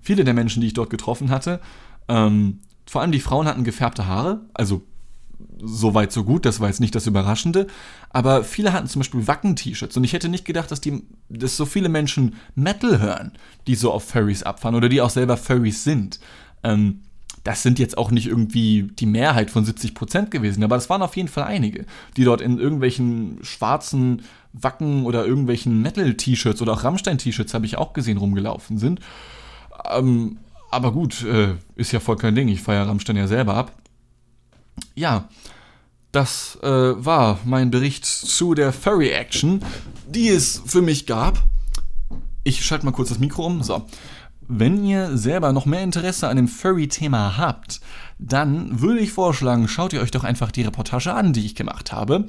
viele 0.00 0.24
der 0.24 0.34
Menschen, 0.34 0.60
die 0.60 0.68
ich 0.68 0.74
dort 0.74 0.90
getroffen 0.90 1.30
hatte, 1.30 1.60
ähm, 2.08 2.60
vor 2.86 3.00
allem 3.00 3.12
die 3.12 3.20
Frauen 3.20 3.46
hatten 3.46 3.64
gefärbte 3.64 4.06
Haare, 4.06 4.42
also 4.54 4.82
so 5.62 5.94
weit, 5.94 6.12
so 6.12 6.24
gut, 6.24 6.44
das 6.46 6.60
war 6.60 6.68
jetzt 6.68 6.80
nicht 6.80 6.94
das 6.94 7.06
Überraschende, 7.06 7.66
aber 8.10 8.44
viele 8.44 8.72
hatten 8.72 8.86
zum 8.86 9.00
Beispiel 9.00 9.26
Wacken-T-Shirts 9.26 9.96
und 9.96 10.04
ich 10.04 10.12
hätte 10.12 10.28
nicht 10.28 10.44
gedacht, 10.44 10.70
dass, 10.70 10.80
die, 10.80 11.02
dass 11.28 11.56
so 11.56 11.66
viele 11.66 11.88
Menschen 11.88 12.36
Metal 12.54 13.00
hören, 13.00 13.32
die 13.66 13.74
so 13.74 13.92
auf 13.92 14.04
Furries 14.04 14.42
abfahren 14.42 14.74
oder 14.74 14.88
die 14.88 15.00
auch 15.00 15.10
selber 15.10 15.36
Furries 15.36 15.84
sind. 15.84 16.20
Ähm, 16.62 17.00
das 17.44 17.62
sind 17.62 17.78
jetzt 17.78 17.96
auch 17.96 18.10
nicht 18.10 18.26
irgendwie 18.26 18.82
die 18.82 19.06
Mehrheit 19.06 19.50
von 19.50 19.64
70% 19.64 20.30
gewesen, 20.30 20.64
aber 20.64 20.76
es 20.76 20.90
waren 20.90 21.02
auf 21.02 21.16
jeden 21.16 21.28
Fall 21.28 21.44
einige, 21.44 21.86
die 22.16 22.24
dort 22.24 22.40
in 22.40 22.58
irgendwelchen 22.58 23.38
schwarzen 23.42 24.22
Wacken 24.52 25.04
oder 25.04 25.24
irgendwelchen 25.24 25.80
Metal-T-Shirts 25.80 26.60
oder 26.60 26.72
auch 26.72 26.82
Rammstein-T-Shirts 26.82 27.54
habe 27.54 27.66
ich 27.66 27.78
auch 27.78 27.92
gesehen 27.92 28.16
rumgelaufen 28.16 28.78
sind. 28.78 29.00
Ähm, 29.90 30.38
aber 30.70 30.92
gut, 30.92 31.22
äh, 31.24 31.54
ist 31.76 31.92
ja 31.92 32.00
voll 32.00 32.16
kein 32.16 32.34
Ding. 32.34 32.48
Ich 32.48 32.62
feiere 32.62 32.88
Rammstein 32.88 33.16
ja 33.16 33.26
selber 33.26 33.54
ab. 33.54 33.72
Ja, 34.94 35.28
das 36.12 36.58
äh, 36.62 36.68
war 36.68 37.38
mein 37.44 37.70
Bericht 37.70 38.04
zu 38.04 38.54
der 38.54 38.72
Furry 38.72 39.10
Action, 39.10 39.62
die 40.08 40.28
es 40.28 40.62
für 40.64 40.82
mich 40.82 41.06
gab. 41.06 41.42
Ich 42.44 42.64
schalte 42.64 42.86
mal 42.86 42.92
kurz 42.92 43.10
das 43.10 43.18
Mikro 43.18 43.44
um. 43.44 43.62
So. 43.62 43.86
Wenn 44.48 44.84
ihr 44.84 45.16
selber 45.18 45.52
noch 45.52 45.66
mehr 45.66 45.82
Interesse 45.82 46.28
an 46.28 46.36
dem 46.36 46.46
Furry-Thema 46.46 47.36
habt, 47.36 47.80
dann 48.18 48.80
würde 48.80 49.00
ich 49.00 49.10
vorschlagen, 49.10 49.66
schaut 49.66 49.92
ihr 49.92 50.00
euch 50.00 50.12
doch 50.12 50.22
einfach 50.22 50.52
die 50.52 50.62
Reportage 50.62 51.12
an, 51.12 51.32
die 51.32 51.44
ich 51.44 51.56
gemacht 51.56 51.92
habe. 51.92 52.26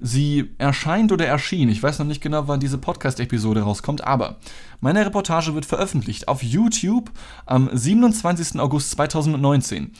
Sie 0.00 0.50
erscheint 0.58 1.12
oder 1.12 1.26
erschien, 1.26 1.68
ich 1.68 1.82
weiß 1.82 2.00
noch 2.00 2.06
nicht 2.06 2.22
genau, 2.22 2.48
wann 2.48 2.58
diese 2.58 2.78
Podcast-Episode 2.78 3.62
rauskommt, 3.62 4.02
aber 4.04 4.36
meine 4.80 5.06
Reportage 5.06 5.54
wird 5.54 5.64
veröffentlicht 5.64 6.26
auf 6.26 6.42
YouTube 6.42 7.10
am 7.46 7.70
27. 7.72 8.58
August 8.58 8.90
2019. 8.92 9.92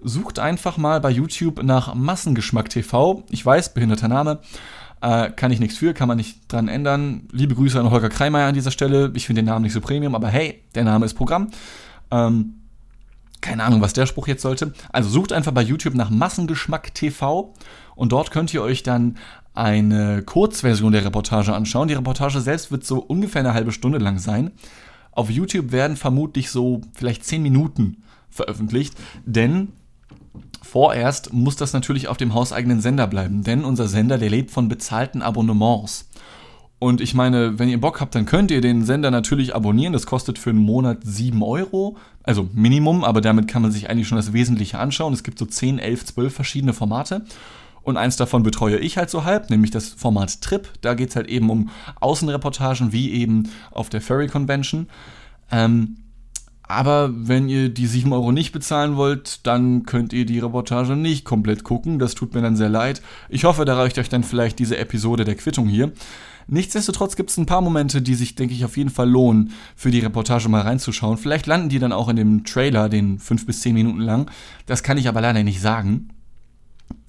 Sucht 0.00 0.38
einfach 0.38 0.76
mal 0.76 1.00
bei 1.00 1.10
YouTube 1.10 1.62
nach 1.62 1.94
Massengeschmack 1.94 2.68
TV. 2.68 3.24
Ich 3.30 3.44
weiß, 3.44 3.74
behinderter 3.74 4.08
Name. 4.08 4.40
Äh, 5.00 5.30
kann 5.30 5.50
ich 5.50 5.60
nichts 5.60 5.76
für, 5.76 5.92
kann 5.92 6.08
man 6.08 6.16
nicht 6.16 6.50
dran 6.50 6.68
ändern. 6.68 7.28
Liebe 7.30 7.54
Grüße 7.54 7.78
an 7.78 7.90
Holger 7.90 8.08
Kreimeier 8.08 8.48
an 8.48 8.54
dieser 8.54 8.70
Stelle. 8.70 9.12
Ich 9.14 9.26
finde 9.26 9.42
den 9.42 9.46
Namen 9.46 9.62
nicht 9.62 9.74
so 9.74 9.80
Premium, 9.80 10.14
aber 10.14 10.28
hey, 10.28 10.62
der 10.74 10.84
Name 10.84 11.04
ist 11.04 11.14
Programm. 11.14 11.50
Ähm, 12.10 12.54
keine 13.40 13.64
Ahnung, 13.64 13.80
was 13.80 13.92
der 13.92 14.06
Spruch 14.06 14.26
jetzt 14.26 14.42
sollte. 14.42 14.72
Also 14.92 15.08
sucht 15.08 15.32
einfach 15.32 15.52
bei 15.52 15.62
YouTube 15.62 15.94
nach 15.94 16.10
Massengeschmack 16.10 16.94
TV 16.94 17.54
und 17.94 18.12
dort 18.12 18.30
könnt 18.30 18.52
ihr 18.54 18.62
euch 18.62 18.82
dann 18.82 19.16
eine 19.54 20.22
Kurzversion 20.22 20.92
der 20.92 21.04
Reportage 21.04 21.54
anschauen. 21.54 21.88
Die 21.88 21.94
Reportage 21.94 22.40
selbst 22.40 22.70
wird 22.70 22.84
so 22.84 22.98
ungefähr 22.98 23.40
eine 23.40 23.54
halbe 23.54 23.72
Stunde 23.72 23.98
lang 23.98 24.18
sein. 24.18 24.50
Auf 25.12 25.30
YouTube 25.30 25.72
werden 25.72 25.96
vermutlich 25.96 26.50
so 26.50 26.82
vielleicht 26.94 27.24
10 27.24 27.42
Minuten 27.42 28.02
veröffentlicht, 28.28 28.94
denn 29.24 29.72
Vorerst 30.62 31.32
muss 31.32 31.56
das 31.56 31.72
natürlich 31.72 32.08
auf 32.08 32.16
dem 32.16 32.34
hauseigenen 32.34 32.80
Sender 32.80 33.06
bleiben, 33.06 33.44
denn 33.44 33.64
unser 33.64 33.88
Sender, 33.88 34.18
der 34.18 34.30
lebt 34.30 34.50
von 34.50 34.68
bezahlten 34.68 35.22
Abonnements. 35.22 36.08
Und 36.78 37.00
ich 37.00 37.14
meine, 37.14 37.58
wenn 37.58 37.70
ihr 37.70 37.80
Bock 37.80 38.00
habt, 38.00 38.14
dann 38.14 38.26
könnt 38.26 38.50
ihr 38.50 38.60
den 38.60 38.84
Sender 38.84 39.10
natürlich 39.10 39.54
abonnieren. 39.54 39.94
Das 39.94 40.04
kostet 40.04 40.38
für 40.38 40.50
einen 40.50 40.58
Monat 40.58 40.98
7 41.02 41.42
Euro, 41.42 41.96
also 42.22 42.48
Minimum, 42.52 43.02
aber 43.02 43.22
damit 43.22 43.48
kann 43.48 43.62
man 43.62 43.72
sich 43.72 43.88
eigentlich 43.88 44.08
schon 44.08 44.16
das 44.16 44.34
Wesentliche 44.34 44.78
anschauen. 44.78 45.14
Es 45.14 45.22
gibt 45.22 45.38
so 45.38 45.46
10, 45.46 45.78
11, 45.78 46.04
12 46.04 46.34
verschiedene 46.34 46.74
Formate. 46.74 47.24
Und 47.82 47.96
eins 47.96 48.16
davon 48.16 48.42
betreue 48.42 48.78
ich 48.78 48.98
halt 48.98 49.10
so 49.10 49.24
halb, 49.24 49.48
nämlich 49.48 49.70
das 49.70 49.88
Format 49.88 50.42
Trip. 50.42 50.68
Da 50.80 50.94
geht 50.94 51.10
es 51.10 51.16
halt 51.16 51.28
eben 51.28 51.48
um 51.50 51.70
Außenreportagen, 52.00 52.92
wie 52.92 53.12
eben 53.12 53.48
auf 53.70 53.88
der 53.88 54.00
Furry 54.00 54.26
Convention. 54.26 54.88
Ähm, 55.52 55.96
aber 56.68 57.10
wenn 57.14 57.48
ihr 57.48 57.68
die 57.68 57.86
7 57.86 58.12
Euro 58.12 58.32
nicht 58.32 58.52
bezahlen 58.52 58.96
wollt, 58.96 59.46
dann 59.46 59.84
könnt 59.84 60.12
ihr 60.12 60.26
die 60.26 60.40
Reportage 60.40 60.96
nicht 60.96 61.24
komplett 61.24 61.62
gucken. 61.62 61.98
Das 61.98 62.14
tut 62.14 62.34
mir 62.34 62.42
dann 62.42 62.56
sehr 62.56 62.68
leid. 62.68 63.02
Ich 63.28 63.44
hoffe, 63.44 63.64
da 63.64 63.76
reicht 63.76 63.98
euch 63.98 64.08
dann 64.08 64.24
vielleicht 64.24 64.58
diese 64.58 64.76
Episode 64.76 65.24
der 65.24 65.36
Quittung 65.36 65.68
hier. 65.68 65.92
Nichtsdestotrotz 66.48 67.16
gibt 67.16 67.30
es 67.30 67.36
ein 67.36 67.46
paar 67.46 67.60
Momente, 67.60 68.02
die 68.02 68.14
sich, 68.14 68.36
denke 68.36 68.54
ich, 68.54 68.64
auf 68.64 68.76
jeden 68.76 68.90
Fall 68.90 69.08
lohnen, 69.08 69.52
für 69.74 69.90
die 69.90 69.98
Reportage 69.98 70.48
mal 70.48 70.60
reinzuschauen. 70.60 71.18
Vielleicht 71.18 71.46
landen 71.46 71.68
die 71.68 71.78
dann 71.78 71.92
auch 71.92 72.08
in 72.08 72.16
dem 72.16 72.44
Trailer, 72.44 72.88
den 72.88 73.18
5 73.18 73.46
bis 73.46 73.60
10 73.60 73.74
Minuten 73.74 74.00
lang. 74.00 74.30
Das 74.66 74.82
kann 74.82 74.98
ich 74.98 75.08
aber 75.08 75.20
leider 75.20 75.42
nicht 75.42 75.60
sagen. 75.60 76.10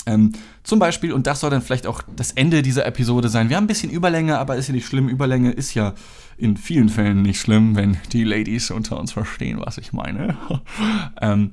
Ähm, 0.07 0.31
zum 0.63 0.79
Beispiel, 0.79 1.13
und 1.13 1.27
das 1.27 1.41
soll 1.41 1.49
dann 1.49 1.61
vielleicht 1.61 1.85
auch 1.85 2.01
das 2.15 2.31
Ende 2.31 2.61
dieser 2.61 2.85
Episode 2.85 3.29
sein. 3.29 3.49
Wir 3.49 3.57
haben 3.57 3.65
ein 3.65 3.67
bisschen 3.67 3.91
Überlänge, 3.91 4.39
aber 4.39 4.55
ist 4.55 4.67
ja 4.67 4.73
nicht 4.73 4.87
schlimm. 4.87 5.09
Überlänge 5.09 5.51
ist 5.51 5.73
ja 5.73 5.93
in 6.37 6.57
vielen 6.57 6.89
Fällen 6.89 7.21
nicht 7.21 7.41
schlimm, 7.41 7.75
wenn 7.75 7.97
die 8.11 8.23
Ladies 8.23 8.71
unter 8.71 8.99
uns 8.99 9.11
verstehen, 9.11 9.59
was 9.59 9.77
ich 9.77 9.93
meine. 9.93 10.37
ähm, 11.21 11.51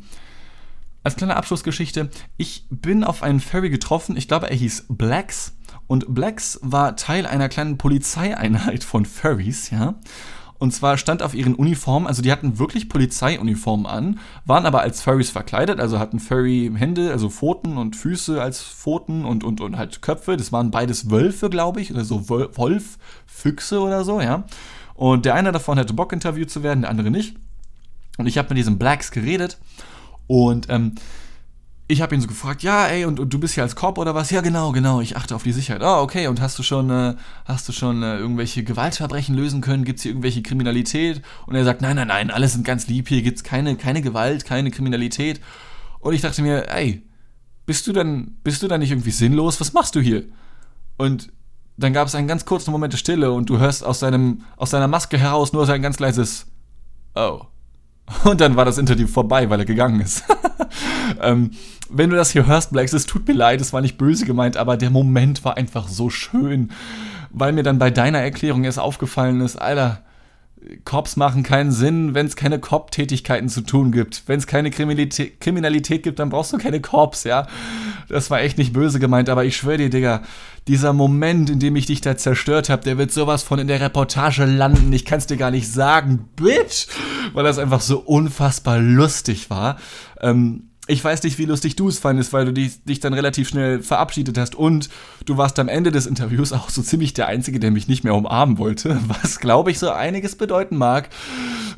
als 1.02 1.16
kleine 1.16 1.36
Abschlussgeschichte, 1.36 2.10
ich 2.36 2.66
bin 2.70 3.04
auf 3.04 3.22
einen 3.22 3.40
Ferry 3.40 3.70
getroffen, 3.70 4.16
ich 4.16 4.28
glaube, 4.28 4.48
er 4.48 4.56
hieß 4.56 4.86
Blacks. 4.88 5.56
Und 5.86 6.14
Blacks 6.14 6.58
war 6.62 6.96
Teil 6.96 7.26
einer 7.26 7.48
kleinen 7.50 7.76
Polizeieinheit 7.76 8.84
von 8.84 9.04
Furries, 9.04 9.70
ja. 9.70 9.96
Und 10.58 10.72
zwar 10.72 10.96
stand 10.98 11.22
auf 11.22 11.34
ihren 11.34 11.54
Uniformen, 11.54 12.06
also 12.06 12.22
die 12.22 12.30
hatten 12.30 12.58
wirklich 12.58 12.88
Polizeiuniformen 12.88 13.86
an, 13.86 14.20
waren 14.46 14.66
aber 14.66 14.80
als 14.82 15.02
Furries 15.02 15.30
verkleidet, 15.30 15.80
also 15.80 15.98
hatten 15.98 16.20
Furry-Hände, 16.20 17.10
also 17.10 17.28
Pfoten 17.28 17.76
und 17.76 17.96
Füße 17.96 18.40
als 18.40 18.62
Pfoten 18.62 19.24
und, 19.24 19.42
und, 19.44 19.60
und 19.60 19.76
halt 19.76 20.00
Köpfe. 20.00 20.36
Das 20.36 20.52
waren 20.52 20.70
beides 20.70 21.10
Wölfe, 21.10 21.50
glaube 21.50 21.80
ich, 21.80 21.92
oder 21.92 22.04
so 22.04 22.28
Wolf-Füchse 22.28 23.80
oder 23.80 24.04
so, 24.04 24.20
ja. 24.20 24.44
Und 24.94 25.24
der 25.24 25.34
eine 25.34 25.50
davon 25.50 25.78
hatte 25.78 25.92
Bock, 25.92 26.12
interviewt 26.12 26.50
zu 26.50 26.62
werden, 26.62 26.82
der 26.82 26.90
andere 26.90 27.10
nicht. 27.10 27.36
Und 28.16 28.26
ich 28.26 28.38
habe 28.38 28.50
mit 28.50 28.58
diesem 28.58 28.78
Blacks 28.78 29.10
geredet 29.10 29.58
und 30.28 30.68
ähm, 30.70 30.94
ich 31.86 32.00
habe 32.00 32.14
ihn 32.14 32.20
so 32.20 32.26
gefragt, 32.26 32.62
ja, 32.62 32.86
ey, 32.86 33.04
und, 33.04 33.20
und, 33.20 33.32
du 33.32 33.38
bist 33.38 33.54
hier 33.54 33.62
als 33.62 33.76
Cop 33.76 33.98
oder 33.98 34.14
was? 34.14 34.30
Ja, 34.30 34.40
genau, 34.40 34.72
genau, 34.72 35.00
ich 35.00 35.16
achte 35.16 35.34
auf 35.34 35.42
die 35.42 35.52
Sicherheit. 35.52 35.82
Ah, 35.82 36.00
oh, 36.00 36.02
okay, 36.02 36.28
und 36.28 36.40
hast 36.40 36.58
du 36.58 36.62
schon, 36.62 36.90
äh, 36.90 37.14
hast 37.44 37.68
du 37.68 37.72
schon 37.72 38.02
äh, 38.02 38.16
irgendwelche 38.16 38.64
Gewaltverbrechen 38.64 39.34
lösen 39.34 39.60
können? 39.60 39.84
Gibt 39.84 39.98
es 39.98 40.02
hier 40.02 40.12
irgendwelche 40.12 40.42
Kriminalität? 40.42 41.20
Und 41.46 41.54
er 41.54 41.64
sagt, 41.64 41.82
nein, 41.82 41.96
nein, 41.96 42.08
nein, 42.08 42.30
alles 42.30 42.54
sind 42.54 42.64
ganz 42.64 42.86
lieb, 42.86 43.08
hier 43.08 43.22
gibt 43.22 43.36
es 43.36 43.44
keine, 43.44 43.76
keine 43.76 44.00
Gewalt, 44.00 44.46
keine 44.46 44.70
Kriminalität. 44.70 45.40
Und 46.00 46.14
ich 46.14 46.22
dachte 46.22 46.40
mir, 46.40 46.70
ey, 46.70 47.02
bist 47.66 47.86
du 47.86 47.92
dann, 47.92 48.38
bist 48.42 48.62
du 48.62 48.68
dann 48.68 48.80
nicht 48.80 48.90
irgendwie 48.90 49.10
sinnlos? 49.10 49.60
Was 49.60 49.74
machst 49.74 49.94
du 49.94 50.00
hier? 50.00 50.24
Und 50.96 51.32
dann 51.76 51.92
gab 51.92 52.08
es 52.08 52.14
einen 52.14 52.28
ganz 52.28 52.46
kurzen 52.46 52.70
Moment 52.70 52.92
der 52.92 52.98
Stille 52.98 53.32
und 53.32 53.50
du 53.50 53.58
hörst 53.58 53.84
aus, 53.84 54.00
seinem, 54.00 54.42
aus 54.56 54.70
seiner 54.70 54.88
Maske 54.88 55.18
heraus 55.18 55.52
nur 55.52 55.66
sein 55.66 55.82
ganz 55.82 55.98
leises 55.98 56.46
Oh. 57.14 57.42
Und 58.24 58.40
dann 58.40 58.56
war 58.56 58.64
das 58.64 58.78
Interview 58.78 59.06
vorbei, 59.06 59.48
weil 59.50 59.60
er 59.60 59.66
gegangen 59.66 60.00
ist. 60.00 60.24
ähm, 61.22 61.50
wenn 61.90 62.10
du 62.10 62.16
das 62.16 62.30
hier 62.30 62.46
hörst, 62.46 62.72
Blacks, 62.72 62.92
es 62.92 63.06
tut 63.06 63.26
mir 63.26 63.34
leid, 63.34 63.60
es 63.60 63.72
war 63.72 63.80
nicht 63.80 63.98
böse 63.98 64.24
gemeint, 64.24 64.56
aber 64.56 64.76
der 64.76 64.90
Moment 64.90 65.44
war 65.44 65.56
einfach 65.56 65.88
so 65.88 66.10
schön, 66.10 66.70
weil 67.30 67.52
mir 67.52 67.62
dann 67.62 67.78
bei 67.78 67.90
deiner 67.90 68.20
Erklärung 68.20 68.64
erst 68.64 68.78
aufgefallen 68.78 69.40
ist, 69.40 69.56
Alter, 69.56 70.02
Cops 70.84 71.16
machen 71.16 71.42
keinen 71.42 71.72
Sinn, 71.72 72.14
wenn 72.14 72.26
es 72.26 72.36
keine 72.36 72.58
Cop-Tätigkeiten 72.58 73.48
zu 73.48 73.60
tun 73.60 73.92
gibt. 73.92 74.22
Wenn 74.26 74.38
es 74.38 74.46
keine 74.46 74.70
Kriminalität, 74.70 75.40
Kriminalität 75.40 76.02
gibt, 76.02 76.18
dann 76.18 76.30
brauchst 76.30 76.52
du 76.52 76.58
keine 76.58 76.80
Cops, 76.80 77.24
ja. 77.24 77.46
Das 78.08 78.30
war 78.30 78.40
echt 78.40 78.58
nicht 78.58 78.72
böse 78.72 78.98
gemeint, 78.98 79.28
aber 79.28 79.44
ich 79.44 79.56
schwöre 79.56 79.78
dir, 79.78 79.90
Digga, 79.90 80.22
dieser 80.66 80.92
Moment, 80.92 81.50
in 81.50 81.58
dem 81.58 81.76
ich 81.76 81.86
dich 81.86 82.00
da 82.00 82.16
zerstört 82.16 82.70
habe, 82.70 82.82
der 82.82 82.96
wird 82.96 83.12
sowas 83.12 83.42
von 83.42 83.58
in 83.58 83.68
der 83.68 83.80
Reportage 83.80 84.46
landen. 84.46 84.92
Ich 84.92 85.04
kann 85.04 85.18
es 85.18 85.26
dir 85.26 85.36
gar 85.36 85.50
nicht 85.50 85.70
sagen, 85.70 86.28
Bitch, 86.36 86.86
weil 87.34 87.44
das 87.44 87.58
einfach 87.58 87.80
so 87.80 87.98
unfassbar 87.98 88.78
lustig 88.78 89.50
war. 89.50 89.76
Ähm, 90.20 90.70
ich 90.86 91.02
weiß 91.02 91.22
nicht, 91.22 91.38
wie 91.38 91.46
lustig 91.46 91.76
du 91.76 91.88
es 91.88 91.98
fandest, 91.98 92.32
weil 92.32 92.44
du 92.44 92.52
dich, 92.52 92.84
dich, 92.84 93.00
dann 93.00 93.14
relativ 93.14 93.48
schnell 93.48 93.82
verabschiedet 93.82 94.36
hast 94.36 94.54
und 94.54 94.90
du 95.24 95.38
warst 95.38 95.58
am 95.58 95.68
Ende 95.68 95.90
des 95.90 96.06
Interviews 96.06 96.52
auch 96.52 96.68
so 96.68 96.82
ziemlich 96.82 97.14
der 97.14 97.26
Einzige, 97.26 97.58
der 97.58 97.70
mich 97.70 97.88
nicht 97.88 98.04
mehr 98.04 98.14
umarmen 98.14 98.58
wollte, 98.58 99.00
was 99.08 99.40
glaube 99.40 99.70
ich 99.70 99.78
so 99.78 99.90
einiges 99.90 100.36
bedeuten 100.36 100.76
mag, 100.76 101.08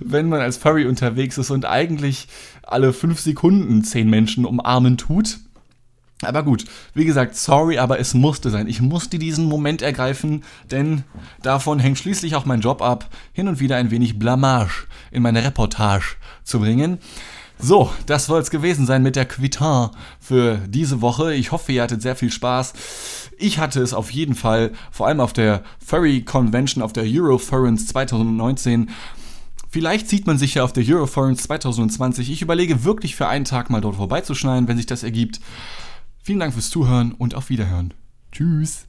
wenn 0.00 0.28
man 0.28 0.40
als 0.40 0.56
Furry 0.56 0.86
unterwegs 0.86 1.38
ist 1.38 1.50
und 1.50 1.64
eigentlich 1.64 2.26
alle 2.62 2.92
fünf 2.92 3.20
Sekunden 3.20 3.84
zehn 3.84 4.10
Menschen 4.10 4.44
umarmen 4.44 4.96
tut. 4.96 5.38
Aber 6.22 6.42
gut, 6.42 6.64
wie 6.94 7.04
gesagt, 7.04 7.36
sorry, 7.36 7.78
aber 7.78 8.00
es 8.00 8.14
musste 8.14 8.48
sein. 8.48 8.68
Ich 8.68 8.80
musste 8.80 9.18
diesen 9.18 9.44
Moment 9.44 9.82
ergreifen, 9.82 10.44
denn 10.70 11.04
davon 11.42 11.78
hängt 11.78 11.98
schließlich 11.98 12.34
auch 12.36 12.46
mein 12.46 12.62
Job 12.62 12.80
ab, 12.80 13.08
hin 13.34 13.48
und 13.48 13.60
wieder 13.60 13.76
ein 13.76 13.90
wenig 13.90 14.18
Blamage 14.18 14.86
in 15.10 15.22
meine 15.22 15.44
Reportage 15.44 16.16
zu 16.42 16.58
bringen. 16.58 16.98
So, 17.58 17.90
das 18.04 18.26
soll 18.26 18.40
es 18.40 18.50
gewesen 18.50 18.86
sein 18.86 19.02
mit 19.02 19.16
der 19.16 19.24
Quitin 19.24 19.88
für 20.20 20.58
diese 20.68 21.00
Woche. 21.00 21.34
Ich 21.34 21.52
hoffe, 21.52 21.72
ihr 21.72 21.82
hattet 21.82 22.02
sehr 22.02 22.16
viel 22.16 22.30
Spaß. 22.30 22.74
Ich 23.38 23.58
hatte 23.58 23.80
es 23.80 23.94
auf 23.94 24.10
jeden 24.10 24.34
Fall, 24.34 24.72
vor 24.90 25.06
allem 25.06 25.20
auf 25.20 25.32
der 25.32 25.62
Furry 25.84 26.22
Convention, 26.22 26.82
auf 26.82 26.92
der 26.92 27.04
Eurofurrence 27.04 27.86
2019. 27.88 28.90
Vielleicht 29.70 30.08
sieht 30.08 30.26
man 30.26 30.38
sich 30.38 30.54
ja 30.54 30.64
auf 30.64 30.72
der 30.72 30.84
Eurofurrence 30.86 31.42
2020. 31.44 32.30
Ich 32.30 32.42
überlege 32.42 32.84
wirklich 32.84 33.16
für 33.16 33.28
einen 33.28 33.44
Tag 33.44 33.68
mal 33.68 33.80
dort 33.80 33.96
vorbeizuschneiden, 33.96 34.68
wenn 34.68 34.76
sich 34.76 34.86
das 34.86 35.02
ergibt. 35.02 35.40
Vielen 36.22 36.40
Dank 36.40 36.54
fürs 36.54 36.70
Zuhören 36.70 37.12
und 37.12 37.34
auf 37.34 37.50
Wiederhören. 37.50 37.92
Tschüss. 38.32 38.85